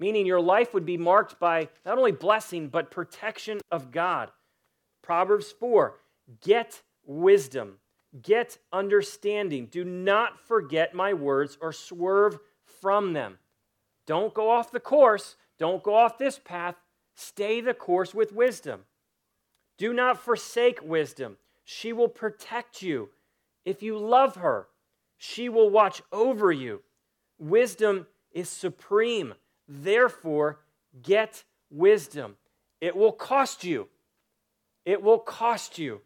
meaning 0.00 0.26
your 0.26 0.40
life 0.40 0.74
would 0.74 0.84
be 0.84 0.96
marked 0.96 1.38
by 1.38 1.68
not 1.86 1.98
only 1.98 2.10
blessing, 2.10 2.66
but 2.66 2.90
protection 2.90 3.60
of 3.70 3.92
God. 3.92 4.32
Proverbs 5.00 5.52
4 5.52 5.94
Get 6.40 6.82
wisdom, 7.06 7.74
get 8.20 8.58
understanding. 8.72 9.66
Do 9.66 9.84
not 9.84 10.40
forget 10.40 10.94
my 10.94 11.14
words 11.14 11.56
or 11.60 11.72
swerve 11.72 12.40
from 12.80 13.12
them. 13.12 13.38
Don't 14.06 14.34
go 14.34 14.50
off 14.50 14.72
the 14.72 14.80
course, 14.80 15.36
don't 15.56 15.84
go 15.84 15.94
off 15.94 16.18
this 16.18 16.40
path. 16.40 16.74
Stay 17.14 17.60
the 17.60 17.74
course 17.74 18.12
with 18.12 18.32
wisdom. 18.32 18.86
Do 19.78 19.92
not 19.92 20.18
forsake 20.18 20.82
wisdom. 20.82 21.36
She 21.64 21.92
will 21.92 22.08
protect 22.08 22.82
you. 22.82 23.10
If 23.64 23.82
you 23.82 23.98
love 23.98 24.36
her, 24.36 24.68
she 25.16 25.48
will 25.48 25.70
watch 25.70 26.02
over 26.12 26.50
you. 26.50 26.82
Wisdom 27.38 28.06
is 28.32 28.48
supreme. 28.48 29.34
Therefore, 29.68 30.60
get 31.02 31.44
wisdom. 31.70 32.36
It 32.80 32.96
will 32.96 33.12
cost 33.12 33.64
you. 33.64 33.88
It 34.84 35.02
will 35.02 35.18
cost 35.18 35.78
you. 35.78 36.00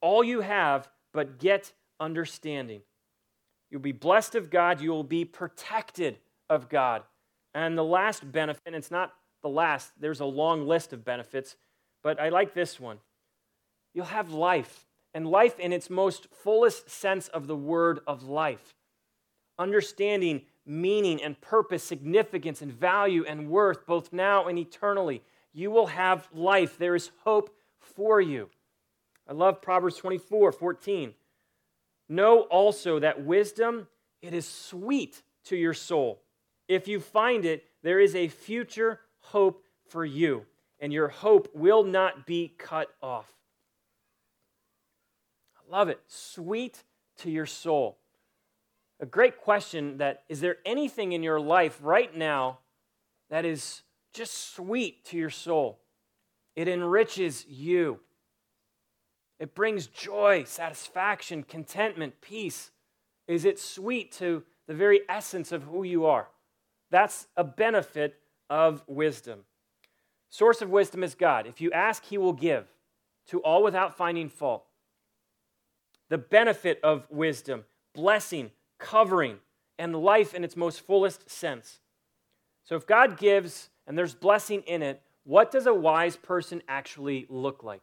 All 0.00 0.24
you 0.24 0.40
have, 0.40 0.88
but 1.12 1.38
get 1.38 1.72
understanding. 2.00 2.80
You'll 3.70 3.80
be 3.80 3.92
blessed 3.92 4.34
of 4.34 4.50
God. 4.50 4.80
You 4.80 4.90
will 4.90 5.04
be 5.04 5.24
protected 5.24 6.18
of 6.48 6.68
God. 6.68 7.02
And 7.54 7.76
the 7.76 7.84
last 7.84 8.30
benefit, 8.30 8.62
and 8.66 8.74
it's 8.74 8.90
not 8.90 9.12
the 9.42 9.48
last, 9.48 9.92
there's 10.00 10.20
a 10.20 10.24
long 10.24 10.66
list 10.66 10.92
of 10.92 11.04
benefits, 11.04 11.56
but 12.02 12.20
I 12.20 12.30
like 12.30 12.54
this 12.54 12.80
one. 12.80 12.98
You'll 13.94 14.06
have 14.06 14.30
life, 14.30 14.86
and 15.14 15.26
life 15.26 15.58
in 15.58 15.72
its 15.72 15.88
most 15.88 16.26
fullest 16.42 16.90
sense 16.90 17.28
of 17.28 17.46
the 17.46 17.56
word 17.56 18.00
of 18.06 18.24
life. 18.24 18.74
Understanding 19.58 20.42
meaning 20.66 21.22
and 21.22 21.40
purpose, 21.40 21.82
significance 21.82 22.60
and 22.60 22.72
value 22.72 23.24
and 23.26 23.48
worth, 23.48 23.86
both 23.86 24.12
now 24.12 24.46
and 24.46 24.58
eternally. 24.58 25.22
You 25.52 25.70
will 25.70 25.86
have 25.86 26.28
life. 26.32 26.76
There 26.76 26.96
is 26.96 27.10
hope 27.22 27.54
for 27.78 28.20
you. 28.20 28.50
I 29.28 29.32
love 29.32 29.62
Proverbs 29.62 29.96
24 29.96 30.52
14. 30.52 31.14
Know 32.08 32.40
also 32.42 32.98
that 32.98 33.24
wisdom, 33.24 33.86
it 34.20 34.34
is 34.34 34.46
sweet 34.46 35.22
to 35.44 35.56
your 35.56 35.74
soul 35.74 36.24
if 36.68 36.88
you 36.88 37.00
find 37.00 37.44
it, 37.44 37.64
there 37.82 38.00
is 38.00 38.14
a 38.14 38.28
future 38.28 39.00
hope 39.18 39.64
for 39.88 40.04
you, 40.04 40.46
and 40.80 40.92
your 40.92 41.08
hope 41.08 41.48
will 41.54 41.84
not 41.84 42.26
be 42.26 42.54
cut 42.58 42.88
off. 43.02 43.30
I 45.66 45.76
love 45.76 45.88
it. 45.88 46.00
Sweet 46.06 46.82
to 47.18 47.30
your 47.30 47.46
soul. 47.46 47.98
A 49.00 49.06
great 49.06 49.38
question 49.38 49.98
that 49.98 50.22
is 50.28 50.40
there 50.40 50.56
anything 50.64 51.12
in 51.12 51.22
your 51.22 51.40
life 51.40 51.78
right 51.82 52.14
now 52.16 52.58
that 53.30 53.44
is 53.44 53.82
just 54.12 54.54
sweet 54.54 55.04
to 55.06 55.16
your 55.16 55.30
soul? 55.30 55.80
It 56.54 56.68
enriches 56.68 57.44
you. 57.46 58.00
It 59.40 59.54
brings 59.54 59.88
joy, 59.88 60.44
satisfaction, 60.44 61.42
contentment, 61.42 62.20
peace. 62.20 62.70
Is 63.26 63.44
it 63.44 63.58
sweet 63.58 64.12
to 64.12 64.44
the 64.66 64.74
very 64.74 65.00
essence 65.08 65.50
of 65.50 65.64
who 65.64 65.82
you 65.82 66.06
are? 66.06 66.28
That's 66.90 67.26
a 67.36 67.42
benefit 67.42 68.14
of 68.48 68.84
wisdom. 68.86 69.40
Source 70.30 70.62
of 70.62 70.70
wisdom 70.70 71.02
is 71.02 71.14
God. 71.14 71.46
If 71.46 71.60
you 71.60 71.72
ask, 71.72 72.04
he 72.04 72.18
will 72.18 72.32
give 72.32 72.66
to 73.28 73.40
all 73.40 73.62
without 73.62 73.96
finding 73.96 74.28
fault. 74.28 74.64
The 76.08 76.18
benefit 76.18 76.80
of 76.82 77.06
wisdom, 77.10 77.64
blessing, 77.94 78.50
covering, 78.78 79.38
and 79.78 79.96
life 79.96 80.34
in 80.34 80.44
its 80.44 80.56
most 80.56 80.80
fullest 80.80 81.30
sense. 81.30 81.80
So 82.64 82.76
if 82.76 82.86
God 82.86 83.18
gives 83.18 83.70
and 83.86 83.96
there's 83.96 84.14
blessing 84.14 84.62
in 84.62 84.82
it, 84.82 85.02
what 85.24 85.50
does 85.50 85.66
a 85.66 85.74
wise 85.74 86.16
person 86.16 86.62
actually 86.68 87.26
look 87.28 87.64
like? 87.64 87.82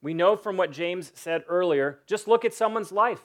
We 0.00 0.14
know 0.14 0.36
from 0.36 0.56
what 0.56 0.72
James 0.72 1.12
said 1.14 1.44
earlier, 1.48 2.00
just 2.06 2.26
look 2.26 2.44
at 2.44 2.52
someone's 2.52 2.90
life. 2.90 3.22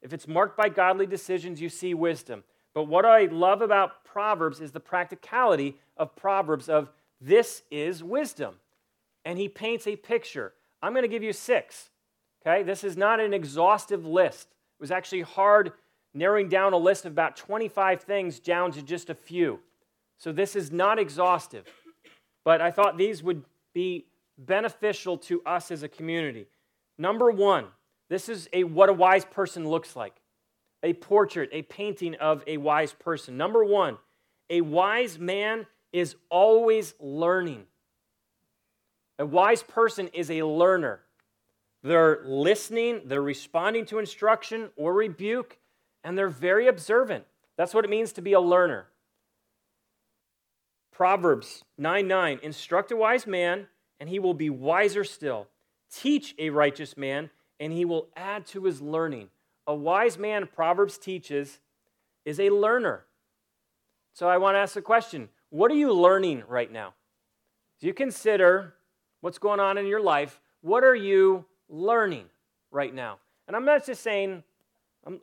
If 0.00 0.12
it's 0.12 0.28
marked 0.28 0.56
by 0.56 0.68
godly 0.68 1.06
decisions, 1.06 1.60
you 1.60 1.68
see 1.68 1.92
wisdom. 1.92 2.44
But 2.72 2.84
what 2.84 3.04
I 3.04 3.24
love 3.24 3.62
about 3.62 4.04
Proverbs 4.04 4.60
is 4.60 4.70
the 4.70 4.80
practicality 4.80 5.76
of 5.96 6.14
Proverbs 6.14 6.68
of 6.68 6.90
this 7.20 7.62
is 7.70 8.02
wisdom. 8.02 8.56
And 9.24 9.38
he 9.38 9.48
paints 9.48 9.86
a 9.86 9.96
picture. 9.96 10.54
I'm 10.82 10.92
going 10.92 11.02
to 11.02 11.08
give 11.08 11.22
you 11.22 11.32
six. 11.32 11.89
Okay? 12.40 12.62
This 12.62 12.84
is 12.84 12.96
not 12.96 13.20
an 13.20 13.32
exhaustive 13.32 14.04
list. 14.04 14.48
It 14.48 14.82
was 14.82 14.90
actually 14.90 15.22
hard 15.22 15.72
narrowing 16.14 16.48
down 16.48 16.72
a 16.72 16.78
list 16.78 17.04
of 17.04 17.12
about 17.12 17.36
25 17.36 18.02
things 18.02 18.40
down 18.40 18.72
to 18.72 18.82
just 18.82 19.10
a 19.10 19.14
few. 19.14 19.60
So 20.18 20.32
this 20.32 20.56
is 20.56 20.70
not 20.70 20.98
exhaustive. 20.98 21.66
But 22.44 22.60
I 22.60 22.70
thought 22.70 22.96
these 22.96 23.22
would 23.22 23.44
be 23.74 24.06
beneficial 24.38 25.18
to 25.18 25.42
us 25.44 25.70
as 25.70 25.82
a 25.82 25.88
community. 25.88 26.46
Number 26.98 27.30
one, 27.30 27.66
this 28.08 28.28
is 28.28 28.48
a 28.52 28.64
what 28.64 28.88
a 28.88 28.92
wise 28.92 29.24
person 29.24 29.68
looks 29.68 29.94
like 29.94 30.14
a 30.82 30.94
portrait, 30.94 31.50
a 31.52 31.62
painting 31.62 32.14
of 32.16 32.42
a 32.46 32.56
wise 32.56 32.92
person. 32.92 33.36
Number 33.36 33.64
one, 33.64 33.98
a 34.48 34.62
wise 34.62 35.18
man 35.18 35.66
is 35.92 36.16
always 36.30 36.94
learning. 36.98 37.64
A 39.18 39.26
wise 39.26 39.62
person 39.62 40.08
is 40.08 40.30
a 40.30 40.42
learner. 40.42 41.00
They're 41.82 42.20
listening, 42.24 43.02
they're 43.06 43.22
responding 43.22 43.86
to 43.86 43.98
instruction 43.98 44.70
or 44.76 44.92
rebuke, 44.92 45.58
and 46.04 46.16
they're 46.16 46.28
very 46.28 46.66
observant. 46.66 47.24
That's 47.56 47.74
what 47.74 47.84
it 47.84 47.90
means 47.90 48.12
to 48.14 48.22
be 48.22 48.32
a 48.32 48.40
learner. 48.40 48.86
Proverbs 50.92 51.64
9 51.78 52.06
9 52.06 52.40
Instruct 52.42 52.92
a 52.92 52.96
wise 52.96 53.26
man, 53.26 53.68
and 53.98 54.08
he 54.08 54.18
will 54.18 54.34
be 54.34 54.50
wiser 54.50 55.04
still. 55.04 55.48
Teach 55.92 56.34
a 56.38 56.50
righteous 56.50 56.96
man, 56.96 57.30
and 57.58 57.72
he 57.72 57.84
will 57.84 58.08
add 58.16 58.46
to 58.46 58.64
his 58.64 58.80
learning 58.80 59.30
a 59.70 59.74
wise 59.74 60.18
man, 60.18 60.48
Proverbs 60.52 60.98
teaches, 60.98 61.60
is 62.24 62.40
a 62.40 62.50
learner. 62.50 63.04
So 64.14 64.28
I 64.28 64.38
want 64.38 64.56
to 64.56 64.58
ask 64.58 64.74
the 64.74 64.82
question 64.82 65.28
what 65.50 65.70
are 65.70 65.76
you 65.76 65.92
learning 65.92 66.42
right 66.48 66.70
now? 66.70 66.94
As 67.78 67.84
you 67.84 67.94
consider 67.94 68.74
what's 69.20 69.38
going 69.38 69.60
on 69.60 69.78
in 69.78 69.86
your 69.86 70.02
life, 70.02 70.40
what 70.60 70.82
are 70.82 70.94
you 70.94 71.44
learning 71.70 72.26
right 72.70 72.94
now? 72.94 73.18
And 73.46 73.56
I'm 73.56 73.64
not 73.64 73.86
just 73.86 74.02
saying, 74.02 74.42
I'm 75.06 75.20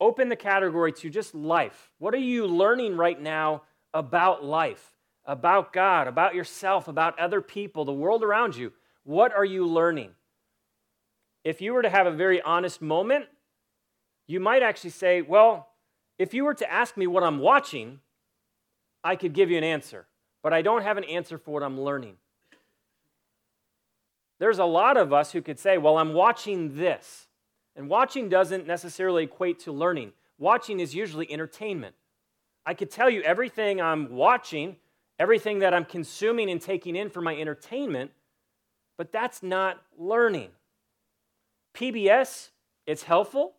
open 0.00 0.28
the 0.28 0.36
category 0.36 0.92
to 0.92 1.10
just 1.10 1.34
life. 1.34 1.90
What 1.98 2.14
are 2.14 2.18
you 2.18 2.46
learning 2.46 2.96
right 2.96 3.20
now 3.20 3.62
about 3.92 4.44
life, 4.44 4.92
about 5.24 5.72
God, 5.72 6.08
about 6.08 6.34
yourself, 6.34 6.88
about 6.88 7.18
other 7.18 7.40
people, 7.40 7.84
the 7.84 7.92
world 7.92 8.24
around 8.24 8.56
you? 8.56 8.72
What 9.04 9.32
are 9.32 9.44
you 9.44 9.66
learning? 9.66 10.10
If 11.44 11.60
you 11.60 11.74
were 11.74 11.82
to 11.82 11.90
have 11.90 12.06
a 12.06 12.10
very 12.10 12.40
honest 12.42 12.80
moment, 12.80 13.26
you 14.26 14.40
might 14.40 14.62
actually 14.62 14.90
say, 14.90 15.20
well, 15.22 15.68
if 16.18 16.32
you 16.32 16.44
were 16.44 16.54
to 16.54 16.72
ask 16.72 16.96
me 16.96 17.06
what 17.06 17.22
I'm 17.22 17.38
watching, 17.38 18.00
I 19.02 19.16
could 19.16 19.34
give 19.34 19.50
you 19.50 19.58
an 19.58 19.64
answer, 19.64 20.06
but 20.42 20.54
I 20.54 20.62
don't 20.62 20.82
have 20.82 20.96
an 20.96 21.04
answer 21.04 21.36
for 21.36 21.50
what 21.50 21.62
I'm 21.62 21.78
learning. 21.78 22.16
There's 24.44 24.58
a 24.58 24.66
lot 24.66 24.98
of 24.98 25.10
us 25.10 25.32
who 25.32 25.40
could 25.40 25.58
say, 25.58 25.78
well, 25.78 25.96
I'm 25.96 26.12
watching 26.12 26.76
this. 26.76 27.28
And 27.76 27.88
watching 27.88 28.28
doesn't 28.28 28.66
necessarily 28.66 29.24
equate 29.24 29.60
to 29.60 29.72
learning. 29.72 30.12
Watching 30.36 30.80
is 30.80 30.94
usually 30.94 31.32
entertainment. 31.32 31.94
I 32.66 32.74
could 32.74 32.90
tell 32.90 33.08
you 33.08 33.22
everything 33.22 33.80
I'm 33.80 34.10
watching, 34.10 34.76
everything 35.18 35.60
that 35.60 35.72
I'm 35.72 35.86
consuming 35.86 36.50
and 36.50 36.60
taking 36.60 36.94
in 36.94 37.08
for 37.08 37.22
my 37.22 37.34
entertainment, 37.34 38.10
but 38.98 39.12
that's 39.12 39.42
not 39.42 39.82
learning. 39.96 40.50
PBS, 41.72 42.50
it's 42.86 43.04
helpful, 43.04 43.54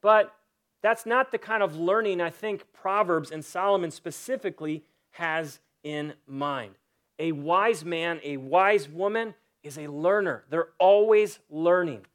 but 0.00 0.36
that's 0.82 1.04
not 1.04 1.32
the 1.32 1.38
kind 1.38 1.64
of 1.64 1.74
learning 1.74 2.20
I 2.20 2.30
think 2.30 2.72
Proverbs 2.72 3.32
and 3.32 3.44
Solomon 3.44 3.90
specifically 3.90 4.84
has 5.10 5.58
in 5.82 6.12
mind. 6.28 6.76
A 7.18 7.32
wise 7.32 7.84
man, 7.84 8.20
a 8.22 8.36
wise 8.36 8.88
woman 8.88 9.34
is 9.62 9.78
a 9.78 9.86
learner. 9.86 10.44
They're 10.50 10.68
always 10.78 11.38
learning. 11.50 12.06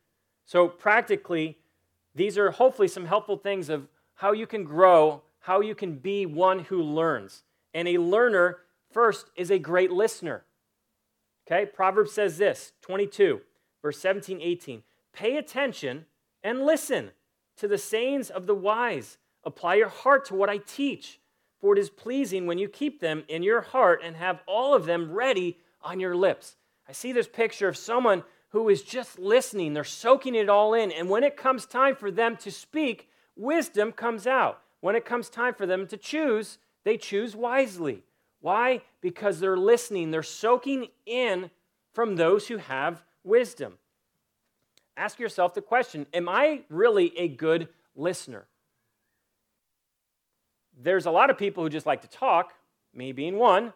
So, 0.46 0.68
practically, 0.68 1.58
these 2.16 2.38
are 2.38 2.52
hopefully 2.52 2.88
some 2.88 3.06
helpful 3.06 3.38
things 3.38 3.70
of 3.70 3.88
how 4.16 4.32
you 4.32 4.46
can 4.46 4.64
grow, 4.64 5.22
how 5.40 5.62
you 5.62 5.76
can 5.76 5.96
be 5.96 6.26
one 6.26 6.60
who 6.60 6.82
learns. 6.82 7.44
And 7.74 7.88
a 7.88 7.98
learner, 7.98 8.60
first, 8.92 9.30
is 9.36 9.52
a 9.52 9.60
great 9.60 9.92
listener. 9.92 10.44
Okay, 11.46 11.66
Proverbs 11.66 12.12
says 12.12 12.38
this 12.38 12.74
22, 12.82 13.42
verse 13.82 14.00
17, 14.00 14.40
18. 14.42 14.84
Pay 15.14 15.38
attention 15.38 16.06
and 16.44 16.66
listen 16.66 17.12
to 17.58 17.68
the 17.68 17.78
sayings 17.78 18.30
of 18.30 18.48
the 18.48 18.56
wise. 18.56 19.18
Apply 19.44 19.76
your 19.76 19.90
heart 19.90 20.26
to 20.26 20.36
what 20.36 20.50
I 20.50 20.58
teach, 20.58 21.20
for 21.60 21.74
it 21.74 21.80
is 21.80 21.90
pleasing 21.90 22.46
when 22.46 22.58
you 22.58 22.70
keep 22.70 23.02
them 23.02 23.24
in 23.28 23.44
your 23.44 23.62
heart 23.62 24.02
and 24.04 24.16
have 24.16 24.42
all 24.48 24.74
of 24.74 24.86
them 24.86 25.12
ready 25.12 25.58
on 25.82 26.00
your 26.00 26.16
lips. 26.16 26.56
I 26.88 26.92
see 26.92 27.12
this 27.12 27.28
picture 27.28 27.68
of 27.68 27.78
someone 27.78 28.24
who 28.50 28.70
is 28.70 28.84
just 28.84 29.18
listening, 29.18 29.74
they're 29.74 29.84
soaking 29.84 30.36
it 30.36 30.48
all 30.48 30.74
in, 30.74 30.92
and 30.92 31.10
when 31.10 31.24
it 31.24 31.36
comes 31.36 31.66
time 31.66 31.96
for 31.96 32.12
them 32.12 32.38
to 32.38 32.52
speak, 32.52 33.10
wisdom 33.36 33.92
comes 33.92 34.28
out. 34.28 34.62
When 34.80 34.96
it 34.96 35.06
comes 35.06 35.30
time 35.30 35.56
for 35.56 35.66
them 35.66 35.88
to 35.88 35.98
choose, 35.98 36.60
they 36.84 36.98
choose 36.98 37.36
wisely. 37.36 38.04
Why? 38.42 38.82
Because 39.02 39.40
they're 39.40 39.58
listening, 39.58 40.12
they're 40.12 40.22
soaking 40.22 40.90
in 41.06 41.50
from 41.94 42.16
those 42.16 42.48
who 42.48 42.58
have 42.58 43.04
wisdom. 43.24 43.78
Ask 44.98 45.20
yourself 45.20 45.54
the 45.54 45.62
question 45.62 46.06
Am 46.14 46.30
I 46.30 46.62
really 46.70 47.18
a 47.18 47.28
good 47.28 47.70
listener? 47.96 48.46
There's 50.78 51.06
a 51.06 51.12
lot 51.12 51.30
of 51.30 51.38
people 51.38 51.64
who 51.64 51.70
just 51.70 51.86
like 51.86 52.02
to 52.02 52.10
talk, 52.10 52.54
me 52.94 53.12
being 53.12 53.38
one. 53.38 53.74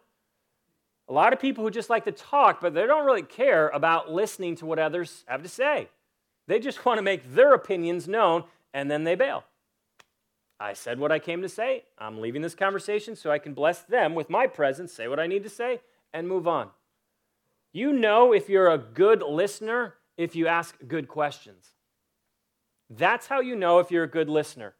A 1.10 1.14
lot 1.14 1.32
of 1.34 1.40
people 1.40 1.64
who 1.64 1.72
just 1.72 1.90
like 1.90 2.06
to 2.06 2.12
talk, 2.12 2.60
but 2.60 2.74
they 2.74 2.86
don't 2.86 3.06
really 3.06 3.22
care 3.22 3.70
about 3.70 4.12
listening 4.12 4.56
to 4.58 4.66
what 4.66 4.80
others 4.80 5.24
have 5.28 5.44
to 5.44 5.50
say. 5.50 5.90
They 6.48 6.60
just 6.60 6.86
want 6.86 6.98
to 6.98 7.02
make 7.02 7.34
their 7.34 7.54
opinions 7.54 8.08
known 8.08 8.44
and 8.74 8.92
then 8.92 9.04
they 9.04 9.16
bail. 9.16 9.44
I 10.60 10.74
said 10.74 11.00
what 11.00 11.12
I 11.12 11.20
came 11.20 11.42
to 11.44 11.50
say. 11.50 11.84
I'm 11.98 12.20
leaving 12.20 12.42
this 12.42 12.56
conversation 12.56 13.16
so 13.16 13.32
I 13.32 13.40
can 13.40 13.54
bless 13.54 13.82
them 13.84 14.16
with 14.16 14.30
my 14.30 14.48
presence, 14.48 14.92
say 14.92 15.08
what 15.08 15.20
I 15.20 15.28
need 15.28 15.44
to 15.44 15.50
say, 15.50 15.82
and 16.14 16.28
move 16.28 16.48
on. 16.48 16.70
You 17.72 17.94
know 17.94 18.34
if 18.34 18.50
you're 18.50 18.72
a 18.72 18.78
good 18.78 19.22
listener 19.22 19.96
if 20.18 20.36
you 20.36 20.48
ask 20.48 20.76
good 20.88 21.08
questions. 21.08 21.68
That's 22.90 23.28
how 23.28 23.40
you 23.40 23.56
know 23.56 23.80
if 23.80 23.92
you're 23.92 24.06
a 24.06 24.10
good 24.10 24.30
listener. 24.30 24.74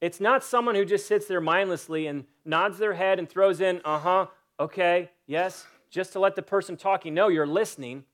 It's 0.00 0.18
not 0.18 0.42
someone 0.42 0.74
who 0.74 0.84
just 0.84 1.06
sits 1.06 1.26
there 1.26 1.40
mindlessly 1.40 2.06
and 2.06 2.24
nods 2.44 2.78
their 2.78 2.94
head 2.94 3.18
and 3.18 3.28
throws 3.28 3.60
in, 3.60 3.80
uh 3.84 3.98
huh, 3.98 4.26
okay, 4.60 5.10
yes, 5.26 5.66
just 5.90 6.12
to 6.12 6.20
let 6.20 6.36
the 6.36 6.42
person 6.42 6.76
talking 6.76 7.14
know 7.14 7.28
you're 7.28 7.46
listening. 7.46 8.04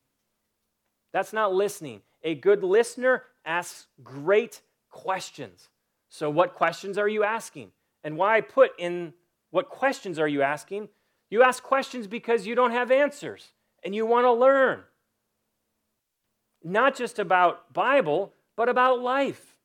That's 1.12 1.32
not 1.32 1.52
listening. 1.52 2.00
A 2.22 2.34
good 2.34 2.62
listener 2.62 3.24
asks 3.44 3.86
great 4.02 4.62
questions. 4.90 5.68
So, 6.08 6.30
what 6.30 6.54
questions 6.54 6.96
are 6.96 7.08
you 7.08 7.24
asking? 7.24 7.72
And 8.04 8.16
why 8.16 8.36
I 8.36 8.40
put 8.40 8.70
in 8.78 9.12
what 9.50 9.68
questions 9.68 10.18
are 10.18 10.28
you 10.28 10.42
asking? 10.42 10.88
You 11.28 11.42
ask 11.42 11.62
questions 11.62 12.06
because 12.06 12.46
you 12.46 12.54
don't 12.54 12.70
have 12.70 12.90
answers 12.90 13.48
and 13.82 13.94
you 13.94 14.06
want 14.06 14.24
to 14.24 14.32
learn. 14.32 14.82
Not 16.62 16.96
just 16.96 17.18
about 17.18 17.72
Bible, 17.72 18.32
but 18.54 18.68
about 18.68 19.00
life. 19.00 19.56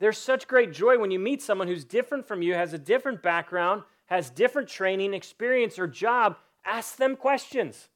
There's 0.00 0.18
such 0.18 0.48
great 0.48 0.72
joy 0.72 0.98
when 0.98 1.10
you 1.10 1.18
meet 1.18 1.40
someone 1.40 1.68
who's 1.68 1.84
different 1.84 2.26
from 2.26 2.42
you, 2.42 2.54
has 2.54 2.72
a 2.72 2.78
different 2.78 3.22
background, 3.22 3.84
has 4.06 4.30
different 4.30 4.68
training, 4.68 5.14
experience, 5.14 5.78
or 5.78 5.86
job. 5.86 6.36
Ask 6.64 6.96
them 6.96 7.16
questions. 7.16 7.88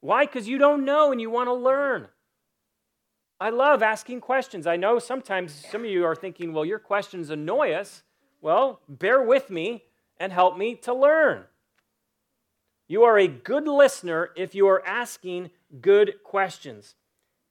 Why? 0.00 0.26
Because 0.26 0.48
you 0.48 0.58
don't 0.58 0.84
know 0.84 1.12
and 1.12 1.20
you 1.20 1.30
want 1.30 1.48
to 1.48 1.54
learn. 1.54 2.08
I 3.40 3.50
love 3.50 3.82
asking 3.82 4.20
questions. 4.20 4.66
I 4.66 4.76
know 4.76 4.98
sometimes 4.98 5.52
some 5.52 5.84
of 5.84 5.90
you 5.90 6.04
are 6.04 6.14
thinking, 6.14 6.52
well, 6.52 6.64
your 6.64 6.78
questions 6.78 7.30
annoy 7.30 7.72
us. 7.72 8.02
Well, 8.40 8.80
bear 8.88 9.22
with 9.22 9.50
me 9.50 9.84
and 10.18 10.32
help 10.32 10.56
me 10.56 10.74
to 10.76 10.94
learn. 10.94 11.44
You 12.88 13.04
are 13.04 13.18
a 13.18 13.26
good 13.26 13.66
listener 13.66 14.30
if 14.36 14.54
you 14.54 14.68
are 14.68 14.86
asking 14.86 15.50
good 15.80 16.22
questions. 16.22 16.94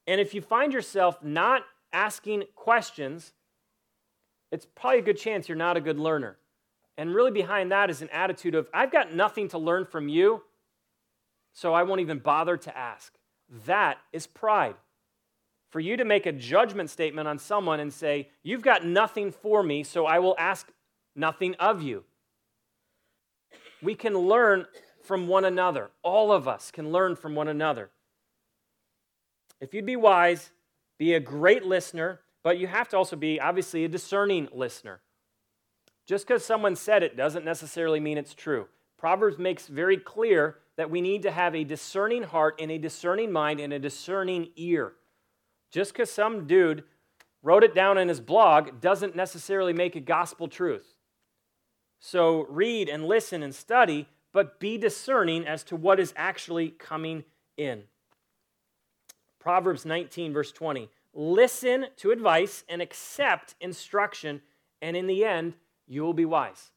And 0.08 0.22
if 0.22 0.34
you 0.34 0.42
find 0.42 0.72
yourself 0.72 1.24
not 1.24 1.64
asking 1.92 2.44
questions, 2.56 3.34
it's 4.52 4.66
probably 4.66 5.00
a 5.00 5.04
good 5.04 5.18
chance 5.18 5.50
you're 5.50 5.58
not 5.58 5.78
a 5.78 5.82
good 5.82 6.00
learner. 6.00 6.38
And 6.98 7.16
really, 7.16 7.32
behind 7.32 7.72
that 7.72 7.90
is 7.90 8.02
an 8.02 8.10
attitude 8.10 8.56
of, 8.56 8.68
I've 8.74 8.92
got 8.92 9.14
nothing 9.14 9.48
to 9.50 9.58
learn 9.58 9.86
from 9.86 10.10
you, 10.10 10.44
so 11.54 11.74
I 11.74 11.84
won't 11.84 12.02
even 12.02 12.20
bother 12.20 12.58
to 12.58 12.78
ask. 12.78 13.14
That 13.66 13.98
is 14.12 14.28
pride 14.28 14.76
for 15.70 15.80
you 15.80 15.98
to 15.98 16.06
make 16.06 16.26
a 16.26 16.32
judgment 16.32 16.90
statement 16.90 17.28
on 17.28 17.40
someone 17.40 17.80
and 17.80 17.92
say, 17.92 18.30
You've 18.44 18.62
got 18.62 18.86
nothing 18.86 19.32
for 19.32 19.64
me, 19.64 19.84
so 19.84 20.06
I 20.06 20.20
will 20.20 20.36
ask 20.38 20.70
nothing 21.16 21.56
of 21.56 21.82
you. 21.82 22.04
We 23.82 23.96
can 23.96 24.16
learn 24.16 24.66
from 25.04 25.28
one 25.28 25.46
another. 25.46 25.90
All 26.04 26.32
of 26.32 26.48
us 26.48 26.72
can 26.72 26.92
learn 26.92 27.16
from 27.16 27.36
one 27.36 27.48
another. 27.48 27.90
If 29.60 29.74
you'd 29.74 29.86
be 29.86 29.96
wise, 29.96 30.52
be 30.98 31.14
a 31.14 31.20
great 31.20 31.66
listener, 31.66 32.20
but 32.44 32.60
you 32.60 32.68
have 32.68 32.90
to 32.90 32.98
also 32.98 33.16
be, 33.16 33.40
obviously, 33.40 33.86
a 33.86 33.88
discerning 33.88 34.50
listener. 34.54 35.02
Just 36.12 36.28
because 36.28 36.44
someone 36.44 36.76
said 36.76 37.04
it 37.04 37.16
doesn't 37.16 37.46
necessarily 37.46 38.02
mean 38.02 38.18
it's 38.18 38.34
true. 38.34 38.68
Proverbs 38.98 39.40
makes 39.40 39.68
very 39.68 39.96
clear 39.96 40.58
that 40.76 40.92
we 40.92 41.00
need 41.00 41.22
to 41.22 41.32
have 41.32 41.56
a 41.56 41.64
discerning 41.64 42.24
heart 42.24 42.60
and 42.60 42.70
a 42.70 42.78
discerning 42.78 43.32
mind 43.32 43.62
and 43.62 43.72
a 43.72 43.80
discerning 43.80 44.50
ear. 44.58 44.92
Just 45.72 45.94
because 45.94 46.12
some 46.12 46.48
dude 46.48 46.84
wrote 47.42 47.64
it 47.64 47.74
down 47.74 47.98
in 47.98 48.10
his 48.10 48.20
blog 48.20 48.82
doesn't 48.82 49.16
necessarily 49.16 49.72
make 49.72 49.96
it 49.96 50.04
gospel 50.04 50.50
truth. 50.50 50.98
So 52.02 52.46
read 52.50 52.90
and 52.90 53.06
listen 53.06 53.42
and 53.42 53.56
study, 53.56 54.10
but 54.34 54.60
be 54.60 54.78
discerning 54.78 55.48
as 55.48 55.64
to 55.64 55.78
what 55.78 55.98
is 55.98 56.14
actually 56.18 56.72
coming 56.72 57.24
in. 57.56 57.84
Proverbs 59.40 59.86
19, 59.86 60.34
verse 60.34 60.52
20. 60.52 60.90
Listen 61.14 61.86
to 61.96 62.12
advice 62.12 62.66
and 62.68 62.82
accept 62.82 63.56
instruction, 63.62 64.42
and 64.82 64.98
in 64.98 65.08
the 65.08 65.24
end, 65.24 65.54
you 65.88 66.04
will 66.04 66.14
be 66.14 66.26
wise. 66.26 66.72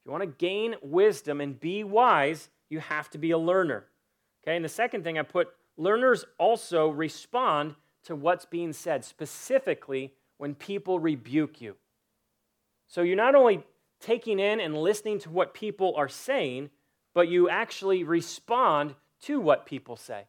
If 0.00 0.06
you 0.06 0.12
want 0.12 0.22
to 0.22 0.26
gain 0.26 0.74
wisdom 0.82 1.40
and 1.40 1.58
be 1.58 1.84
wise, 1.84 2.48
you 2.68 2.80
have 2.80 3.10
to 3.10 3.18
be 3.18 3.30
a 3.30 3.38
learner. 3.38 3.86
Okay, 4.42 4.56
and 4.56 4.64
the 4.64 4.68
second 4.68 5.04
thing 5.04 5.18
I 5.18 5.22
put 5.22 5.48
learners 5.76 6.24
also 6.38 6.88
respond 6.88 7.74
to 8.04 8.14
what's 8.14 8.44
being 8.44 8.72
said, 8.72 9.04
specifically 9.04 10.12
when 10.38 10.54
people 10.54 11.00
rebuke 11.00 11.60
you. 11.60 11.76
So 12.86 13.02
you're 13.02 13.16
not 13.16 13.34
only 13.34 13.64
taking 14.00 14.38
in 14.38 14.60
and 14.60 14.76
listening 14.76 15.18
to 15.20 15.30
what 15.30 15.54
people 15.54 15.94
are 15.96 16.08
saying, 16.08 16.70
but 17.14 17.28
you 17.28 17.48
actually 17.48 18.04
respond 18.04 18.94
to 19.22 19.40
what 19.40 19.66
people 19.66 19.96
say. 19.96 20.24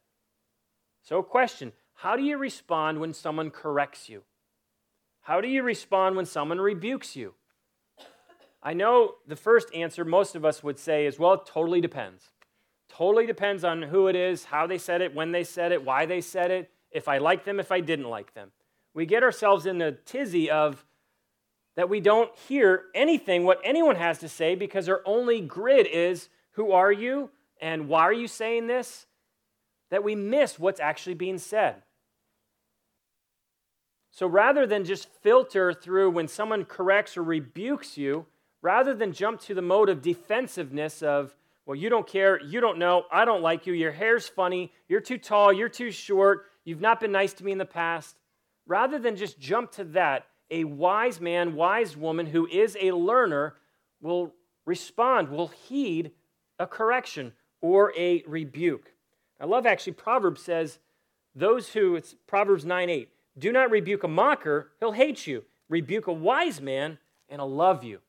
So, 1.04 1.22
question 1.22 1.74
How 1.94 2.16
do 2.16 2.24
you 2.24 2.38
respond 2.38 3.00
when 3.00 3.14
someone 3.14 3.52
corrects 3.52 4.10
you? 4.10 4.24
How 5.22 5.42
do 5.42 5.48
you 5.48 5.64
respond 5.64 6.16
when 6.16 6.26
someone 6.26 6.60
rebukes 6.60 7.16
you? 7.16 7.34
I 8.62 8.74
know 8.74 9.16
the 9.28 9.36
first 9.36 9.74
answer 9.74 10.04
most 10.04 10.36
of 10.36 10.44
us 10.44 10.64
would 10.64 10.80
say 10.80 11.06
is 11.06 11.20
well, 11.20 11.34
it 11.34 11.46
totally 11.46 11.82
depends. 11.82 12.32
Totally 12.90 13.26
depends 13.26 13.64
on 13.64 13.82
who 13.82 14.08
it 14.08 14.16
is, 14.16 14.46
how 14.46 14.66
they 14.66 14.78
said 14.78 15.02
it, 15.02 15.14
when 15.14 15.32
they 15.32 15.44
said 15.44 15.72
it, 15.72 15.84
why 15.84 16.06
they 16.06 16.22
said 16.22 16.52
it 16.52 16.72
if 16.92 17.08
I 17.08 17.18
like 17.18 17.46
them, 17.46 17.60
if 17.60 17.72
I 17.72 17.80
didn't 17.82 18.10
like 18.10 18.34
them. 18.34 18.52
We 18.94 19.06
get 19.06 19.24
ourselves 19.24 19.66
in 19.66 19.82
a 19.82 19.92
tizzy 19.92 20.50
of 20.50 20.86
that 21.76 21.90
we 21.90 22.00
don't 22.00 22.36
hear 22.48 22.86
anything 22.96 23.44
what 23.44 23.62
anyone 23.64 23.96
has 23.98 24.18
to 24.20 24.30
say 24.30 24.56
because 24.56 24.90
our 24.90 25.02
only 25.06 25.42
grid 25.42 25.86
is 25.86 26.30
who 26.52 26.72
are 26.72 26.92
you 26.92 27.30
and 27.62 27.88
why 27.88 28.02
are 28.02 28.14
you 28.14 28.28
saying 28.28 28.66
this? 28.66 29.06
That 29.92 30.04
we 30.04 30.16
miss 30.16 30.58
what's 30.58 30.80
actually 30.80 31.14
being 31.14 31.38
said. 31.38 31.84
So 34.10 34.26
rather 34.26 34.66
than 34.66 34.84
just 34.84 35.08
filter 35.22 35.72
through 35.72 36.10
when 36.10 36.28
someone 36.28 36.66
corrects 36.66 37.16
or 37.16 37.24
rebukes 37.24 37.98
you, 37.98 38.26
rather 38.68 38.94
than 38.94 39.14
jump 39.14 39.40
to 39.40 39.54
the 39.54 39.62
mode 39.62 39.88
of 39.88 40.02
defensiveness 40.02 41.02
of, 41.02 41.34
well, 41.66 41.76
you 41.76 41.90
don't 41.90 42.06
care, 42.06 42.38
you 42.44 42.60
don't 42.60 42.78
know, 42.78 43.06
I 43.10 43.24
don't 43.24 43.42
like 43.42 43.66
you, 43.66 43.72
your 43.72 43.94
hair's 43.94 44.28
funny, 44.28 44.74
you're 44.90 45.00
too 45.00 45.18
tall, 45.18 45.54
you're 45.54 45.70
too 45.70 45.90
short, 45.90 46.48
You've 46.68 46.82
not 46.82 47.00
been 47.00 47.14
nice 47.14 47.32
to 47.36 47.46
me 47.46 47.54
in 47.54 47.60
the 47.60 47.64
past. 47.66 48.18
Rather 48.66 49.00
than 49.00 49.16
just 49.16 49.40
jump 49.40 49.72
to 49.72 49.86
that, 49.86 50.26
a 50.52 50.66
wise 50.66 51.22
man, 51.22 51.56
wise 51.56 51.96
woman 51.96 52.26
who 52.26 52.46
is 52.46 52.76
a 52.82 52.92
learner 52.92 53.56
will 54.02 54.34
respond, 54.66 55.30
will 55.30 55.48
heed 55.48 56.12
a 56.60 56.68
correction 56.68 57.32
or 57.62 57.94
a 57.98 58.22
rebuke. 58.28 58.92
I 59.40 59.46
love 59.46 59.66
actually, 59.66 59.94
Proverbs 59.94 60.42
says, 60.42 60.80
Those 61.34 61.70
who, 61.70 61.96
it's 61.96 62.16
Proverbs 62.28 62.66
9 62.66 62.90
8, 62.90 63.10
do 63.38 63.54
not 63.54 63.72
rebuke 63.72 64.04
a 64.04 64.10
mocker, 64.10 64.72
he'll 64.82 64.92
hate 64.92 65.26
you. 65.26 65.46
Rebuke 65.70 66.08
a 66.08 66.12
wise 66.12 66.60
man, 66.60 66.98
and 67.30 67.40
he'll 67.40 67.50
love 67.50 67.86
you. 67.86 68.02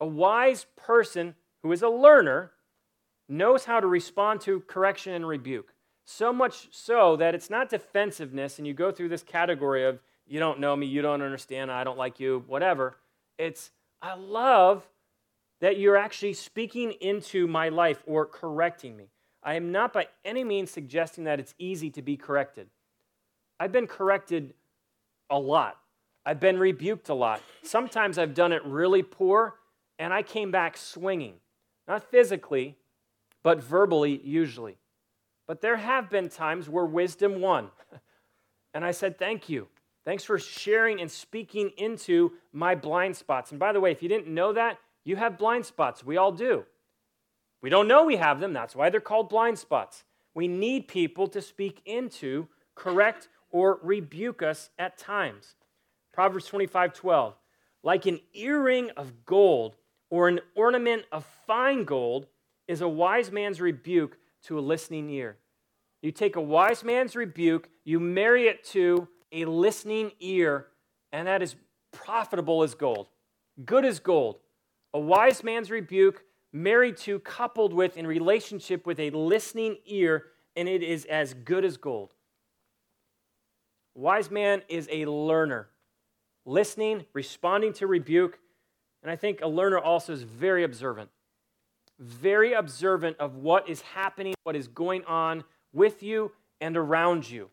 A 0.00 0.06
wise 0.06 0.66
person 0.76 1.34
who 1.62 1.72
is 1.72 1.82
a 1.82 1.88
learner 1.88 2.52
knows 3.28 3.66
how 3.66 3.80
to 3.80 3.86
respond 3.86 4.40
to 4.42 4.60
correction 4.60 5.12
and 5.12 5.26
rebuke. 5.26 5.74
So 6.04 6.32
much 6.32 6.68
so 6.72 7.16
that 7.16 7.34
it's 7.34 7.50
not 7.50 7.68
defensiveness, 7.68 8.58
and 8.58 8.66
you 8.66 8.74
go 8.74 8.90
through 8.90 9.10
this 9.10 9.22
category 9.22 9.84
of, 9.84 10.00
you 10.26 10.40
don't 10.40 10.58
know 10.58 10.74
me, 10.74 10.86
you 10.86 11.02
don't 11.02 11.22
understand, 11.22 11.70
I 11.70 11.84
don't 11.84 11.98
like 11.98 12.18
you, 12.18 12.44
whatever. 12.46 12.96
It's, 13.38 13.70
I 14.02 14.14
love 14.14 14.88
that 15.60 15.78
you're 15.78 15.96
actually 15.96 16.32
speaking 16.32 16.92
into 17.00 17.46
my 17.46 17.68
life 17.68 18.02
or 18.06 18.26
correcting 18.26 18.96
me. 18.96 19.10
I 19.42 19.54
am 19.54 19.70
not 19.70 19.92
by 19.92 20.08
any 20.24 20.42
means 20.42 20.70
suggesting 20.70 21.24
that 21.24 21.38
it's 21.38 21.54
easy 21.58 21.90
to 21.90 22.02
be 22.02 22.16
corrected. 22.16 22.68
I've 23.58 23.72
been 23.72 23.86
corrected 23.86 24.54
a 25.28 25.38
lot. 25.38 25.76
I've 26.24 26.40
been 26.40 26.58
rebuked 26.58 27.08
a 27.08 27.14
lot. 27.14 27.40
Sometimes 27.62 28.18
I've 28.18 28.34
done 28.34 28.52
it 28.52 28.64
really 28.64 29.02
poor, 29.02 29.54
and 30.00 30.14
I 30.14 30.22
came 30.22 30.50
back 30.50 30.76
swinging. 30.76 31.34
Not 31.86 32.10
physically, 32.10 32.76
but 33.42 33.62
verbally, 33.62 34.20
usually. 34.24 34.78
But 35.46 35.60
there 35.60 35.76
have 35.76 36.08
been 36.08 36.28
times 36.28 36.68
where 36.68 36.86
wisdom 36.86 37.40
won. 37.40 37.70
And 38.72 38.84
I 38.84 38.92
said, 38.92 39.18
Thank 39.18 39.48
you. 39.48 39.66
Thanks 40.04 40.22
for 40.22 40.38
sharing 40.38 41.00
and 41.00 41.10
speaking 41.10 41.72
into 41.76 42.34
my 42.52 42.76
blind 42.76 43.16
spots. 43.16 43.50
And 43.50 43.58
by 43.58 43.72
the 43.72 43.80
way, 43.80 43.90
if 43.90 44.00
you 44.00 44.08
didn't 44.08 44.32
know 44.32 44.52
that, 44.52 44.78
you 45.02 45.16
have 45.16 45.36
blind 45.36 45.66
spots. 45.66 46.04
We 46.04 46.16
all 46.16 46.30
do. 46.30 46.64
We 47.62 47.68
don't 47.68 47.88
know 47.88 48.04
we 48.04 48.14
have 48.14 48.38
them. 48.38 48.52
That's 48.52 48.76
why 48.76 48.88
they're 48.88 49.00
called 49.00 49.28
blind 49.28 49.58
spots. 49.58 50.04
We 50.34 50.46
need 50.46 50.86
people 50.86 51.26
to 51.26 51.42
speak 51.42 51.82
into, 51.84 52.46
correct, 52.76 53.26
or 53.50 53.80
rebuke 53.82 54.40
us 54.40 54.70
at 54.78 54.96
times. 54.96 55.56
Proverbs 56.12 56.46
25 56.46 56.94
12. 56.94 57.34
Like 57.82 58.06
an 58.06 58.20
earring 58.34 58.90
of 58.90 59.24
gold 59.24 59.74
or 60.10 60.28
an 60.28 60.40
ornament 60.54 61.04
of 61.12 61.24
fine 61.46 61.84
gold 61.84 62.26
is 62.68 62.80
a 62.80 62.88
wise 62.88 63.30
man's 63.30 63.60
rebuke 63.60 64.16
to 64.44 64.58
a 64.58 64.60
listening 64.60 65.08
ear. 65.10 65.38
You 66.02 66.12
take 66.12 66.36
a 66.36 66.40
wise 66.40 66.82
man's 66.82 67.14
rebuke, 67.14 67.68
you 67.84 68.00
marry 68.00 68.48
it 68.48 68.64
to 68.66 69.08
a 69.32 69.44
listening 69.44 70.12
ear, 70.20 70.66
and 71.12 71.26
that 71.26 71.42
is 71.42 71.56
profitable 71.92 72.62
as 72.62 72.74
gold, 72.74 73.08
good 73.64 73.84
as 73.84 74.00
gold. 74.00 74.38
A 74.94 74.98
wise 74.98 75.44
man's 75.44 75.70
rebuke 75.70 76.24
married 76.52 76.96
to, 76.96 77.18
coupled 77.20 77.72
with, 77.72 77.96
in 77.96 78.06
relationship 78.06 78.86
with 78.86 78.98
a 78.98 79.10
listening 79.10 79.76
ear, 79.86 80.26
and 80.56 80.68
it 80.68 80.82
is 80.82 81.04
as 81.04 81.34
good 81.34 81.64
as 81.64 81.76
gold. 81.76 82.14
Wise 83.94 84.30
man 84.30 84.62
is 84.68 84.88
a 84.90 85.06
learner, 85.06 85.68
listening, 86.46 87.04
responding 87.12 87.72
to 87.74 87.86
rebuke, 87.86 88.38
and 89.02 89.10
I 89.10 89.16
think 89.16 89.40
a 89.40 89.48
learner 89.48 89.78
also 89.78 90.12
is 90.12 90.22
very 90.22 90.64
observant. 90.64 91.10
Very 91.98 92.52
observant 92.52 93.16
of 93.18 93.36
what 93.36 93.68
is 93.68 93.80
happening, 93.80 94.34
what 94.44 94.56
is 94.56 94.68
going 94.68 95.04
on 95.04 95.44
with 95.72 96.02
you 96.02 96.32
and 96.60 96.76
around 96.76 97.28
you. 97.28 97.50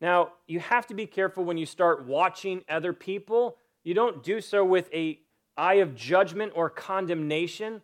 Now, 0.00 0.32
you 0.46 0.60
have 0.60 0.86
to 0.88 0.94
be 0.94 1.06
careful 1.06 1.44
when 1.44 1.56
you 1.56 1.66
start 1.66 2.06
watching 2.06 2.62
other 2.68 2.92
people. 2.92 3.56
You 3.82 3.94
don't 3.94 4.22
do 4.22 4.40
so 4.40 4.64
with 4.64 4.92
a 4.92 5.20
eye 5.56 5.74
of 5.74 5.94
judgment 5.94 6.52
or 6.54 6.68
condemnation 6.68 7.80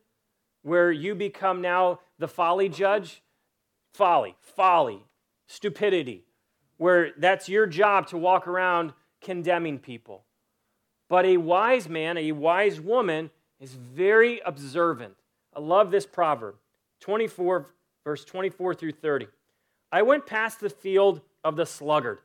where 0.63 0.93
you 0.93 1.15
become 1.15 1.61
now 1.61 2.01
the 2.19 2.29
folly 2.29 2.69
judge. 2.69 3.23
Folly, 3.95 4.37
folly, 4.41 5.05
stupidity, 5.47 6.25
where 6.79 7.11
that's 7.19 7.49
your 7.49 7.67
job 7.67 8.07
to 8.09 8.17
walk 8.17 8.47
around 8.47 8.93
condemning 9.21 9.79
people. 9.79 10.25
But 11.13 11.27
a 11.27 11.37
wise 11.37 11.91
man, 11.91 12.17
a 12.17 12.33
wise 12.33 12.81
woman, 12.81 13.29
is 13.61 13.75
very 13.75 14.41
observant. 14.47 15.13
I 15.55 15.61
love 15.61 15.91
this 15.91 16.07
proverb 16.07 16.55
24, 17.01 17.67
verse 18.03 18.25
24 18.25 18.75
through 18.75 18.93
30. 18.93 19.27
I 19.93 20.01
went 20.01 20.25
past 20.25 20.61
the 20.61 20.71
field 20.71 21.21
of 21.45 21.57
the 21.57 21.67
sluggard, 21.67 22.21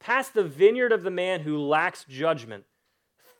past 0.00 0.32
the 0.32 0.42
vineyard 0.42 0.90
of 0.90 1.02
the 1.02 1.10
man 1.10 1.40
who 1.40 1.58
lacks 1.58 2.06
judgment. 2.08 2.64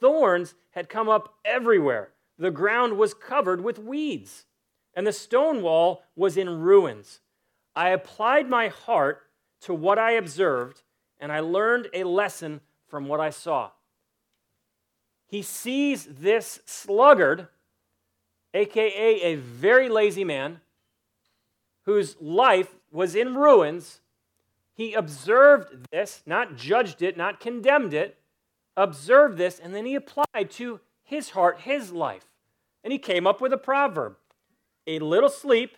Thorns 0.03 0.55
had 0.73 0.91
come 0.91 1.09
up 1.09 1.35
everywhere. 1.47 2.11
The 2.37 2.51
ground 2.51 2.99
was 2.99 3.15
covered 3.15 3.65
with 3.65 3.79
weeds, 3.79 4.45
and 4.93 5.07
the 5.07 5.15
stone 5.15 5.63
wall 5.63 6.03
was 6.15 6.37
in 6.37 6.61
ruins. 6.61 7.21
I 7.75 7.89
applied 7.89 8.51
my 8.51 8.69
heart 8.69 9.23
to 9.63 9.73
what 9.73 9.99
I 9.99 10.11
observed, 10.11 10.83
and 11.19 11.33
I 11.33 11.41
learned 11.41 11.89
a 11.95 12.05
lesson 12.05 12.61
from 12.87 13.09
what 13.09 13.19
I 13.19 13.31
saw. 13.31 13.71
He 15.35 15.43
sees 15.43 16.05
this 16.05 16.61
sluggard, 16.65 17.49
aka 18.55 19.21
a 19.21 19.35
very 19.35 19.89
lazy 19.89 20.23
man, 20.23 20.61
whose 21.87 22.15
life 22.21 22.77
was 22.93 23.17
in 23.17 23.35
ruins, 23.35 24.01
he 24.75 24.95
observed 24.95 25.89
this, 25.91 26.23
not 26.25 26.55
judged 26.55 27.03
it, 27.03 27.17
not 27.17 27.41
condemned 27.41 27.93
it, 27.93 28.17
observed 28.77 29.37
this, 29.37 29.59
and 29.59 29.75
then 29.75 29.87
he 29.87 29.97
applied 29.97 30.53
to 30.53 30.79
his 31.03 31.31
heart, 31.31 31.63
his 31.63 31.91
life. 31.91 32.27
And 32.85 32.93
he 32.93 32.99
came 33.01 33.27
up 33.27 33.41
with 33.41 33.53
a 33.53 33.59
proverb 33.59 34.15
a 34.87 35.01
little 35.01 35.29
sleep, 35.29 35.77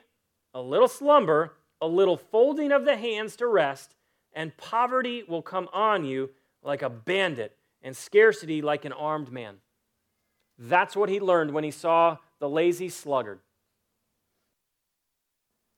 a 0.52 0.60
little 0.60 0.86
slumber, 0.86 1.54
a 1.80 1.86
little 1.86 2.18
folding 2.18 2.72
of 2.72 2.84
the 2.84 2.98
hands 2.98 3.36
to 3.36 3.46
rest, 3.46 3.94
and 4.34 4.54
poverty 4.58 5.22
will 5.26 5.40
come 5.40 5.70
on 5.72 6.04
you 6.04 6.28
like 6.62 6.82
a 6.82 6.90
bandit, 6.90 7.55
and 7.82 7.96
scarcity 7.96 8.62
like 8.62 8.84
an 8.84 8.92
armed 8.92 9.32
man. 9.32 9.56
That's 10.58 10.96
what 10.96 11.08
he 11.08 11.20
learned 11.20 11.52
when 11.52 11.64
he 11.64 11.70
saw 11.70 12.16
the 12.38 12.48
lazy 12.48 12.88
sluggard. 12.88 13.40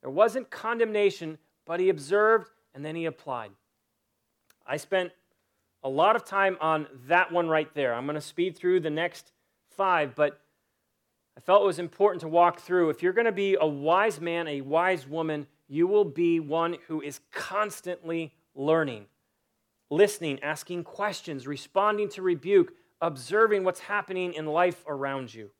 There 0.02 0.10
wasn't 0.10 0.50
condemnation, 0.50 1.38
but 1.66 1.80
he 1.80 1.88
observed 1.88 2.50
and 2.74 2.84
then 2.84 2.94
he 2.94 3.06
applied. 3.06 3.50
I 4.66 4.76
spent 4.76 5.10
a 5.82 5.88
lot 5.88 6.16
of 6.16 6.24
time 6.24 6.56
on 6.60 6.86
that 7.06 7.32
one 7.32 7.48
right 7.48 7.72
there. 7.74 7.94
I'm 7.94 8.06
going 8.06 8.14
to 8.14 8.20
speed 8.20 8.56
through 8.56 8.80
the 8.80 8.90
next 8.90 9.32
five, 9.76 10.14
but 10.14 10.40
I 11.36 11.40
felt 11.40 11.62
it 11.62 11.66
was 11.66 11.78
important 11.78 12.20
to 12.22 12.28
walk 12.28 12.60
through. 12.60 12.90
If 12.90 13.02
you're 13.02 13.12
going 13.12 13.24
to 13.26 13.32
be 13.32 13.56
a 13.60 13.66
wise 13.66 14.20
man, 14.20 14.48
a 14.48 14.60
wise 14.60 15.06
woman, 15.06 15.46
you 15.68 15.86
will 15.86 16.04
be 16.04 16.40
one 16.40 16.76
who 16.88 17.00
is 17.00 17.20
constantly 17.32 18.32
learning, 18.54 19.06
listening, 19.90 20.42
asking 20.42 20.84
questions, 20.84 21.46
responding 21.46 22.08
to 22.10 22.22
rebuke, 22.22 22.72
observing 23.00 23.64
what's 23.64 23.80
happening 23.80 24.34
in 24.34 24.46
life 24.46 24.84
around 24.86 25.32
you. 25.32 25.50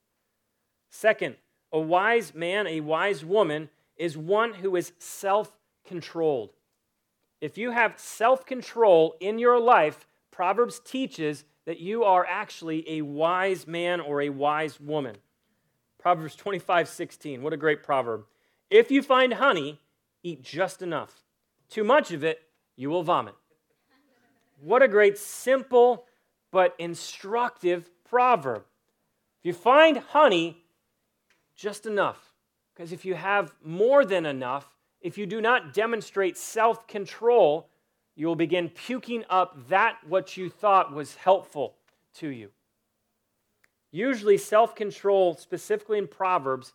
Second, 0.89 1.35
a 1.71 1.79
wise 1.79 2.33
man, 2.33 2.67
a 2.67 2.81
wise 2.81 3.23
woman 3.23 3.69
is 3.97 4.17
one 4.17 4.53
who 4.53 4.75
is 4.75 4.93
self 4.97 5.55
controlled. 5.85 6.51
If 7.41 7.57
you 7.57 7.71
have 7.71 7.99
self 7.99 8.45
control 8.45 9.15
in 9.19 9.39
your 9.39 9.59
life, 9.59 10.07
Proverbs 10.31 10.79
teaches 10.79 11.43
that 11.65 11.79
you 11.79 12.03
are 12.03 12.25
actually 12.25 12.89
a 12.89 13.01
wise 13.01 13.67
man 13.67 13.99
or 13.99 14.21
a 14.21 14.29
wise 14.29 14.79
woman. 14.79 15.17
Proverbs 15.99 16.35
25, 16.35 16.87
16. 16.87 17.43
What 17.43 17.53
a 17.53 17.57
great 17.57 17.83
proverb. 17.83 18.23
If 18.69 18.89
you 18.89 19.01
find 19.01 19.33
honey, 19.33 19.79
eat 20.23 20.41
just 20.41 20.81
enough. 20.81 21.23
Too 21.69 21.83
much 21.83 22.11
of 22.11 22.23
it, 22.23 22.41
you 22.75 22.89
will 22.89 23.03
vomit. 23.03 23.35
What 24.61 24.83
a 24.83 24.87
great, 24.87 25.17
simple, 25.17 26.05
but 26.51 26.75
instructive 26.79 27.89
proverb. 28.03 28.63
If 29.39 29.45
you 29.45 29.53
find 29.53 29.97
honey, 29.97 30.63
just 31.55 31.85
enough. 31.85 32.33
Because 32.73 32.91
if 32.91 33.03
you 33.03 33.15
have 33.15 33.53
more 33.63 34.05
than 34.05 34.25
enough, 34.25 34.73
if 35.01 35.17
you 35.17 35.25
do 35.25 35.41
not 35.41 35.73
demonstrate 35.73 36.37
self 36.37 36.87
control, 36.87 37.69
you 38.15 38.27
will 38.27 38.35
begin 38.35 38.69
puking 38.69 39.23
up 39.29 39.69
that 39.69 39.97
what 40.07 40.35
you 40.37 40.49
thought 40.49 40.93
was 40.93 41.15
helpful 41.15 41.75
to 42.15 42.29
you. 42.29 42.49
Usually, 43.91 44.37
self 44.37 44.75
control, 44.75 45.35
specifically 45.35 45.97
in 45.97 46.07
Proverbs, 46.07 46.73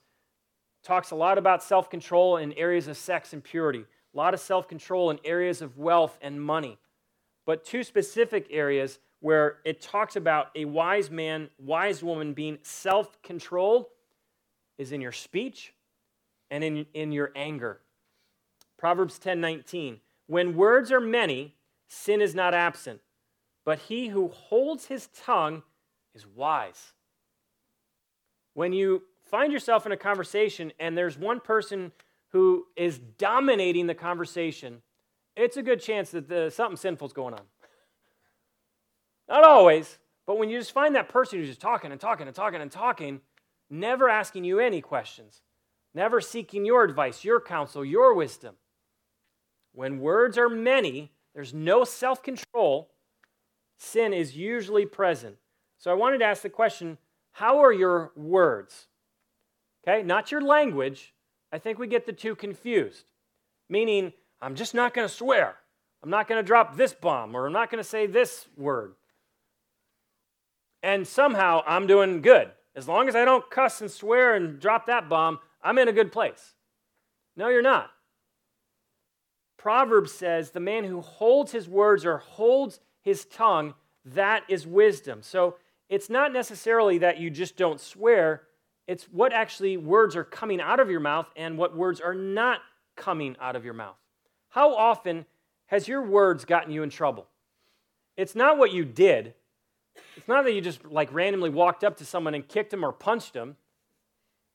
talks 0.83 1.11
a 1.11 1.15
lot 1.15 1.39
about 1.39 1.63
self 1.63 1.89
control 1.91 2.37
in 2.37 2.53
areas 2.55 2.89
of 2.89 2.97
sex 2.97 3.33
and 3.33 3.43
purity, 3.43 3.85
a 4.15 4.17
lot 4.17 4.35
of 4.35 4.41
self 4.41 4.69
control 4.69 5.11
in 5.11 5.19
areas 5.25 5.63
of 5.63 5.79
wealth 5.79 6.19
and 6.21 6.43
money. 6.43 6.79
But 7.47 7.65
two 7.65 7.83
specific 7.83 8.47
areas 8.51 8.99
where 9.21 9.59
it 9.65 9.81
talks 9.81 10.17
about 10.17 10.49
a 10.55 10.65
wise 10.65 11.11
man, 11.11 11.49
wise 11.59 12.03
woman 12.03 12.33
being 12.33 12.59
self 12.63 13.21
controlled 13.23 13.87
is 14.79 14.93
in 14.93 15.01
your 15.01 15.13
speech 15.13 15.73
and 16.51 16.65
in, 16.65 16.87
in 16.95 17.13
your 17.13 17.33
anger. 17.35 17.81
Proverbs 18.77 19.19
10 19.19 19.41
19. 19.41 20.01
When 20.27 20.57
words 20.57 20.91
are 20.91 21.01
many, 21.01 21.55
sin 21.89 22.21
is 22.21 22.35
not 22.35 22.55
absent, 22.55 23.01
but 23.65 23.79
he 23.79 24.09
who 24.09 24.29
holds 24.29 24.87
his 24.87 25.09
tongue 25.09 25.63
is 26.15 26.27
wise. 26.27 26.93
When 28.55 28.73
you 28.73 29.03
find 29.25 29.53
yourself 29.53 29.85
in 29.85 29.93
a 29.93 29.97
conversation 29.97 30.73
and 30.79 30.97
there's 30.97 31.19
one 31.19 31.41
person 31.41 31.93
who 32.29 32.67
is 32.77 32.99
dominating 32.99 33.87
the 33.87 33.95
conversation, 33.95 34.83
it's 35.37 35.57
a 35.57 35.63
good 35.63 35.81
chance 35.81 36.11
that 36.11 36.29
the, 36.29 36.51
something 36.51 36.77
sinful's 36.77 37.13
going 37.13 37.35
on. 37.35 37.43
Not 39.29 39.45
always, 39.45 39.99
but 40.27 40.39
when 40.39 40.51
you 40.51 40.59
just 40.59 40.73
find 40.73 40.95
that 40.95 41.09
person 41.09 41.39
who's 41.39 41.49
just 41.49 41.61
talking 41.61 41.93
and 41.93 42.01
talking 42.01 42.27
and 42.27 42.37
talking 42.37 42.61
and 42.61 42.71
talking, 42.71 43.21
never 43.71 44.09
asking 44.09 44.45
you 44.45 44.61
any 44.61 44.81
questions, 44.81 45.43
never 45.95 46.21
seeking 46.21 46.65
your 46.65 46.85
advice, 46.85 47.25
your 47.25 47.41
counsel, 47.41 47.85
your 47.85 48.15
wisdom. 48.15 48.57
When 49.73 49.99
words 49.99 50.39
are 50.39 50.49
many, 50.49 51.13
there's 51.35 51.53
no 51.53 51.85
self 51.85 52.23
control, 52.23 52.91
sin 53.79 54.13
is 54.13 54.37
usually 54.37 54.87
present. 54.87 55.37
So 55.79 55.91
I 55.91 55.95
wanted 55.95 56.19
to 56.19 56.25
ask 56.25 56.43
the 56.43 56.51
question 56.51 56.99
how 57.33 57.59
are 57.59 57.73
your 57.73 58.13
words? 58.15 58.87
Okay, 59.87 60.03
not 60.03 60.31
your 60.31 60.41
language. 60.41 61.13
I 61.53 61.59
think 61.59 61.79
we 61.79 61.87
get 61.87 62.07
the 62.07 62.13
two 62.13 62.37
confused. 62.37 63.05
Meaning, 63.69 64.13
I'm 64.41 64.55
just 64.55 64.75
not 64.75 64.95
going 64.95 65.09
to 65.09 65.15
swear. 65.15 65.57
I'm 66.03 66.11
not 66.11 66.29
going 66.29 66.43
to 66.43 66.47
drop 66.47 66.77
this 66.77 66.93
bomb, 66.93 67.35
or 67.35 67.47
I'm 67.47 67.53
not 67.53 67.71
going 67.71 67.83
to 67.83 67.89
say 67.89 68.07
this 68.07 68.47
word. 68.57 68.95
And 70.83 71.07
somehow 71.07 71.63
I'm 71.67 71.87
doing 71.87 72.21
good. 72.21 72.51
As 72.77 72.87
long 72.87 73.09
as 73.09 73.17
I 73.17 73.25
don't 73.25 73.49
cuss 73.51 73.81
and 73.81 73.91
swear 73.91 74.35
and 74.35 74.61
drop 74.61 74.87
that 74.87 75.09
bomb, 75.09 75.39
I'm 75.63 75.79
in 75.79 75.89
a 75.89 75.93
good 75.93 76.13
place. 76.13 76.55
No, 77.37 77.49
you're 77.49 77.63
not. 77.63 77.91
Proverbs 79.57 80.13
says 80.13 80.51
the 80.51 80.61
man 80.61 80.85
who 80.85 81.01
holds 81.01 81.53
his 81.53 81.69
words 81.69 82.05
or 82.05 82.19
holds 82.19 82.81
his 83.01 83.25
tongue, 83.25 83.73
that 84.05 84.43
is 84.49 84.67
wisdom. 84.67 85.23
So 85.23 85.57
it's 85.89 86.11
not 86.11 86.35
necessarily 86.35 86.99
that 86.99 87.19
you 87.19 87.31
just 87.31 87.57
don't 87.57 87.81
swear, 87.81 88.43
it's 88.87 89.05
what 89.05 89.33
actually 89.33 89.79
words 89.79 90.17
are 90.17 90.25
coming 90.25 90.61
out 90.61 90.81
of 90.81 90.91
your 90.91 91.01
mouth 91.01 91.27
and 91.35 91.57
what 91.57 91.75
words 91.75 92.01
are 92.01 92.15
not 92.15 92.61
coming 92.97 93.37
out 93.41 93.57
of 93.57 93.65
your 93.65 93.73
mouth. 93.73 93.97
How 94.55 94.77
often 94.77 95.27
has 95.67 95.89
your 95.89 96.01
words 96.01 96.45
gotten 96.45 96.73
you 96.73 96.85
in 96.85 96.91
trouble? 96.91 97.27
It's 98.17 98.37
not 98.37 98.57
what 98.57 98.71
you 98.73 98.85
did. 98.85 99.35
It's 100.17 100.29
not 100.29 100.45
that 100.45 100.53
you 100.53 100.61
just 100.61 100.85
like 100.85 101.13
randomly 101.13 101.51
walked 101.51 101.83
up 101.83 101.97
to 101.97 102.05
someone 102.05 102.35
and 102.35 102.47
kicked 102.47 102.71
them 102.71 102.85
or 102.85 102.93
punched 102.93 103.33
them, 103.33 103.57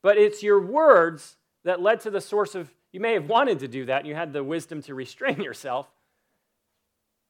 but 0.02 0.18
it's 0.18 0.41
your 0.41 0.62
words 0.62 1.36
that 1.66 1.82
led 1.82 2.00
to 2.00 2.10
the 2.10 2.22
source 2.22 2.56
of 2.56 2.74
you 2.93 3.02
may 3.02 3.12
have 3.12 3.28
wanted 3.28 3.60
to 3.60 3.68
do 3.68 3.88
that, 3.88 4.00
and 4.00 4.08
you 4.08 4.16
had 4.16 4.32
the 4.32 4.41
wisdom 4.41 4.82
to 4.84 4.95
restrain 4.95 5.41
yourself, 5.43 5.91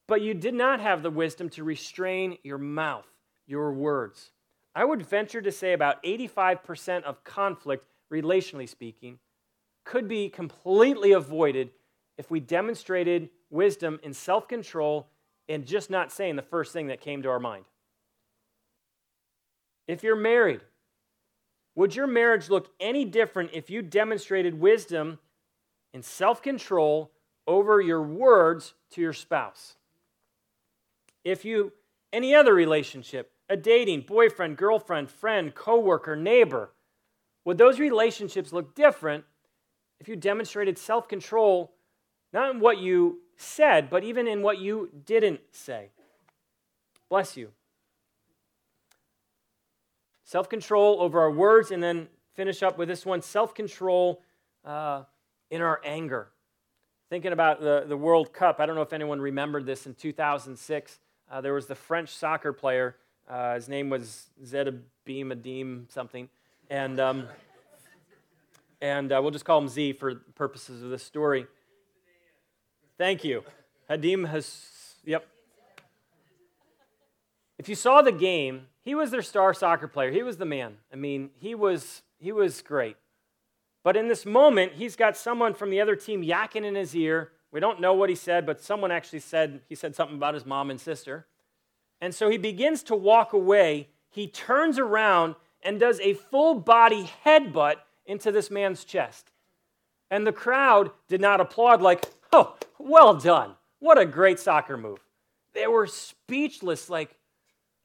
but 0.06 0.22
you 0.22 0.32
did 0.32 0.54
not 0.54 0.78
have 0.78 1.02
the 1.02 1.10
wisdom 1.10 1.48
to 1.50 1.64
restrain 1.64 2.38
your 2.44 2.58
mouth, 2.58 3.08
your 3.48 3.72
words. 3.72 4.30
I 4.76 4.84
would 4.84 5.02
venture 5.02 5.42
to 5.42 5.50
say 5.50 5.72
about 5.72 6.00
85% 6.04 7.02
of 7.02 7.24
conflict, 7.24 7.84
relationally 8.12 8.68
speaking, 8.68 9.18
could 9.84 10.06
be 10.06 10.28
completely 10.28 11.10
avoided 11.10 11.70
if 12.20 12.30
we 12.30 12.38
demonstrated 12.38 13.30
wisdom 13.48 13.98
in 14.02 14.12
self 14.12 14.46
control 14.46 15.08
and 15.48 15.66
just 15.66 15.88
not 15.88 16.12
saying 16.12 16.36
the 16.36 16.42
first 16.42 16.70
thing 16.70 16.88
that 16.88 17.00
came 17.00 17.22
to 17.22 17.30
our 17.30 17.40
mind. 17.40 17.64
If 19.88 20.02
you're 20.02 20.14
married, 20.14 20.60
would 21.74 21.96
your 21.96 22.06
marriage 22.06 22.50
look 22.50 22.68
any 22.78 23.06
different 23.06 23.52
if 23.54 23.70
you 23.70 23.80
demonstrated 23.80 24.60
wisdom 24.60 25.18
and 25.94 26.04
self 26.04 26.42
control 26.42 27.10
over 27.46 27.80
your 27.80 28.02
words 28.02 28.74
to 28.90 29.00
your 29.00 29.14
spouse. 29.14 29.76
If 31.24 31.46
you, 31.46 31.72
any 32.12 32.34
other 32.34 32.52
relationship, 32.52 33.32
a 33.48 33.56
dating, 33.56 34.02
boyfriend, 34.02 34.58
girlfriend, 34.58 35.10
friend, 35.10 35.54
coworker, 35.54 36.16
neighbor, 36.16 36.70
would 37.46 37.56
those 37.56 37.80
relationships 37.80 38.52
look 38.52 38.74
different 38.74 39.24
if 40.00 40.06
you 40.06 40.16
demonstrated 40.16 40.76
self 40.76 41.08
control, 41.08 41.72
not 42.32 42.54
in 42.54 42.60
what 42.60 42.78
you 42.78 43.20
said, 43.36 43.90
but 43.90 44.04
even 44.04 44.28
in 44.28 44.42
what 44.42 44.58
you 44.58 44.90
didn't 45.06 45.40
say? 45.50 45.88
Bless 47.08 47.36
you. 47.36 47.50
Self 50.24 50.48
control 50.48 51.00
over 51.00 51.20
our 51.20 51.30
words, 51.30 51.70
and 51.70 51.82
then 51.82 52.08
finish 52.34 52.62
up 52.62 52.78
with 52.78 52.88
this 52.88 53.04
one 53.04 53.20
self 53.20 53.54
control 53.54 54.22
uh, 54.64 55.02
in 55.50 55.60
our 55.60 55.80
anger. 55.84 56.28
Thinking 57.08 57.32
about 57.32 57.60
the, 57.60 57.84
the 57.88 57.96
World 57.96 58.32
Cup, 58.32 58.60
I 58.60 58.66
don't 58.66 58.76
know 58.76 58.82
if 58.82 58.92
anyone 58.92 59.20
remembered 59.20 59.66
this 59.66 59.86
in 59.86 59.94
2006. 59.94 61.00
Uh, 61.28 61.40
there 61.40 61.52
was 61.52 61.66
the 61.66 61.74
French 61.74 62.10
soccer 62.10 62.52
player. 62.52 62.96
Uh, 63.28 63.54
his 63.54 63.68
name 63.68 63.90
was 63.90 64.30
Zedabim 64.44 64.82
Adim 65.06 65.90
something. 65.90 66.28
And, 66.68 67.00
um, 67.00 67.26
and 68.80 69.12
uh, 69.12 69.18
we'll 69.20 69.32
just 69.32 69.44
call 69.44 69.58
him 69.58 69.68
Z 69.68 69.94
for 69.94 70.14
purposes 70.36 70.82
of 70.82 70.90
this 70.90 71.02
story. 71.02 71.46
Thank 73.00 73.24
you. 73.24 73.44
Hadim 73.88 74.28
has, 74.28 74.98
yep. 75.06 75.26
If 77.56 77.66
you 77.66 77.74
saw 77.74 78.02
the 78.02 78.12
game, 78.12 78.66
he 78.82 78.94
was 78.94 79.10
their 79.10 79.22
star 79.22 79.54
soccer 79.54 79.88
player. 79.88 80.10
He 80.10 80.22
was 80.22 80.36
the 80.36 80.44
man. 80.44 80.76
I 80.92 80.96
mean, 80.96 81.30
he 81.40 81.54
was, 81.54 82.02
he 82.18 82.30
was 82.30 82.60
great. 82.60 82.98
But 83.82 83.96
in 83.96 84.08
this 84.08 84.26
moment, 84.26 84.74
he's 84.74 84.96
got 84.96 85.16
someone 85.16 85.54
from 85.54 85.70
the 85.70 85.80
other 85.80 85.96
team 85.96 86.22
yakking 86.22 86.66
in 86.66 86.74
his 86.74 86.94
ear. 86.94 87.30
We 87.50 87.58
don't 87.58 87.80
know 87.80 87.94
what 87.94 88.10
he 88.10 88.14
said, 88.14 88.44
but 88.44 88.60
someone 88.60 88.90
actually 88.90 89.20
said 89.20 89.62
he 89.66 89.74
said 89.74 89.96
something 89.96 90.18
about 90.18 90.34
his 90.34 90.44
mom 90.44 90.68
and 90.68 90.78
sister. 90.78 91.24
And 92.02 92.14
so 92.14 92.28
he 92.28 92.36
begins 92.36 92.82
to 92.82 92.94
walk 92.94 93.32
away. 93.32 93.88
He 94.10 94.26
turns 94.26 94.78
around 94.78 95.36
and 95.62 95.80
does 95.80 96.00
a 96.00 96.12
full 96.12 96.54
body 96.56 97.10
headbutt 97.24 97.76
into 98.04 98.30
this 98.30 98.50
man's 98.50 98.84
chest. 98.84 99.30
And 100.10 100.26
the 100.26 100.32
crowd 100.32 100.90
did 101.08 101.22
not 101.22 101.40
applaud, 101.40 101.80
like, 101.80 102.04
oh, 102.32 102.56
well 102.78 103.14
done. 103.14 103.54
What 103.78 103.98
a 103.98 104.06
great 104.06 104.38
soccer 104.38 104.76
move. 104.76 105.00
They 105.52 105.66
were 105.66 105.86
speechless, 105.86 106.88
like, 106.88 107.16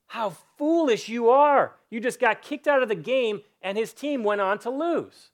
how 0.07 0.33
foolish 0.57 1.09
you 1.09 1.29
are. 1.29 1.73
You 1.89 1.99
just 1.99 2.19
got 2.19 2.41
kicked 2.41 2.67
out 2.67 2.83
of 2.83 2.89
the 2.89 2.95
game, 2.95 3.41
and 3.61 3.77
his 3.77 3.93
team 3.93 4.23
went 4.23 4.41
on 4.41 4.59
to 4.59 4.69
lose 4.69 5.31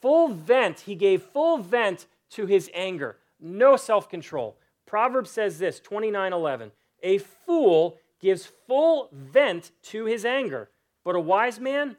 full 0.00 0.28
vent, 0.28 0.80
he 0.80 0.94
gave 0.94 1.22
full 1.22 1.58
vent 1.58 2.06
to 2.30 2.46
his 2.46 2.70
anger, 2.74 3.18
no 3.40 3.76
self 3.76 4.08
control. 4.08 4.56
Proverbs 4.86 5.30
says 5.30 5.58
this 5.58 5.80
29 5.80 6.32
11. 6.32 6.72
A 7.02 7.18
fool 7.18 7.98
gives 8.20 8.46
full 8.66 9.08
vent 9.12 9.70
to 9.82 10.04
his 10.04 10.24
anger, 10.24 10.70
but 11.04 11.14
a 11.14 11.20
wise 11.20 11.60
man 11.60 11.96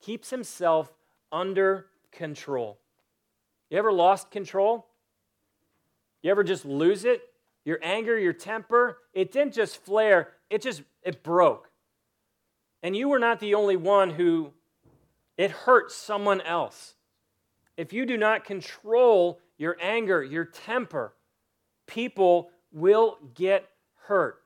keeps 0.00 0.30
himself 0.30 0.92
under 1.30 1.86
control. 2.10 2.78
You 3.70 3.78
ever 3.78 3.92
lost 3.92 4.30
control? 4.30 4.86
You 6.22 6.30
ever 6.30 6.44
just 6.44 6.64
lose 6.64 7.04
it? 7.04 7.22
Your 7.64 7.78
anger, 7.82 8.18
your 8.18 8.32
temper, 8.32 8.98
it 9.12 9.30
didn't 9.30 9.54
just 9.54 9.76
flare, 9.84 10.30
it 10.50 10.62
just 10.62 10.82
it 11.02 11.22
broke. 11.22 11.70
And 12.82 12.96
you 12.96 13.08
were 13.08 13.20
not 13.20 13.38
the 13.38 13.54
only 13.54 13.76
one 13.76 14.10
who 14.10 14.52
it 15.36 15.50
hurt 15.50 15.92
someone 15.92 16.40
else. 16.40 16.94
If 17.76 17.92
you 17.92 18.04
do 18.04 18.16
not 18.16 18.44
control 18.44 19.40
your 19.56 19.76
anger, 19.80 20.22
your 20.22 20.44
temper, 20.44 21.14
people 21.86 22.50
will 22.72 23.18
get 23.34 23.68
hurt. 24.06 24.42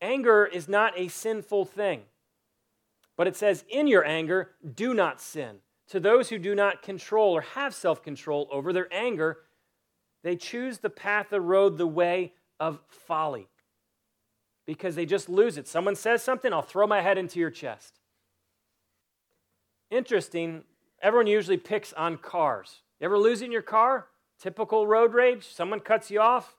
Anger 0.00 0.44
is 0.44 0.68
not 0.68 0.98
a 0.98 1.06
sinful 1.08 1.64
thing. 1.64 2.02
But 3.16 3.28
it 3.28 3.36
says, 3.36 3.64
in 3.68 3.86
your 3.86 4.04
anger, 4.04 4.50
do 4.74 4.94
not 4.94 5.20
sin. 5.20 5.58
To 5.92 6.00
those 6.00 6.28
who 6.28 6.38
do 6.38 6.54
not 6.54 6.82
control 6.82 7.32
or 7.32 7.40
have 7.40 7.74
self 7.74 8.02
control 8.02 8.48
over 8.50 8.72
their 8.72 8.92
anger, 8.92 9.38
they 10.22 10.36
choose 10.36 10.78
the 10.78 10.90
path, 10.90 11.28
the 11.30 11.40
road, 11.40 11.78
the 11.78 11.86
way 11.86 12.32
of 12.58 12.80
folly 12.88 13.48
because 14.66 14.94
they 14.94 15.06
just 15.06 15.28
lose 15.28 15.58
it. 15.58 15.66
Someone 15.66 15.96
says 15.96 16.22
something, 16.22 16.52
I'll 16.52 16.62
throw 16.62 16.86
my 16.86 17.00
head 17.00 17.18
into 17.18 17.38
your 17.40 17.50
chest. 17.50 17.98
Interesting, 19.90 20.64
Everyone 21.02 21.26
usually 21.26 21.56
picks 21.56 21.92
on 21.94 22.16
cars. 22.16 22.82
You 23.00 23.06
ever 23.06 23.18
lose 23.18 23.42
in 23.42 23.50
your 23.50 23.62
car? 23.62 24.06
Typical 24.40 24.86
road 24.86 25.12
rage? 25.12 25.48
Someone 25.52 25.80
cuts 25.80 26.12
you 26.12 26.20
off? 26.20 26.54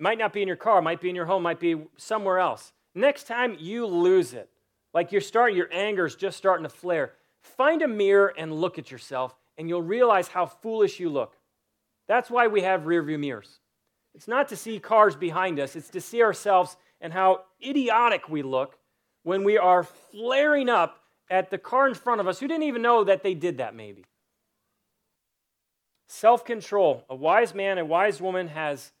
Might 0.00 0.18
not 0.18 0.32
be 0.32 0.42
in 0.42 0.48
your 0.48 0.56
car, 0.56 0.82
might 0.82 1.00
be 1.00 1.08
in 1.08 1.14
your 1.14 1.26
home, 1.26 1.44
might 1.44 1.60
be 1.60 1.86
somewhere 1.96 2.40
else. 2.40 2.72
Next 2.92 3.28
time 3.28 3.56
you 3.60 3.86
lose 3.86 4.34
it, 4.34 4.50
like 4.94 5.10
you're 5.10 5.20
starting, 5.20 5.56
your 5.56 5.68
anger 5.72 6.06
is 6.06 6.14
just 6.14 6.38
starting 6.38 6.62
to 6.62 6.70
flare, 6.70 7.12
find 7.42 7.82
a 7.82 7.88
mirror 7.88 8.32
and 8.38 8.52
look 8.52 8.78
at 8.78 8.90
yourself, 8.90 9.36
and 9.58 9.68
you'll 9.68 9.82
realize 9.82 10.28
how 10.28 10.46
foolish 10.46 11.00
you 11.00 11.10
look. 11.10 11.36
That's 12.06 12.30
why 12.30 12.46
we 12.46 12.62
have 12.62 12.86
rear 12.86 13.02
view 13.02 13.18
mirrors. 13.18 13.58
It's 14.14 14.28
not 14.28 14.48
to 14.48 14.56
see 14.56 14.78
cars 14.78 15.16
behind 15.16 15.58
us, 15.58 15.74
it's 15.74 15.90
to 15.90 16.00
see 16.00 16.22
ourselves 16.22 16.76
and 17.00 17.12
how 17.12 17.42
idiotic 17.62 18.28
we 18.28 18.42
look 18.42 18.78
when 19.24 19.42
we 19.42 19.58
are 19.58 19.82
flaring 19.82 20.68
up 20.68 21.00
at 21.28 21.50
the 21.50 21.58
car 21.58 21.88
in 21.88 21.94
front 21.94 22.20
of 22.20 22.28
us 22.28 22.38
who 22.38 22.46
didn't 22.46 22.62
even 22.62 22.82
know 22.82 23.02
that 23.04 23.22
they 23.22 23.34
did 23.34 23.58
that, 23.58 23.74
maybe. 23.74 24.04
Self 26.06 26.44
control. 26.44 27.04
A 27.10 27.16
wise 27.16 27.54
man, 27.54 27.78
a 27.78 27.84
wise 27.84 28.20
woman 28.20 28.48
has, 28.48 28.92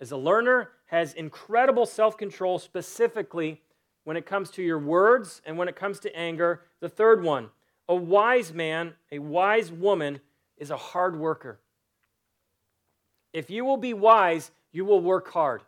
as 0.00 0.10
a 0.10 0.16
learner, 0.16 0.70
has 0.86 1.14
incredible 1.14 1.86
self 1.86 2.16
control, 2.16 2.58
specifically 2.58 3.60
when 4.06 4.16
it 4.16 4.24
comes 4.24 4.50
to 4.52 4.62
your 4.62 4.78
words 4.78 5.42
and 5.44 5.58
when 5.58 5.66
it 5.66 5.74
comes 5.74 5.98
to 5.98 6.16
anger. 6.16 6.62
The 6.78 6.88
third 6.88 7.24
one, 7.24 7.50
a 7.88 7.96
wise 7.96 8.54
man, 8.54 8.94
a 9.10 9.18
wise 9.18 9.72
woman 9.72 10.20
is 10.56 10.70
a 10.70 10.76
hard 10.76 11.18
worker. 11.18 11.58
If 13.32 13.50
you 13.50 13.64
will 13.64 13.76
be 13.76 13.92
wise, 13.92 14.52
you 14.70 14.84
will 14.84 15.00
work 15.00 15.32
hard. 15.32 15.62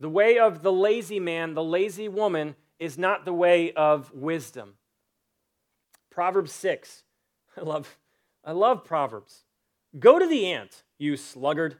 The 0.00 0.08
way 0.08 0.40
of 0.40 0.62
the 0.62 0.72
lazy 0.72 1.20
man, 1.20 1.54
the 1.54 1.62
lazy 1.62 2.08
woman, 2.08 2.56
is 2.80 2.98
not 2.98 3.24
the 3.24 3.32
way 3.32 3.72
of 3.74 4.12
wisdom. 4.12 4.74
Proverbs 6.10 6.50
6. 6.50 7.04
I 7.56 7.60
love, 7.60 7.96
I 8.44 8.50
love 8.50 8.84
Proverbs. 8.84 9.44
Go 10.00 10.18
to 10.18 10.26
the 10.26 10.46
ant, 10.46 10.82
you 10.98 11.16
sluggard. 11.16 11.76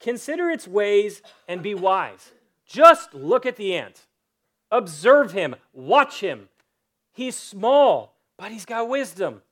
Consider 0.00 0.50
its 0.50 0.68
ways 0.68 1.22
and 1.48 1.62
be 1.62 1.74
wise. 1.74 2.32
Just 2.66 3.14
look 3.14 3.46
at 3.46 3.56
the 3.56 3.74
ant. 3.74 4.02
Observe 4.70 5.32
him, 5.32 5.56
watch 5.72 6.20
him. 6.20 6.48
He's 7.12 7.36
small, 7.36 8.16
but 8.36 8.52
he's 8.52 8.64
got 8.64 8.88
wisdom. 8.88 9.42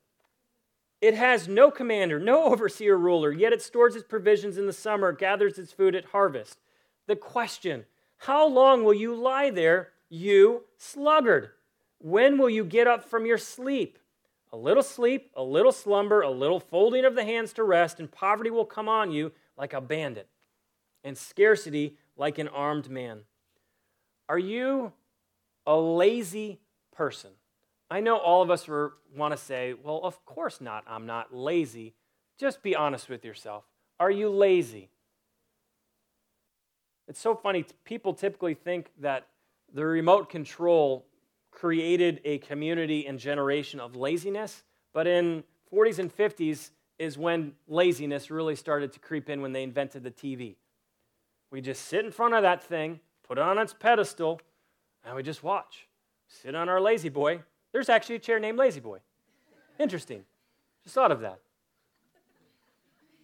It 1.01 1.13
has 1.13 1.47
no 1.47 1.71
commander, 1.71 2.19
no 2.19 2.43
overseer 2.51 2.97
ruler, 2.97 3.31
yet 3.31 3.53
it 3.53 3.61
stores 3.61 3.95
its 3.95 4.07
provisions 4.07 4.57
in 4.57 4.65
the 4.65 4.73
summer, 4.73 5.11
gathers 5.11 5.57
its 5.57 5.71
food 5.71 5.95
at 5.95 6.05
harvest. 6.05 6.59
The 7.07 7.15
question 7.15 7.85
How 8.17 8.47
long 8.47 8.83
will 8.83 8.93
you 8.93 9.15
lie 9.15 9.49
there, 9.49 9.89
you 10.09 10.63
sluggard? 10.77 11.51
When 11.99 12.37
will 12.37 12.49
you 12.49 12.63
get 12.63 12.87
up 12.87 13.03
from 13.03 13.25
your 13.25 13.37
sleep? 13.37 13.99
A 14.51 14.57
little 14.57 14.83
sleep, 14.83 15.31
a 15.35 15.43
little 15.43 15.71
slumber, 15.71 16.21
a 16.21 16.29
little 16.29 16.59
folding 16.59 17.03
of 17.03 17.15
the 17.15 17.25
hands 17.25 17.51
to 17.53 17.63
rest, 17.63 17.99
and 17.99 18.11
poverty 18.11 18.49
will 18.49 18.65
come 18.65 18.87
on 18.87 19.11
you 19.11 19.31
like 19.57 19.73
a 19.73 19.81
bandit, 19.81 20.27
and 21.03 21.17
scarcity 21.17 21.97
like 22.15 22.37
an 22.37 22.47
armed 22.47 22.89
man. 22.89 23.21
Are 24.29 24.39
you 24.39 24.93
a 25.65 25.75
lazy 25.75 26.59
person? 26.95 27.31
I 27.89 27.99
know 27.99 28.17
all 28.17 28.41
of 28.41 28.49
us 28.49 28.67
want 28.67 29.31
to 29.31 29.37
say, 29.37 29.73
well, 29.73 30.01
of 30.03 30.25
course 30.25 30.59
not, 30.59 30.83
I'm 30.87 31.05
not 31.05 31.35
lazy. 31.35 31.93
Just 32.37 32.63
be 32.63 32.75
honest 32.75 33.09
with 33.09 33.23
yourself. 33.23 33.63
Are 33.99 34.11
you 34.11 34.29
lazy? 34.29 34.89
It's 37.07 37.19
so 37.19 37.35
funny. 37.35 37.65
People 37.83 38.13
typically 38.13 38.55
think 38.55 38.91
that 38.99 39.27
the 39.73 39.85
remote 39.85 40.29
control 40.29 41.05
created 41.51 42.19
a 42.25 42.39
community 42.39 43.05
and 43.07 43.19
generation 43.19 43.79
of 43.79 43.95
laziness, 43.95 44.63
but 44.93 45.07
in 45.07 45.43
40s 45.71 45.99
and 45.99 46.15
50s 46.15 46.71
is 46.97 47.17
when 47.17 47.53
laziness 47.67 48.31
really 48.31 48.55
started 48.55 48.91
to 48.93 48.99
creep 48.99 49.29
in 49.29 49.41
when 49.41 49.53
they 49.53 49.63
invented 49.63 50.03
the 50.03 50.11
TV. 50.11 50.55
We 51.51 51.61
just 51.61 51.85
sit 51.85 52.03
in 52.03 52.11
front 52.11 52.33
of 52.33 52.41
that 52.41 52.63
thing, 52.63 52.99
put 53.23 53.37
it 53.37 53.41
on 53.41 53.57
its 53.57 53.73
pedestal, 53.73 54.41
and 55.05 55.15
we 55.15 55.23
just 55.23 55.43
watch. 55.43 55.87
Sit 56.27 56.55
on 56.55 56.69
our 56.69 56.81
lazy 56.81 57.09
boy. 57.09 57.41
There's 57.71 57.89
actually 57.89 58.15
a 58.15 58.19
chair 58.19 58.39
named 58.39 58.57
La-Z-Boy. 58.57 58.99
Interesting. 59.79 60.23
Just 60.83 60.95
thought 60.95 61.11
of 61.11 61.21
that. 61.21 61.39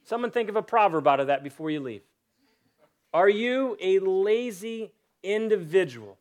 Someone 0.04 0.32
think 0.32 0.50
of 0.50 0.56
a 0.56 0.62
proverb 0.62 1.08
out 1.08 1.20
of 1.20 1.28
that 1.28 1.44
before 1.44 1.72
you 1.72 1.80
leave. 1.80 2.02
Are 3.14 3.30
you 3.30 3.78
a 3.82 4.00
lazy 4.00 4.92
individual? 5.24 6.18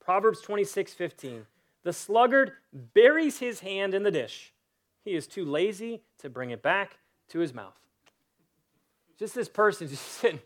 Proverbs 0.00 0.40
26 0.40 0.94
15. 0.94 1.46
The 1.82 1.92
sluggard 1.92 2.52
buries 2.72 3.38
his 3.38 3.60
hand 3.60 3.94
in 3.94 4.02
the 4.02 4.10
dish. 4.10 4.52
He 5.04 5.14
is 5.14 5.26
too 5.26 5.44
lazy 5.44 6.02
to 6.18 6.28
bring 6.28 6.50
it 6.50 6.62
back 6.62 6.98
to 7.28 7.38
his 7.38 7.54
mouth. 7.54 7.78
Just 9.18 9.34
this 9.34 9.48
person 9.48 9.88
just 9.88 10.02
sitting 10.02 10.40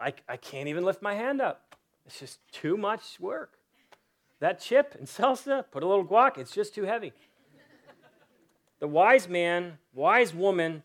I, 0.00 0.14
I 0.28 0.36
can't 0.36 0.68
even 0.68 0.84
lift 0.84 1.02
my 1.02 1.14
hand 1.14 1.40
up. 1.40 1.76
It's 2.06 2.18
just 2.18 2.40
too 2.50 2.76
much 2.76 3.20
work. 3.20 3.58
That 4.40 4.58
chip 4.58 4.94
and 4.98 5.06
salsa, 5.06 5.64
put 5.70 5.82
a 5.82 5.86
little 5.86 6.04
guac, 6.04 6.38
it's 6.38 6.52
just 6.52 6.74
too 6.74 6.84
heavy. 6.84 7.12
The 8.80 8.88
wise 8.88 9.28
man, 9.28 9.78
wise 9.92 10.34
woman, 10.34 10.82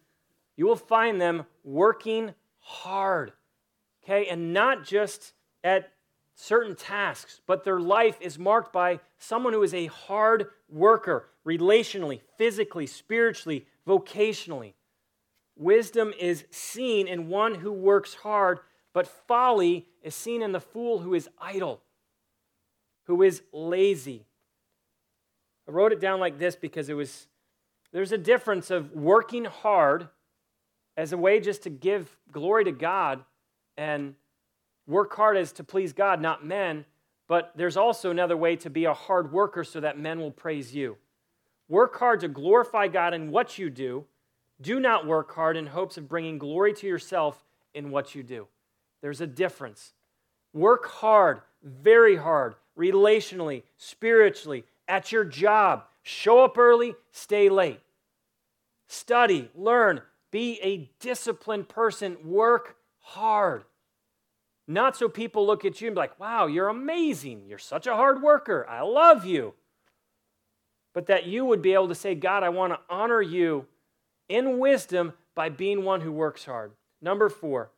you 0.57 0.65
will 0.65 0.75
find 0.75 1.19
them 1.19 1.45
working 1.63 2.33
hard, 2.59 3.31
okay? 4.03 4.27
And 4.27 4.53
not 4.53 4.83
just 4.83 5.33
at 5.63 5.93
certain 6.35 6.75
tasks, 6.75 7.39
but 7.47 7.63
their 7.63 7.79
life 7.79 8.17
is 8.19 8.37
marked 8.37 8.73
by 8.73 8.99
someone 9.17 9.53
who 9.53 9.63
is 9.63 9.73
a 9.73 9.85
hard 9.85 10.47
worker, 10.69 11.29
relationally, 11.45 12.19
physically, 12.37 12.85
spiritually, 12.85 13.65
vocationally. 13.87 14.73
Wisdom 15.55 16.13
is 16.19 16.43
seen 16.51 17.07
in 17.07 17.29
one 17.29 17.55
who 17.55 17.71
works 17.71 18.13
hard 18.15 18.59
but 18.95 19.07
folly 19.27 19.85
is 20.01 20.15
seen 20.15 20.41
in 20.41 20.53
the 20.53 20.59
fool 20.61 20.99
who 20.99 21.13
is 21.13 21.27
idle, 21.37 21.81
who 23.03 23.23
is 23.23 23.41
lazy. 23.51 24.25
I 25.67 25.71
wrote 25.71 25.91
it 25.91 25.99
down 25.99 26.21
like 26.21 26.39
this 26.39 26.55
because 26.55 26.87
it 26.87 26.93
was 26.93 27.27
there's 27.91 28.13
a 28.13 28.17
difference 28.17 28.71
of 28.71 28.93
working 28.93 29.43
hard 29.43 30.07
as 30.95 31.11
a 31.11 31.17
way 31.17 31.41
just 31.41 31.63
to 31.63 31.69
give 31.69 32.09
glory 32.31 32.63
to 32.63 32.71
God 32.71 33.25
and 33.75 34.15
work 34.87 35.13
hard 35.13 35.35
as 35.35 35.51
to 35.53 35.65
please 35.65 35.91
God, 35.91 36.21
not 36.21 36.45
men. 36.45 36.85
But 37.27 37.51
there's 37.53 37.75
also 37.75 38.11
another 38.11 38.37
way 38.37 38.55
to 38.55 38.69
be 38.69 38.85
a 38.85 38.93
hard 38.93 39.33
worker 39.33 39.65
so 39.65 39.81
that 39.81 39.99
men 39.99 40.21
will 40.21 40.31
praise 40.31 40.73
you. 40.73 40.95
Work 41.67 41.99
hard 41.99 42.21
to 42.21 42.29
glorify 42.29 42.87
God 42.87 43.13
in 43.13 43.29
what 43.29 43.57
you 43.57 43.69
do. 43.69 44.05
Do 44.61 44.79
not 44.79 45.05
work 45.05 45.35
hard 45.35 45.57
in 45.57 45.67
hopes 45.67 45.97
of 45.97 46.07
bringing 46.07 46.37
glory 46.37 46.73
to 46.75 46.87
yourself 46.87 47.43
in 47.73 47.91
what 47.91 48.15
you 48.15 48.23
do. 48.23 48.47
There's 49.05 49.21
a 49.21 49.27
difference. 49.27 49.93
Work 50.51 50.87
hard, 50.87 51.41
very 51.61 52.15
hard, 52.15 52.55
relationally, 52.75 53.61
spiritually, 53.77 54.63
at 54.87 55.11
your 55.11 55.23
job. 55.23 55.83
Show 56.01 56.43
up 56.43 56.57
early, 56.57 56.95
stay 57.11 57.47
late. 57.49 57.81
Study, 58.87 59.51
learn, 59.53 60.01
be 60.31 60.59
a 60.63 60.89
disciplined 60.99 61.69
person, 61.69 62.17
work 62.25 62.77
hard. 62.97 63.65
Not 64.67 64.97
so 64.97 65.07
people 65.07 65.45
look 65.45 65.65
at 65.65 65.81
you 65.81 65.89
and 65.89 65.93
be 65.93 65.99
like, 65.99 66.19
wow, 66.19 66.47
you're 66.47 66.69
amazing. 66.69 67.43
You're 67.45 67.59
such 67.59 67.85
a 67.85 67.95
hard 67.95 68.23
worker. 68.23 68.65
I 68.67 68.81
love 68.81 69.23
you. 69.23 69.53
But 70.95 71.05
that 71.05 71.27
you 71.27 71.45
would 71.45 71.61
be 71.61 71.75
able 71.75 71.89
to 71.89 71.93
say, 71.93 72.15
God, 72.15 72.41
I 72.41 72.49
want 72.49 72.73
to 72.73 72.79
honor 72.89 73.21
you 73.21 73.67
in 74.27 74.57
wisdom 74.57 75.13
by 75.35 75.49
being 75.49 75.83
one 75.83 76.01
who 76.01 76.11
works 76.11 76.45
hard. 76.45 76.71
Number 77.03 77.29
four, 77.29 77.69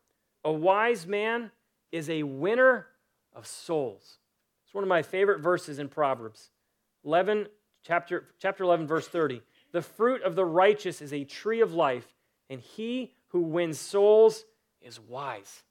a 0.43 0.51
wise 0.51 1.05
man 1.05 1.51
is 1.91 2.09
a 2.09 2.23
winner 2.23 2.87
of 3.33 3.47
souls. 3.47 4.17
It's 4.65 4.73
one 4.73 4.83
of 4.83 4.89
my 4.89 5.01
favorite 5.01 5.39
verses 5.39 5.79
in 5.79 5.87
Proverbs. 5.89 6.49
11, 7.05 7.47
chapter, 7.83 8.25
chapter 8.39 8.63
11, 8.63 8.87
verse 8.87 9.07
30. 9.07 9.41
The 9.71 9.81
fruit 9.81 10.21
of 10.23 10.35
the 10.35 10.45
righteous 10.45 11.01
is 11.01 11.13
a 11.13 11.23
tree 11.23 11.61
of 11.61 11.73
life, 11.73 12.13
and 12.49 12.59
he 12.59 13.13
who 13.29 13.41
wins 13.41 13.79
souls 13.79 14.45
is 14.81 14.99
wise. 14.99 15.63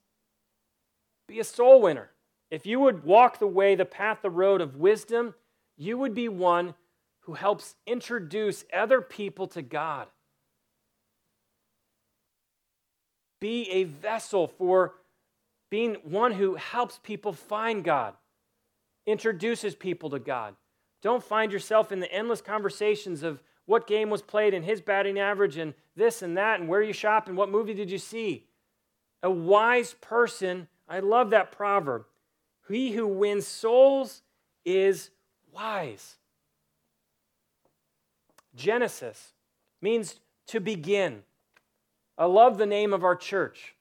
Be 1.27 1.39
a 1.39 1.43
soul 1.43 1.81
winner. 1.81 2.09
If 2.49 2.65
you 2.65 2.79
would 2.79 3.03
walk 3.03 3.39
the 3.39 3.47
way, 3.47 3.75
the 3.75 3.85
path, 3.85 4.19
the 4.21 4.29
road 4.29 4.61
of 4.61 4.77
wisdom, 4.77 5.35
you 5.75 5.97
would 5.97 6.13
be 6.13 6.29
one 6.29 6.73
who 7.21 7.33
helps 7.33 7.75
introduce 7.85 8.63
other 8.73 9.01
people 9.01 9.47
to 9.47 9.61
God. 9.61 10.07
Be 13.39 13.69
a 13.69 13.83
vessel 13.83 14.47
for 14.47 14.95
being 15.69 15.95
one 16.03 16.31
who 16.31 16.55
helps 16.55 16.99
people 17.03 17.33
find 17.33 17.83
God, 17.83 18.13
introduces 19.05 19.75
people 19.75 20.09
to 20.11 20.19
God. 20.19 20.55
Don't 21.01 21.23
find 21.23 21.51
yourself 21.51 21.91
in 21.91 21.99
the 21.99 22.11
endless 22.11 22.41
conversations 22.41 23.23
of 23.23 23.41
what 23.65 23.85
game 23.85 24.09
was 24.09 24.21
played 24.21 24.53
and 24.53 24.65
his 24.65 24.81
batting 24.81 25.19
average 25.19 25.57
and 25.57 25.73
this 25.95 26.21
and 26.21 26.37
that 26.37 26.59
and 26.59 26.69
where 26.69 26.81
you 26.81 26.93
shop 26.93 27.27
and 27.27 27.37
what 27.37 27.49
movie 27.49 27.73
did 27.73 27.91
you 27.91 27.97
see. 27.97 28.45
A 29.21 29.29
wise 29.29 29.93
person, 30.01 30.67
I 30.87 30.99
love 30.99 31.31
that 31.31 31.51
proverb. 31.51 32.05
He 32.67 32.91
who 32.91 33.07
wins 33.07 33.45
souls 33.47 34.21
is 34.65 35.09
wise. 35.53 36.15
Genesis 38.55 39.33
means 39.81 40.19
to 40.47 40.59
begin. 40.59 41.23
I 42.17 42.25
love 42.25 42.57
the 42.57 42.65
name 42.65 42.93
of 42.93 43.03
our 43.03 43.15
church 43.15 43.75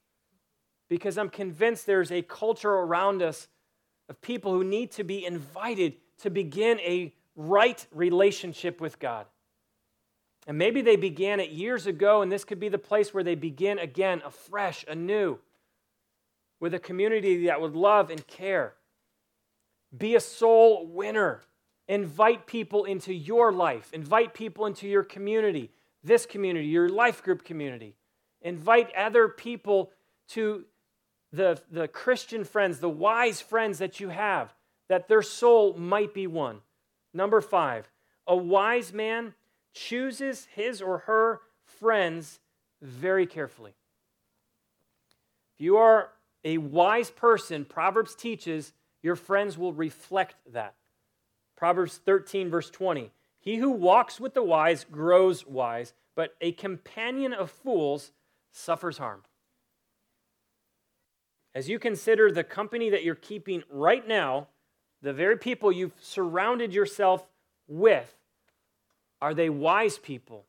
because 0.88 1.16
I'm 1.18 1.30
convinced 1.30 1.86
there's 1.86 2.12
a 2.12 2.22
culture 2.22 2.70
around 2.70 3.22
us 3.22 3.48
of 4.08 4.20
people 4.20 4.52
who 4.52 4.62
need 4.62 4.92
to 4.92 5.04
be 5.04 5.24
invited 5.24 5.94
to 6.18 6.30
begin 6.30 6.78
a 6.80 7.14
right 7.34 7.84
relationship 7.92 8.80
with 8.80 8.98
God. 8.98 9.26
And 10.46 10.58
maybe 10.58 10.80
they 10.80 10.96
began 10.96 11.40
it 11.40 11.50
years 11.50 11.86
ago, 11.86 12.22
and 12.22 12.30
this 12.30 12.44
could 12.44 12.60
be 12.60 12.68
the 12.68 12.78
place 12.78 13.12
where 13.12 13.24
they 13.24 13.34
begin 13.34 13.78
again, 13.78 14.22
afresh, 14.24 14.84
anew, 14.86 15.38
with 16.60 16.72
a 16.72 16.78
community 16.78 17.46
that 17.46 17.60
would 17.60 17.74
love 17.74 18.10
and 18.10 18.24
care. 18.26 18.74
Be 19.96 20.14
a 20.14 20.20
soul 20.20 20.86
winner. 20.86 21.42
Invite 21.88 22.46
people 22.46 22.84
into 22.84 23.12
your 23.12 23.52
life, 23.52 23.92
invite 23.92 24.34
people 24.34 24.66
into 24.66 24.88
your 24.88 25.04
community, 25.04 25.70
this 26.02 26.26
community, 26.26 26.66
your 26.66 26.88
life 26.88 27.22
group 27.22 27.44
community. 27.44 27.94
Invite 28.46 28.94
other 28.94 29.26
people 29.26 29.90
to 30.28 30.66
the, 31.32 31.60
the 31.68 31.88
Christian 31.88 32.44
friends, 32.44 32.78
the 32.78 32.88
wise 32.88 33.40
friends 33.40 33.78
that 33.78 33.98
you 33.98 34.10
have, 34.10 34.54
that 34.88 35.08
their 35.08 35.22
soul 35.22 35.74
might 35.76 36.14
be 36.14 36.28
won. 36.28 36.60
Number 37.12 37.40
five, 37.40 37.90
a 38.24 38.36
wise 38.36 38.92
man 38.92 39.34
chooses 39.74 40.46
his 40.54 40.80
or 40.80 40.98
her 40.98 41.40
friends 41.64 42.38
very 42.80 43.26
carefully. 43.26 43.74
If 45.56 45.64
you 45.64 45.78
are 45.78 46.10
a 46.44 46.58
wise 46.58 47.10
person, 47.10 47.64
Proverbs 47.64 48.14
teaches 48.14 48.72
your 49.02 49.16
friends 49.16 49.58
will 49.58 49.72
reflect 49.72 50.36
that. 50.52 50.74
Proverbs 51.56 51.98
13, 51.98 52.48
verse 52.48 52.70
20. 52.70 53.10
He 53.40 53.56
who 53.56 53.70
walks 53.70 54.20
with 54.20 54.34
the 54.34 54.42
wise 54.44 54.84
grows 54.84 55.44
wise, 55.44 55.94
but 56.14 56.36
a 56.40 56.52
companion 56.52 57.32
of 57.32 57.50
fools 57.50 58.12
suffers 58.56 58.98
harm. 58.98 59.22
As 61.54 61.68
you 61.68 61.78
consider 61.78 62.30
the 62.30 62.44
company 62.44 62.90
that 62.90 63.04
you're 63.04 63.14
keeping 63.14 63.62
right 63.70 64.06
now, 64.06 64.48
the 65.02 65.12
very 65.12 65.36
people 65.36 65.70
you've 65.70 65.94
surrounded 66.00 66.72
yourself 66.72 67.26
with, 67.68 68.16
are 69.20 69.34
they 69.34 69.50
wise 69.50 69.98
people 69.98 70.46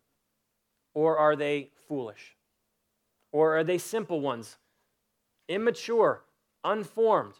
or 0.93 1.17
are 1.17 1.35
they 1.35 1.69
foolish? 1.87 2.35
Or 3.31 3.57
are 3.57 3.63
they 3.63 3.77
simple 3.77 4.21
ones, 4.21 4.57
immature, 5.47 6.23
unformed? 6.63 7.35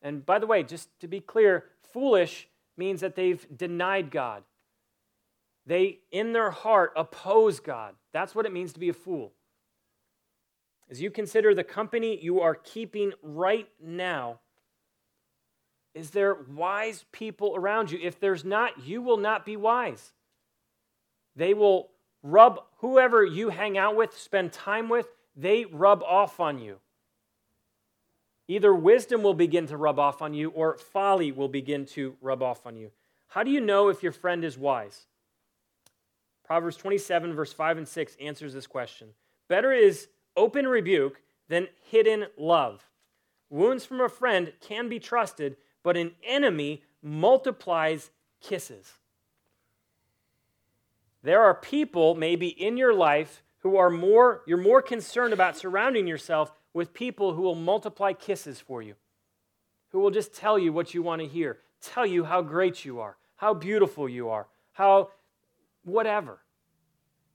And 0.00 0.24
by 0.24 0.38
the 0.38 0.46
way, 0.46 0.62
just 0.62 0.88
to 1.00 1.08
be 1.08 1.20
clear, 1.20 1.64
foolish 1.92 2.48
means 2.76 3.00
that 3.00 3.16
they've 3.16 3.44
denied 3.56 4.10
God. 4.10 4.44
They, 5.66 5.98
in 6.10 6.32
their 6.32 6.50
heart, 6.50 6.92
oppose 6.96 7.60
God. 7.60 7.94
That's 8.12 8.34
what 8.34 8.46
it 8.46 8.52
means 8.52 8.72
to 8.72 8.80
be 8.80 8.88
a 8.88 8.94
fool. 8.94 9.32
As 10.92 11.00
you 11.00 11.10
consider 11.10 11.54
the 11.54 11.64
company 11.64 12.18
you 12.22 12.42
are 12.42 12.54
keeping 12.54 13.14
right 13.22 13.66
now, 13.82 14.40
is 15.94 16.10
there 16.10 16.36
wise 16.54 17.06
people 17.12 17.56
around 17.56 17.90
you? 17.90 17.98
If 18.02 18.20
there's 18.20 18.44
not, 18.44 18.84
you 18.84 19.00
will 19.00 19.16
not 19.16 19.46
be 19.46 19.56
wise. 19.56 20.12
They 21.34 21.54
will 21.54 21.88
rub 22.22 22.60
whoever 22.80 23.24
you 23.24 23.48
hang 23.48 23.78
out 23.78 23.96
with, 23.96 24.18
spend 24.18 24.52
time 24.52 24.90
with, 24.90 25.06
they 25.34 25.64
rub 25.64 26.02
off 26.02 26.40
on 26.40 26.58
you. 26.58 26.76
Either 28.46 28.74
wisdom 28.74 29.22
will 29.22 29.32
begin 29.32 29.66
to 29.68 29.78
rub 29.78 29.98
off 29.98 30.20
on 30.20 30.34
you 30.34 30.50
or 30.50 30.76
folly 30.76 31.32
will 31.32 31.48
begin 31.48 31.86
to 31.86 32.16
rub 32.20 32.42
off 32.42 32.66
on 32.66 32.76
you. 32.76 32.90
How 33.28 33.42
do 33.42 33.50
you 33.50 33.62
know 33.62 33.88
if 33.88 34.02
your 34.02 34.12
friend 34.12 34.44
is 34.44 34.58
wise? 34.58 35.06
Proverbs 36.44 36.76
27, 36.76 37.32
verse 37.32 37.54
5 37.54 37.78
and 37.78 37.88
6 37.88 38.16
answers 38.20 38.52
this 38.52 38.66
question. 38.66 39.08
Better 39.48 39.72
is 39.72 40.08
open 40.36 40.66
rebuke 40.66 41.20
than 41.48 41.68
hidden 41.90 42.26
love. 42.36 42.88
Wounds 43.50 43.84
from 43.84 44.00
a 44.00 44.08
friend 44.08 44.52
can 44.60 44.88
be 44.88 44.98
trusted, 44.98 45.56
but 45.82 45.96
an 45.96 46.12
enemy 46.24 46.82
multiplies 47.02 48.10
kisses. 48.40 48.92
There 51.22 51.42
are 51.42 51.54
people 51.54 52.14
maybe 52.14 52.48
in 52.48 52.76
your 52.76 52.94
life 52.94 53.42
who 53.58 53.76
are 53.76 53.90
more, 53.90 54.42
you're 54.46 54.56
more 54.56 54.82
concerned 54.82 55.32
about 55.32 55.56
surrounding 55.56 56.06
yourself 56.06 56.52
with 56.74 56.94
people 56.94 57.34
who 57.34 57.42
will 57.42 57.54
multiply 57.54 58.12
kisses 58.12 58.58
for 58.58 58.82
you, 58.82 58.94
who 59.90 60.00
will 60.00 60.10
just 60.10 60.34
tell 60.34 60.58
you 60.58 60.72
what 60.72 60.94
you 60.94 61.02
want 61.02 61.20
to 61.22 61.28
hear, 61.28 61.58
tell 61.80 62.06
you 62.06 62.24
how 62.24 62.42
great 62.42 62.84
you 62.84 62.98
are, 63.00 63.16
how 63.36 63.54
beautiful 63.54 64.08
you 64.08 64.30
are, 64.30 64.48
how 64.72 65.10
whatever. 65.84 66.41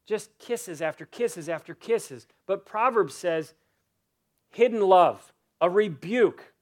Just 0.07 0.35
kisses 0.39 0.81
after 0.81 1.05
kisses 1.05 1.47
after 1.47 1.75
kisses. 1.75 2.25
But 2.47 2.65
Proverbs 2.65 3.13
says, 3.13 3.53
hidden 4.49 4.81
love, 4.81 5.33
a 5.61 5.69
rebuke. 5.69 6.53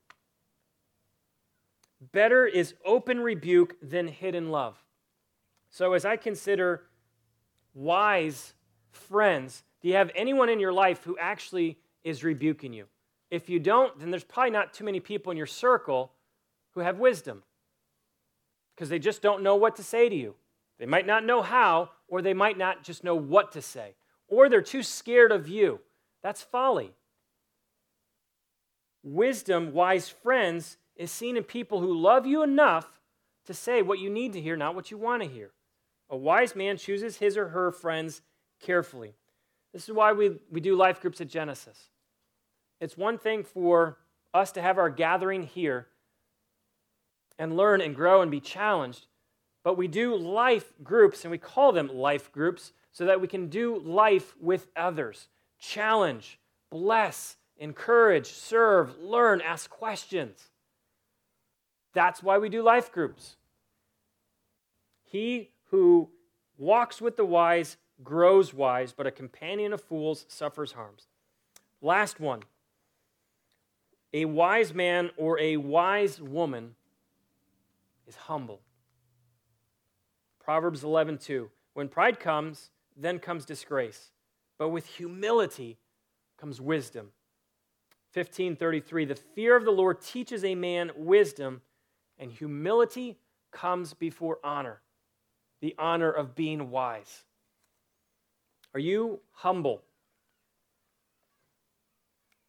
Better 2.12 2.46
is 2.46 2.74
open 2.84 3.22
rebuke 3.22 3.76
than 3.82 4.08
hidden 4.08 4.50
love. 4.50 4.84
So 5.70 5.94
as 5.94 6.06
I 6.06 6.18
consider 6.18 6.84
wise 7.74 8.54
friends, 8.92 9.64
do 9.82 9.90
you 9.90 9.94
have 9.94 10.10
anyone 10.16 10.50
in 10.50 10.60
your 10.60 10.74
life 10.74 11.04
who 11.04 11.18
actually 11.20 11.78
is 12.04 12.24
rebuking 12.24 12.74
you? 12.74 12.86
If 13.30 13.50
you 13.50 13.60
don't, 13.60 14.00
then 14.00 14.10
there's 14.10 14.24
probably 14.24 14.52
not 14.52 14.74
too 14.74 14.84
many 14.84 15.00
people 15.00 15.32
in 15.32 15.38
your 15.38 15.46
circle 15.46 16.12
who 16.72 16.80
have 16.80 16.98
wisdom 16.98 17.44
because 18.74 18.90
they 18.90 19.00
just 19.00 19.22
don't 19.22 19.44
know 19.44 19.56
what 19.56 19.76
to 19.76 19.84
say 19.84 20.10
to 20.10 20.16
you. 20.16 20.36
They 20.80 20.86
might 20.86 21.08
not 21.08 21.26
know 21.26 21.42
how, 21.42 21.90
or 22.08 22.22
they 22.22 22.34
might 22.34 22.58
not 22.58 22.84
just 22.84 23.04
know 23.04 23.16
what 23.16 23.52
to 23.54 23.62
say, 23.62 23.96
or 24.28 24.50
they're 24.50 24.62
too 24.62 24.84
scared 24.84 25.32
of 25.32 25.48
you. 25.48 25.80
That's 26.22 26.42
folly. 26.42 26.94
Wisdom, 29.04 29.72
wise 29.74 30.10
friends, 30.10 30.78
is 30.96 31.12
seen 31.12 31.38
in 31.38 31.44
people 31.44 31.80
who 31.80 31.94
love 31.94 32.26
you 32.26 32.42
enough 32.44 33.00
to 33.46 33.54
say 33.54 33.82
what 33.82 34.00
you 34.00 34.10
need 34.10 34.34
to 34.34 34.42
hear, 34.42 34.58
not 34.58 34.76
what 34.76 34.92
you 34.92 34.98
want 34.98 35.22
to 35.22 35.30
hear. 35.30 35.52
A 36.10 36.18
wise 36.18 36.56
man 36.56 36.78
chooses 36.78 37.18
his 37.18 37.38
or 37.38 37.50
her 37.50 37.72
friends 37.72 38.22
carefully. 38.60 39.14
This 39.74 39.88
is 39.88 39.94
why 39.94 40.14
we, 40.14 40.40
we 40.50 40.62
do 40.62 40.76
life 40.76 41.02
groups 41.02 41.22
at 41.22 41.28
Genesis. 41.28 41.90
It's 42.80 42.98
one 42.98 43.18
thing 43.18 43.44
for 43.44 43.98
us 44.34 44.52
to 44.54 44.62
have 44.62 44.78
our 44.78 44.90
gathering 44.90 45.44
here 45.44 45.88
and 47.38 47.58
learn 47.58 47.82
and 47.82 47.96
grow 47.96 48.22
and 48.22 48.32
be 48.32 48.40
challenged, 48.40 49.08
but 49.66 49.78
we 49.78 49.88
do 49.88 50.16
life 50.16 50.72
groups, 50.84 51.26
and 51.26 51.32
we 51.32 51.40
call 51.40 51.72
them 51.72 51.88
life 51.88 52.32
groups, 52.32 52.72
so 52.92 53.04
that 53.06 53.20
we 53.20 53.28
can 53.28 53.48
do 53.48 53.80
life 53.80 54.36
with 54.40 54.68
others. 54.76 55.28
Challenge, 55.58 56.38
bless, 56.70 57.38
encourage, 57.58 58.28
serve, 58.28 58.96
learn, 59.00 59.42
ask 59.42 59.68
questions. 59.72 60.50
That's 61.94 62.22
why 62.22 62.38
we 62.38 62.48
do 62.48 62.62
life 62.62 62.92
groups. 62.92 63.38
He 65.04 65.50
who 65.72 66.10
walks 66.60 67.02
with 67.02 67.18
the 67.18 67.26
wise 67.26 67.78
grows 68.04 68.54
wise, 68.54 68.94
but 68.94 69.08
a 69.08 69.12
companion 69.12 69.74
of 69.74 69.82
fools 69.82 70.28
suffers 70.28 70.74
harms. 70.74 71.08
Last 71.82 72.20
one. 72.20 72.44
A 74.14 74.26
wise 74.26 74.76
man 74.76 75.10
or 75.18 75.40
a 75.40 75.58
wise 75.58 76.22
woman 76.22 76.76
is 78.08 78.16
humble. 78.16 78.62
Proverbs 80.46 80.84
11:2. 80.84 81.50
When 81.74 81.90
pride 81.90 82.20
comes, 82.20 82.70
then 82.96 83.20
comes 83.20 83.46
disgrace, 83.46 84.12
but 84.58 84.70
with 84.70 84.86
humility 84.86 85.78
comes 86.38 86.62
wisdom. 86.62 87.12
1533 88.14 89.04
The 89.04 89.16
fear 89.16 89.58
of 89.58 89.66
the 89.66 89.72
Lord 89.72 90.00
teaches 90.00 90.46
a 90.46 90.56
man 90.56 90.92
wisdom, 90.96 91.62
and 92.18 92.32
humility 92.32 93.20
comes 93.52 93.94
before 93.94 94.40
honor 94.44 94.82
the 95.62 95.76
honor 95.80 96.12
of 96.12 96.36
being 96.36 96.70
wise? 96.70 97.24
Are 98.76 98.80
you 98.80 99.20
humble? 99.32 99.82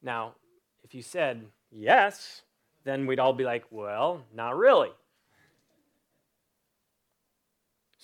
Now, 0.02 0.34
if 0.84 0.94
you 0.94 1.00
said 1.00 1.46
yes, 1.70 2.42
then 2.84 3.06
we'd 3.06 3.18
all 3.18 3.32
be 3.32 3.44
like, 3.44 3.64
well, 3.70 4.22
not 4.34 4.56
really. 4.56 4.90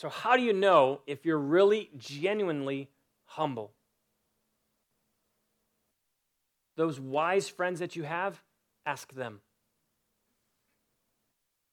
So, 0.02 0.08
how 0.08 0.36
do 0.36 0.42
you 0.42 0.52
know 0.52 1.00
if 1.06 1.24
you're 1.24 1.38
really 1.38 1.88
genuinely 1.96 2.88
humble? 3.24 3.70
Those 6.74 6.98
wise 6.98 7.48
friends 7.48 7.78
that 7.78 7.94
you 7.94 8.02
have, 8.02 8.42
ask 8.84 9.12
them. 9.14 9.42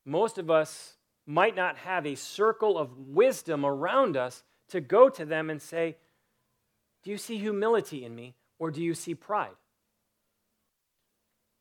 Most 0.06 0.38
of 0.38 0.52
us 0.52 0.98
might 1.26 1.56
not 1.56 1.78
have 1.78 2.06
a 2.06 2.14
circle 2.14 2.78
of 2.78 3.00
wisdom 3.00 3.66
around 3.66 4.16
us 4.16 4.44
to 4.68 4.80
go 4.80 5.10
to 5.10 5.26
them 5.26 5.50
and 5.50 5.60
say, 5.60 5.98
Do 7.02 7.10
you 7.10 7.18
see 7.18 7.40
humility 7.40 8.06
in 8.06 8.14
me 8.14 8.36
or 8.60 8.70
do 8.70 8.84
you 8.84 8.94
see 8.94 9.16
pride? 9.16 9.58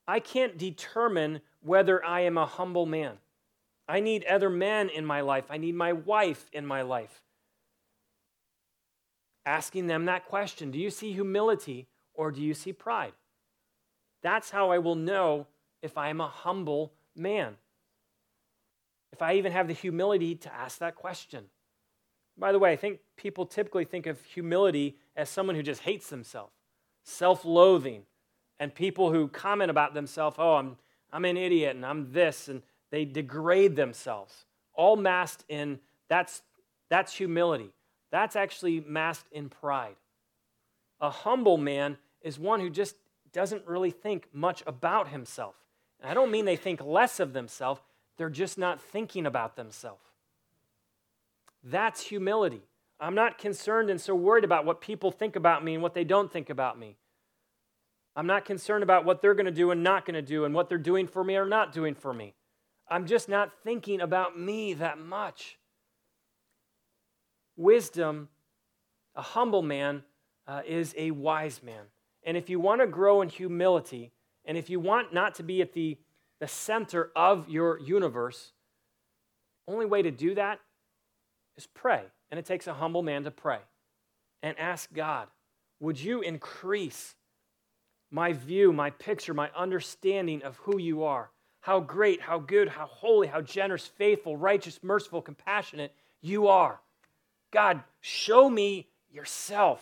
I 0.06 0.20
can't 0.20 0.58
determine 0.58 1.40
whether 1.62 2.04
I 2.04 2.20
am 2.20 2.36
a 2.36 2.44
humble 2.44 2.84
man. 2.84 3.16
I 3.88 4.00
need 4.00 4.24
other 4.24 4.50
men 4.50 4.88
in 4.88 5.04
my 5.04 5.22
life. 5.22 5.46
I 5.50 5.56
need 5.56 5.74
my 5.74 5.92
wife 5.92 6.48
in 6.52 6.66
my 6.66 6.82
life. 6.82 7.22
Asking 9.46 9.86
them 9.86 10.04
that 10.04 10.26
question 10.26 10.70
Do 10.70 10.78
you 10.78 10.90
see 10.90 11.12
humility 11.12 11.88
or 12.14 12.30
do 12.30 12.42
you 12.42 12.54
see 12.54 12.72
pride? 12.72 13.12
That's 14.22 14.50
how 14.50 14.70
I 14.70 14.78
will 14.78 14.96
know 14.96 15.46
if 15.80 15.96
I 15.96 16.10
am 16.10 16.20
a 16.20 16.28
humble 16.28 16.92
man 17.16 17.56
if 19.12 19.22
I 19.22 19.34
even 19.34 19.52
have 19.52 19.68
the 19.68 19.74
humility 19.74 20.34
to 20.36 20.54
ask 20.54 20.78
that 20.78 20.94
question. 20.94 21.44
By 22.36 22.52
the 22.52 22.58
way, 22.58 22.72
I 22.72 22.76
think 22.76 23.00
people 23.16 23.46
typically 23.46 23.84
think 23.84 24.06
of 24.06 24.24
humility 24.24 24.96
as 25.16 25.28
someone 25.28 25.56
who 25.56 25.62
just 25.62 25.82
hates 25.82 26.08
themselves, 26.08 26.52
self 27.02 27.44
loathing, 27.44 28.02
and 28.60 28.74
people 28.74 29.12
who 29.12 29.28
comment 29.28 29.70
about 29.70 29.94
themselves, 29.94 30.36
oh, 30.38 30.54
I'm, 30.54 30.76
I'm 31.12 31.24
an 31.24 31.36
idiot 31.36 31.74
and 31.74 31.84
I'm 31.84 32.12
this, 32.12 32.48
and 32.48 32.62
they 32.90 33.04
degrade 33.04 33.76
themselves. 33.76 34.44
All 34.74 34.96
masked 34.96 35.44
in 35.48 35.80
that's, 36.08 36.42
that's 36.88 37.14
humility. 37.14 37.70
That's 38.10 38.36
actually 38.36 38.80
masked 38.80 39.30
in 39.32 39.48
pride. 39.48 39.96
A 41.00 41.10
humble 41.10 41.58
man 41.58 41.98
is 42.22 42.38
one 42.38 42.60
who 42.60 42.70
just 42.70 42.96
doesn't 43.32 43.66
really 43.66 43.90
think 43.90 44.28
much 44.32 44.62
about 44.66 45.08
himself. 45.08 45.54
And 46.00 46.10
I 46.10 46.14
don't 46.14 46.30
mean 46.30 46.44
they 46.44 46.56
think 46.56 46.82
less 46.82 47.20
of 47.20 47.32
themselves, 47.32 47.80
they're 48.16 48.30
just 48.30 48.58
not 48.58 48.80
thinking 48.80 49.26
about 49.26 49.56
themselves. 49.56 50.02
That's 51.62 52.00
humility. 52.00 52.62
I'm 53.00 53.14
not 53.14 53.38
concerned 53.38 53.90
and 53.90 54.00
so 54.00 54.14
worried 54.14 54.44
about 54.44 54.64
what 54.64 54.80
people 54.80 55.10
think 55.12 55.36
about 55.36 55.62
me 55.62 55.74
and 55.74 55.82
what 55.82 55.94
they 55.94 56.04
don't 56.04 56.32
think 56.32 56.50
about 56.50 56.78
me. 56.78 56.96
I'm 58.16 58.26
not 58.26 58.44
concerned 58.44 58.82
about 58.82 59.04
what 59.04 59.22
they're 59.22 59.34
going 59.34 59.46
to 59.46 59.52
do 59.52 59.70
and 59.70 59.84
not 59.84 60.04
going 60.04 60.14
to 60.14 60.22
do 60.22 60.44
and 60.44 60.52
what 60.52 60.68
they're 60.68 60.78
doing 60.78 61.06
for 61.06 61.22
me 61.22 61.36
or 61.36 61.46
not 61.46 61.72
doing 61.72 61.94
for 61.94 62.12
me. 62.12 62.34
I'm 62.90 63.06
just 63.06 63.28
not 63.28 63.52
thinking 63.64 64.00
about 64.00 64.38
me 64.38 64.74
that 64.74 64.98
much. 64.98 65.58
Wisdom, 67.56 68.28
a 69.14 69.22
humble 69.22 69.62
man, 69.62 70.02
uh, 70.46 70.62
is 70.66 70.94
a 70.96 71.10
wise 71.10 71.62
man. 71.62 71.84
And 72.24 72.36
if 72.36 72.48
you 72.48 72.58
want 72.58 72.80
to 72.80 72.86
grow 72.86 73.20
in 73.20 73.28
humility, 73.28 74.12
and 74.44 74.56
if 74.56 74.70
you 74.70 74.80
want 74.80 75.12
not 75.12 75.34
to 75.36 75.42
be 75.42 75.60
at 75.60 75.72
the, 75.72 75.98
the 76.40 76.48
center 76.48 77.10
of 77.14 77.48
your 77.48 77.78
universe, 77.80 78.52
only 79.66 79.86
way 79.86 80.02
to 80.02 80.10
do 80.10 80.34
that 80.34 80.60
is 81.56 81.66
pray. 81.66 82.02
And 82.30 82.38
it 82.38 82.46
takes 82.46 82.66
a 82.66 82.74
humble 82.74 83.02
man 83.02 83.24
to 83.24 83.30
pray 83.30 83.58
and 84.42 84.58
ask 84.58 84.92
God, 84.92 85.28
would 85.80 86.00
you 86.00 86.22
increase 86.22 87.14
my 88.10 88.32
view, 88.32 88.72
my 88.72 88.90
picture, 88.90 89.34
my 89.34 89.50
understanding 89.54 90.42
of 90.42 90.56
who 90.58 90.78
you 90.78 91.04
are? 91.04 91.30
How 91.60 91.80
great, 91.80 92.20
how 92.20 92.38
good, 92.38 92.68
how 92.68 92.86
holy, 92.86 93.26
how 93.26 93.40
generous, 93.40 93.86
faithful, 93.86 94.36
righteous, 94.36 94.80
merciful, 94.82 95.22
compassionate 95.22 95.92
you 96.20 96.48
are. 96.48 96.80
God, 97.50 97.82
show 98.00 98.48
me 98.48 98.88
yourself. 99.10 99.80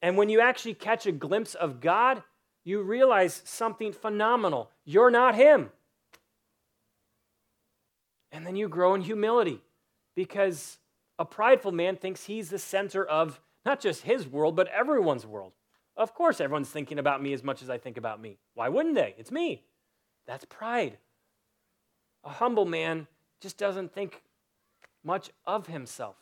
And 0.00 0.16
when 0.16 0.28
you 0.28 0.40
actually 0.40 0.74
catch 0.74 1.06
a 1.06 1.12
glimpse 1.12 1.54
of 1.54 1.80
God, 1.80 2.22
you 2.64 2.82
realize 2.82 3.42
something 3.44 3.92
phenomenal. 3.92 4.70
You're 4.84 5.10
not 5.10 5.34
Him. 5.34 5.70
And 8.30 8.46
then 8.46 8.56
you 8.56 8.68
grow 8.68 8.94
in 8.94 9.00
humility 9.00 9.62
because 10.14 10.78
a 11.18 11.24
prideful 11.24 11.72
man 11.72 11.96
thinks 11.96 12.24
he's 12.24 12.50
the 12.50 12.58
center 12.58 13.04
of 13.04 13.40
not 13.64 13.80
just 13.80 14.02
his 14.02 14.26
world, 14.26 14.54
but 14.54 14.68
everyone's 14.68 15.26
world. 15.26 15.52
Of 15.96 16.14
course, 16.14 16.40
everyone's 16.40 16.68
thinking 16.68 16.98
about 16.98 17.22
me 17.22 17.32
as 17.32 17.42
much 17.42 17.62
as 17.62 17.70
I 17.70 17.78
think 17.78 17.96
about 17.96 18.20
me. 18.20 18.38
Why 18.54 18.68
wouldn't 18.68 18.94
they? 18.94 19.14
It's 19.18 19.32
me. 19.32 19.64
That's 20.28 20.44
pride. 20.44 20.98
A 22.22 22.28
humble 22.28 22.66
man 22.66 23.08
just 23.40 23.56
doesn't 23.56 23.94
think 23.94 24.22
much 25.02 25.30
of 25.46 25.66
himself. 25.66 26.16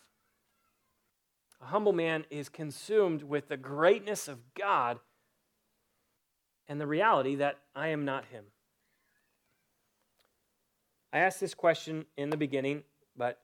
A 1.60 1.66
humble 1.66 1.92
man 1.92 2.24
is 2.30 2.48
consumed 2.48 3.24
with 3.24 3.48
the 3.48 3.56
greatness 3.56 4.28
of 4.28 4.54
God 4.54 5.00
and 6.68 6.80
the 6.80 6.86
reality 6.86 7.34
that 7.36 7.58
I 7.74 7.88
am 7.88 8.04
not 8.04 8.26
him. 8.26 8.44
I 11.12 11.18
asked 11.18 11.40
this 11.40 11.54
question 11.54 12.04
in 12.16 12.30
the 12.30 12.36
beginning, 12.36 12.84
but 13.16 13.40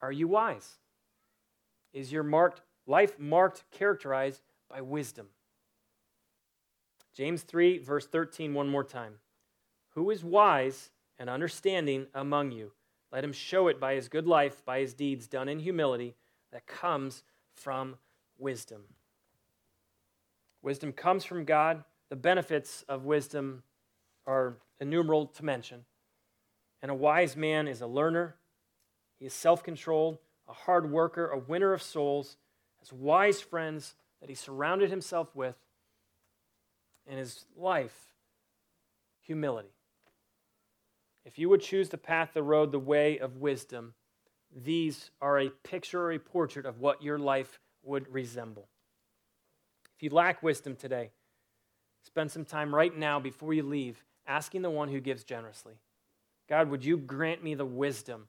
are 0.00 0.12
you 0.12 0.26
wise? 0.28 0.78
Is 1.92 2.12
your 2.12 2.22
marked 2.22 2.62
life 2.86 3.18
marked 3.18 3.64
characterized 3.72 4.40
by 4.70 4.80
wisdom? 4.80 5.26
James 7.14 7.42
3 7.42 7.78
verse 7.78 8.06
13 8.06 8.54
one 8.54 8.68
more 8.68 8.84
time. 8.84 9.14
Who 9.90 10.10
is 10.10 10.24
wise 10.24 10.90
and 11.18 11.28
understanding 11.28 12.06
among 12.14 12.52
you? 12.52 12.72
Let 13.10 13.24
him 13.24 13.32
show 13.32 13.68
it 13.68 13.80
by 13.80 13.94
his 13.94 14.08
good 14.08 14.26
life, 14.26 14.64
by 14.64 14.80
his 14.80 14.94
deeds 14.94 15.26
done 15.26 15.48
in 15.48 15.60
humility 15.60 16.14
that 16.52 16.66
comes 16.66 17.24
from 17.52 17.96
wisdom. 18.38 18.82
Wisdom 20.62 20.92
comes 20.92 21.24
from 21.24 21.44
God. 21.44 21.84
The 22.10 22.16
benefits 22.16 22.84
of 22.88 23.04
wisdom 23.04 23.62
are 24.26 24.56
innumerable 24.80 25.26
to 25.26 25.44
mention. 25.44 25.84
And 26.82 26.90
a 26.90 26.94
wise 26.94 27.36
man 27.36 27.66
is 27.66 27.80
a 27.80 27.86
learner, 27.86 28.36
he 29.18 29.26
is 29.26 29.34
self 29.34 29.64
controlled, 29.64 30.18
a 30.48 30.52
hard 30.52 30.90
worker, 30.90 31.28
a 31.28 31.38
winner 31.38 31.72
of 31.72 31.82
souls, 31.82 32.36
has 32.78 32.92
wise 32.92 33.40
friends 33.40 33.96
that 34.20 34.28
he 34.28 34.34
surrounded 34.34 34.90
himself 34.90 35.34
with, 35.34 35.56
and 37.08 37.18
his 37.18 37.44
life, 37.56 37.96
humility. 39.20 39.72
If 41.24 41.38
you 41.38 41.48
would 41.48 41.60
choose 41.60 41.88
the 41.88 41.98
path, 41.98 42.30
the 42.34 42.42
road, 42.42 42.72
the 42.72 42.78
way 42.78 43.18
of 43.18 43.36
wisdom, 43.36 43.94
these 44.54 45.10
are 45.20 45.38
a 45.38 45.50
picture 45.50 46.02
or 46.02 46.12
a 46.12 46.18
portrait 46.18 46.66
of 46.66 46.80
what 46.80 47.02
your 47.02 47.18
life 47.18 47.60
would 47.82 48.12
resemble. 48.12 48.68
If 49.96 50.02
you 50.02 50.10
lack 50.10 50.42
wisdom 50.42 50.76
today, 50.76 51.10
spend 52.04 52.30
some 52.30 52.44
time 52.44 52.74
right 52.74 52.96
now 52.96 53.18
before 53.18 53.52
you 53.52 53.62
leave 53.62 54.04
asking 54.26 54.62
the 54.62 54.70
one 54.70 54.88
who 54.88 55.00
gives 55.00 55.24
generously 55.24 55.74
God, 56.48 56.70
would 56.70 56.84
you 56.84 56.96
grant 56.96 57.44
me 57.44 57.54
the 57.54 57.66
wisdom 57.66 58.28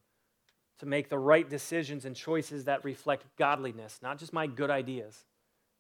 to 0.80 0.86
make 0.86 1.10
the 1.10 1.20
right 1.20 1.50
decisions 1.50 2.06
and 2.06 2.16
choices 2.16 2.66
that 2.66 2.84
reflect 2.84 3.26
godliness, 3.38 4.00
not 4.02 4.18
just 4.18 4.34
my 4.34 4.48
good 4.48 4.70
ideas, 4.70 5.26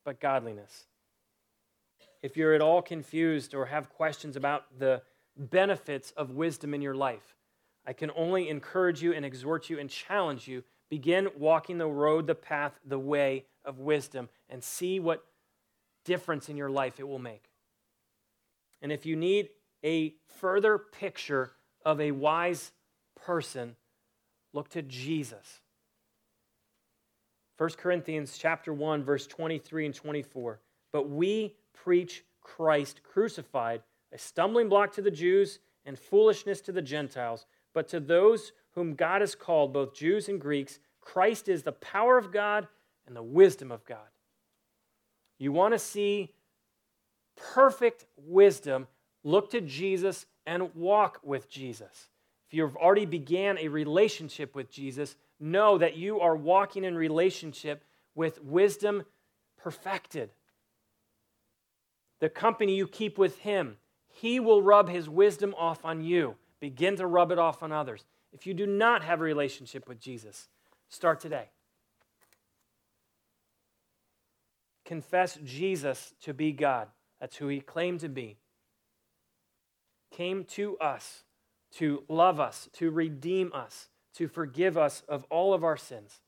but 0.05 0.19
godliness. 0.19 0.85
If 2.21 2.35
you're 2.35 2.53
at 2.53 2.61
all 2.61 2.81
confused 2.81 3.53
or 3.53 3.67
have 3.67 3.89
questions 3.89 4.35
about 4.35 4.65
the 4.77 5.01
benefits 5.37 6.11
of 6.11 6.31
wisdom 6.31 6.73
in 6.73 6.81
your 6.81 6.95
life, 6.95 7.35
I 7.85 7.93
can 7.93 8.11
only 8.15 8.49
encourage 8.49 9.01
you 9.01 9.13
and 9.13 9.25
exhort 9.25 9.69
you 9.69 9.79
and 9.79 9.89
challenge 9.89 10.47
you. 10.47 10.63
Begin 10.89 11.29
walking 11.37 11.77
the 11.77 11.87
road, 11.87 12.27
the 12.27 12.35
path, 12.35 12.73
the 12.85 12.99
way 12.99 13.45
of 13.63 13.79
wisdom, 13.79 14.27
and 14.49 14.63
see 14.63 14.99
what 14.99 15.25
difference 16.03 16.49
in 16.49 16.57
your 16.57 16.69
life 16.69 16.99
it 16.99 17.07
will 17.07 17.19
make. 17.19 17.45
And 18.81 18.91
if 18.91 19.05
you 19.05 19.15
need 19.15 19.49
a 19.83 20.15
further 20.39 20.77
picture 20.77 21.51
of 21.85 22.01
a 22.01 22.11
wise 22.11 22.71
person, 23.15 23.75
Look 24.53 24.69
to 24.69 24.81
Jesus. 24.81 25.61
1 27.57 27.69
Corinthians 27.71 28.37
chapter 28.37 28.73
1 28.73 29.03
verse 29.03 29.27
23 29.27 29.87
and 29.87 29.95
24. 29.95 30.59
But 30.91 31.09
we 31.09 31.55
preach 31.83 32.23
Christ 32.41 33.01
crucified, 33.03 33.81
a 34.11 34.17
stumbling 34.17 34.69
block 34.69 34.91
to 34.93 35.01
the 35.01 35.11
Jews 35.11 35.59
and 35.85 35.97
foolishness 35.97 36.61
to 36.61 36.71
the 36.71 36.81
Gentiles, 36.81 37.45
but 37.73 37.87
to 37.89 37.99
those 37.99 38.51
whom 38.71 38.95
God 38.95 39.21
has 39.21 39.35
called, 39.35 39.73
both 39.73 39.93
Jews 39.93 40.29
and 40.29 40.39
Greeks, 40.39 40.79
Christ 41.01 41.47
is 41.47 41.63
the 41.63 41.71
power 41.71 42.17
of 42.17 42.31
God 42.31 42.67
and 43.07 43.15
the 43.15 43.23
wisdom 43.23 43.71
of 43.71 43.85
God. 43.85 43.97
You 45.37 45.51
want 45.51 45.73
to 45.73 45.79
see 45.79 46.33
perfect 47.35 48.05
wisdom, 48.17 48.87
look 49.23 49.51
to 49.51 49.61
Jesus 49.61 50.25
and 50.45 50.73
walk 50.75 51.19
with 51.23 51.49
Jesus. 51.49 52.09
If 52.47 52.55
you've 52.55 52.75
already 52.75 53.05
began 53.05 53.57
a 53.57 53.67
relationship 53.67 54.55
with 54.55 54.69
Jesus, 54.69 55.15
know 55.39 55.77
that 55.77 55.95
you 55.95 56.19
are 56.19 56.35
walking 56.35 56.83
in 56.83 56.95
relationship 56.95 57.83
with 58.15 58.43
wisdom 58.43 59.03
perfected. 59.57 60.31
The 62.19 62.29
company 62.29 62.75
you 62.75 62.87
keep 62.87 63.17
with 63.17 63.39
him, 63.39 63.77
he 64.07 64.39
will 64.39 64.61
rub 64.61 64.89
his 64.89 65.09
wisdom 65.09 65.53
off 65.57 65.85
on 65.85 66.01
you. 66.03 66.35
Begin 66.59 66.97
to 66.97 67.07
rub 67.07 67.31
it 67.31 67.39
off 67.39 67.63
on 67.63 67.71
others. 67.71 68.05
If 68.33 68.45
you 68.45 68.53
do 68.53 68.67
not 68.67 69.03
have 69.03 69.21
a 69.21 69.23
relationship 69.23 69.87
with 69.87 69.99
Jesus, 69.99 70.49
start 70.89 71.19
today. 71.19 71.49
Confess 74.85 75.37
Jesus 75.43 76.13
to 76.21 76.33
be 76.33 76.51
God. 76.51 76.87
That's 77.19 77.37
who 77.37 77.47
he 77.47 77.61
claimed 77.61 78.01
to 78.01 78.09
be. 78.09 78.37
Came 80.11 80.43
to 80.45 80.77
us 80.79 81.23
to 81.75 82.03
love 82.07 82.39
us, 82.39 82.69
to 82.73 82.89
redeem 82.89 83.51
us, 83.53 83.89
to 84.15 84.27
forgive 84.27 84.77
us 84.77 85.03
of 85.07 85.25
all 85.29 85.53
of 85.53 85.63
our 85.63 85.77
sins. 85.77 86.21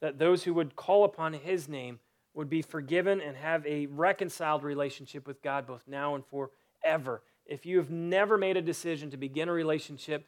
That 0.00 0.18
those 0.18 0.44
who 0.44 0.54
would 0.54 0.76
call 0.76 1.04
upon 1.04 1.34
his 1.34 1.68
name 1.68 2.00
would 2.34 2.48
be 2.48 2.62
forgiven 2.62 3.20
and 3.20 3.36
have 3.36 3.66
a 3.66 3.86
reconciled 3.86 4.62
relationship 4.62 5.26
with 5.26 5.42
God 5.42 5.66
both 5.66 5.82
now 5.86 6.14
and 6.14 6.24
forever. 6.26 7.22
If 7.44 7.66
you 7.66 7.78
have 7.78 7.90
never 7.90 8.38
made 8.38 8.56
a 8.56 8.62
decision 8.62 9.10
to 9.10 9.16
begin 9.16 9.48
a 9.48 9.52
relationship 9.52 10.26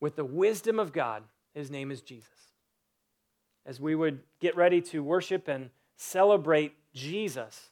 with 0.00 0.16
the 0.16 0.24
wisdom 0.24 0.78
of 0.78 0.92
God, 0.92 1.24
his 1.54 1.70
name 1.70 1.90
is 1.90 2.00
Jesus. 2.00 2.28
As 3.66 3.78
we 3.78 3.94
would 3.94 4.20
get 4.40 4.56
ready 4.56 4.80
to 4.82 5.02
worship 5.02 5.48
and 5.48 5.70
celebrate 5.96 6.74
Jesus, 6.94 7.70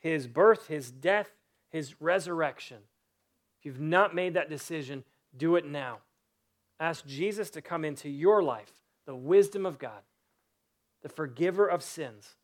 his 0.00 0.26
birth, 0.26 0.66
his 0.66 0.90
death, 0.90 1.30
his 1.70 2.00
resurrection 2.00 2.78
if 3.58 3.66
you've 3.66 3.80
not 3.80 4.14
made 4.14 4.34
that 4.34 4.48
decision, 4.48 5.04
do 5.36 5.56
it 5.56 5.66
now. 5.66 5.98
Ask 6.78 7.06
Jesus 7.06 7.50
to 7.50 7.60
come 7.60 7.84
into 7.84 8.08
your 8.08 8.42
life, 8.42 8.72
the 9.04 9.16
wisdom 9.16 9.66
of 9.66 9.78
God, 9.78 10.02
the 11.02 11.08
forgiver 11.08 11.66
of 11.66 11.82
sins. 11.82 12.36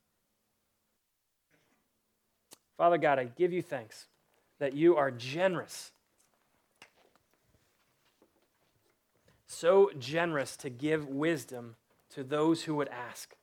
Father 2.77 2.99
God, 2.99 3.19
I 3.19 3.25
give 3.25 3.53
you 3.53 3.63
thanks 3.63 4.07
that 4.59 4.75
you 4.75 4.97
are 4.97 5.11
generous. 5.11 5.93
So 9.47 9.91
generous 9.99 10.57
to 10.59 10.71
give 10.71 11.09
wisdom 11.09 11.77
to 12.11 12.25
those 12.25 12.65
who 12.65 12.75
would 12.77 12.89
ask. 12.89 13.35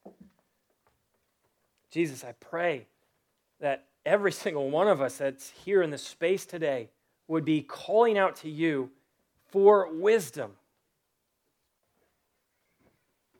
Jesus, 1.90 2.24
I 2.24 2.34
pray 2.34 2.88
that 3.60 3.86
every 4.06 4.32
single 4.44 4.70
one 4.70 4.88
of 4.88 5.02
us 5.02 5.18
that's 5.18 5.52
here 5.66 5.82
in 5.82 5.90
this 5.90 6.04
space 6.04 6.46
today 6.46 6.90
would 7.28 7.46
be 7.46 7.62
calling 7.62 8.18
out 8.18 8.36
to 8.38 8.50
you 8.50 8.90
for 9.48 9.94
wisdom. 9.94 10.52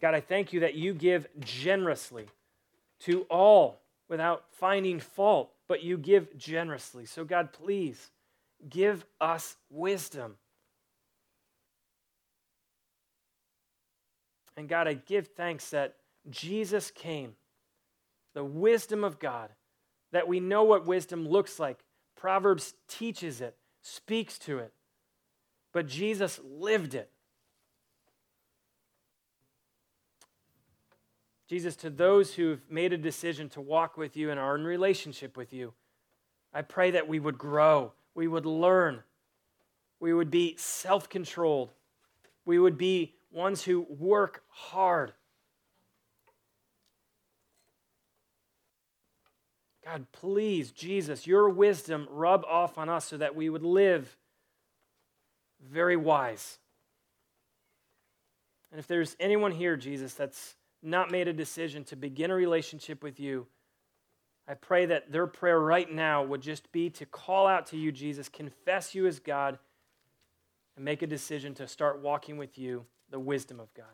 God, 0.02 0.16
I 0.16 0.22
thank 0.22 0.54
you 0.54 0.62
that 0.62 0.76
you 0.76 0.94
give 0.94 1.28
generously 1.40 2.28
to 3.02 3.22
all 3.24 3.80
without 4.08 4.46
finding 4.52 5.00
fault, 5.00 5.52
but 5.72 5.84
you 5.84 5.98
give 5.98 6.38
generously. 6.38 7.06
So, 7.06 7.24
God, 7.24 7.54
please 7.54 8.12
give 8.70 9.06
us 9.22 9.56
wisdom. 9.70 10.36
And 14.58 14.68
God, 14.68 14.90
I 14.90 14.96
give 14.96 15.28
thanks 15.28 15.70
that 15.70 15.96
Jesus 16.30 16.92
came, 16.92 17.36
the 18.34 18.44
wisdom 18.44 19.06
of 19.06 19.18
God, 19.18 19.52
that 20.12 20.28
we 20.28 20.42
know 20.42 20.66
what 20.66 20.86
wisdom 20.86 21.26
looks 21.26 21.58
like. 21.58 21.80
Proverbs 22.18 22.74
teaches 22.90 23.40
it, 23.40 23.56
speaks 23.82 24.38
to 24.40 24.60
it, 24.60 24.74
but 25.72 25.88
Jesus 25.88 26.38
lived 26.44 26.96
it. 26.96 27.10
Jesus, 31.52 31.76
to 31.76 31.90
those 31.90 32.34
who've 32.34 32.62
made 32.70 32.94
a 32.94 32.98
decision 32.98 33.50
to 33.50 33.60
walk 33.60 33.98
with 33.98 34.16
you 34.16 34.32
and 34.32 34.40
are 34.40 34.56
in 34.56 34.64
relationship 34.64 35.36
with 35.36 35.52
you, 35.52 35.74
I 36.54 36.62
pray 36.62 36.92
that 36.92 37.10
we 37.10 37.20
would 37.20 37.38
grow, 37.38 37.92
we 38.16 38.26
would 38.26 38.46
learn, 38.46 39.04
we 40.00 40.14
would 40.14 40.32
be 40.32 40.56
self 40.58 41.10
controlled, 41.10 41.74
we 42.46 42.58
would 42.58 42.78
be 42.78 43.16
ones 43.34 43.64
who 43.64 43.82
work 43.90 44.46
hard. 44.48 45.12
God, 49.84 50.06
please, 50.14 50.72
Jesus, 50.72 51.28
your 51.28 51.50
wisdom 51.50 52.08
rub 52.10 52.46
off 52.46 52.78
on 52.78 52.88
us 52.88 53.04
so 53.04 53.18
that 53.18 53.36
we 53.36 53.50
would 53.50 53.64
live 53.64 54.16
very 55.70 55.98
wise. 55.98 56.60
And 58.72 58.80
if 58.80 58.88
there's 58.88 59.18
anyone 59.20 59.52
here, 59.52 59.76
Jesus, 59.76 60.14
that's 60.14 60.56
not 60.82 61.12
made 61.12 61.28
a 61.28 61.34
decision 61.34 61.84
to 61.86 61.96
begin 61.96 62.32
a 62.32 62.36
relationship 62.36 63.04
with 63.04 63.20
you, 63.20 63.48
I 64.48 64.56
pray 64.56 64.86
that 64.88 65.12
their 65.12 65.28
prayer 65.28 65.60
right 65.60 65.92
now 65.92 66.24
would 66.24 66.42
just 66.42 66.72
be 66.72 66.90
to 66.92 67.06
call 67.06 67.48
out 67.48 67.68
to 67.68 67.78
you, 67.78 67.92
Jesus, 67.92 68.28
confess 68.28 68.96
you 68.96 69.06
as 69.08 69.20
God, 69.20 69.60
and 70.76 70.84
make 70.84 71.02
a 71.02 71.08
decision 71.08 71.54
to 71.56 71.68
start 71.68 72.02
walking 72.02 72.38
with 72.38 72.58
you, 72.58 72.86
the 73.10 73.20
wisdom 73.20 73.60
of 73.60 73.74
God. 73.74 73.86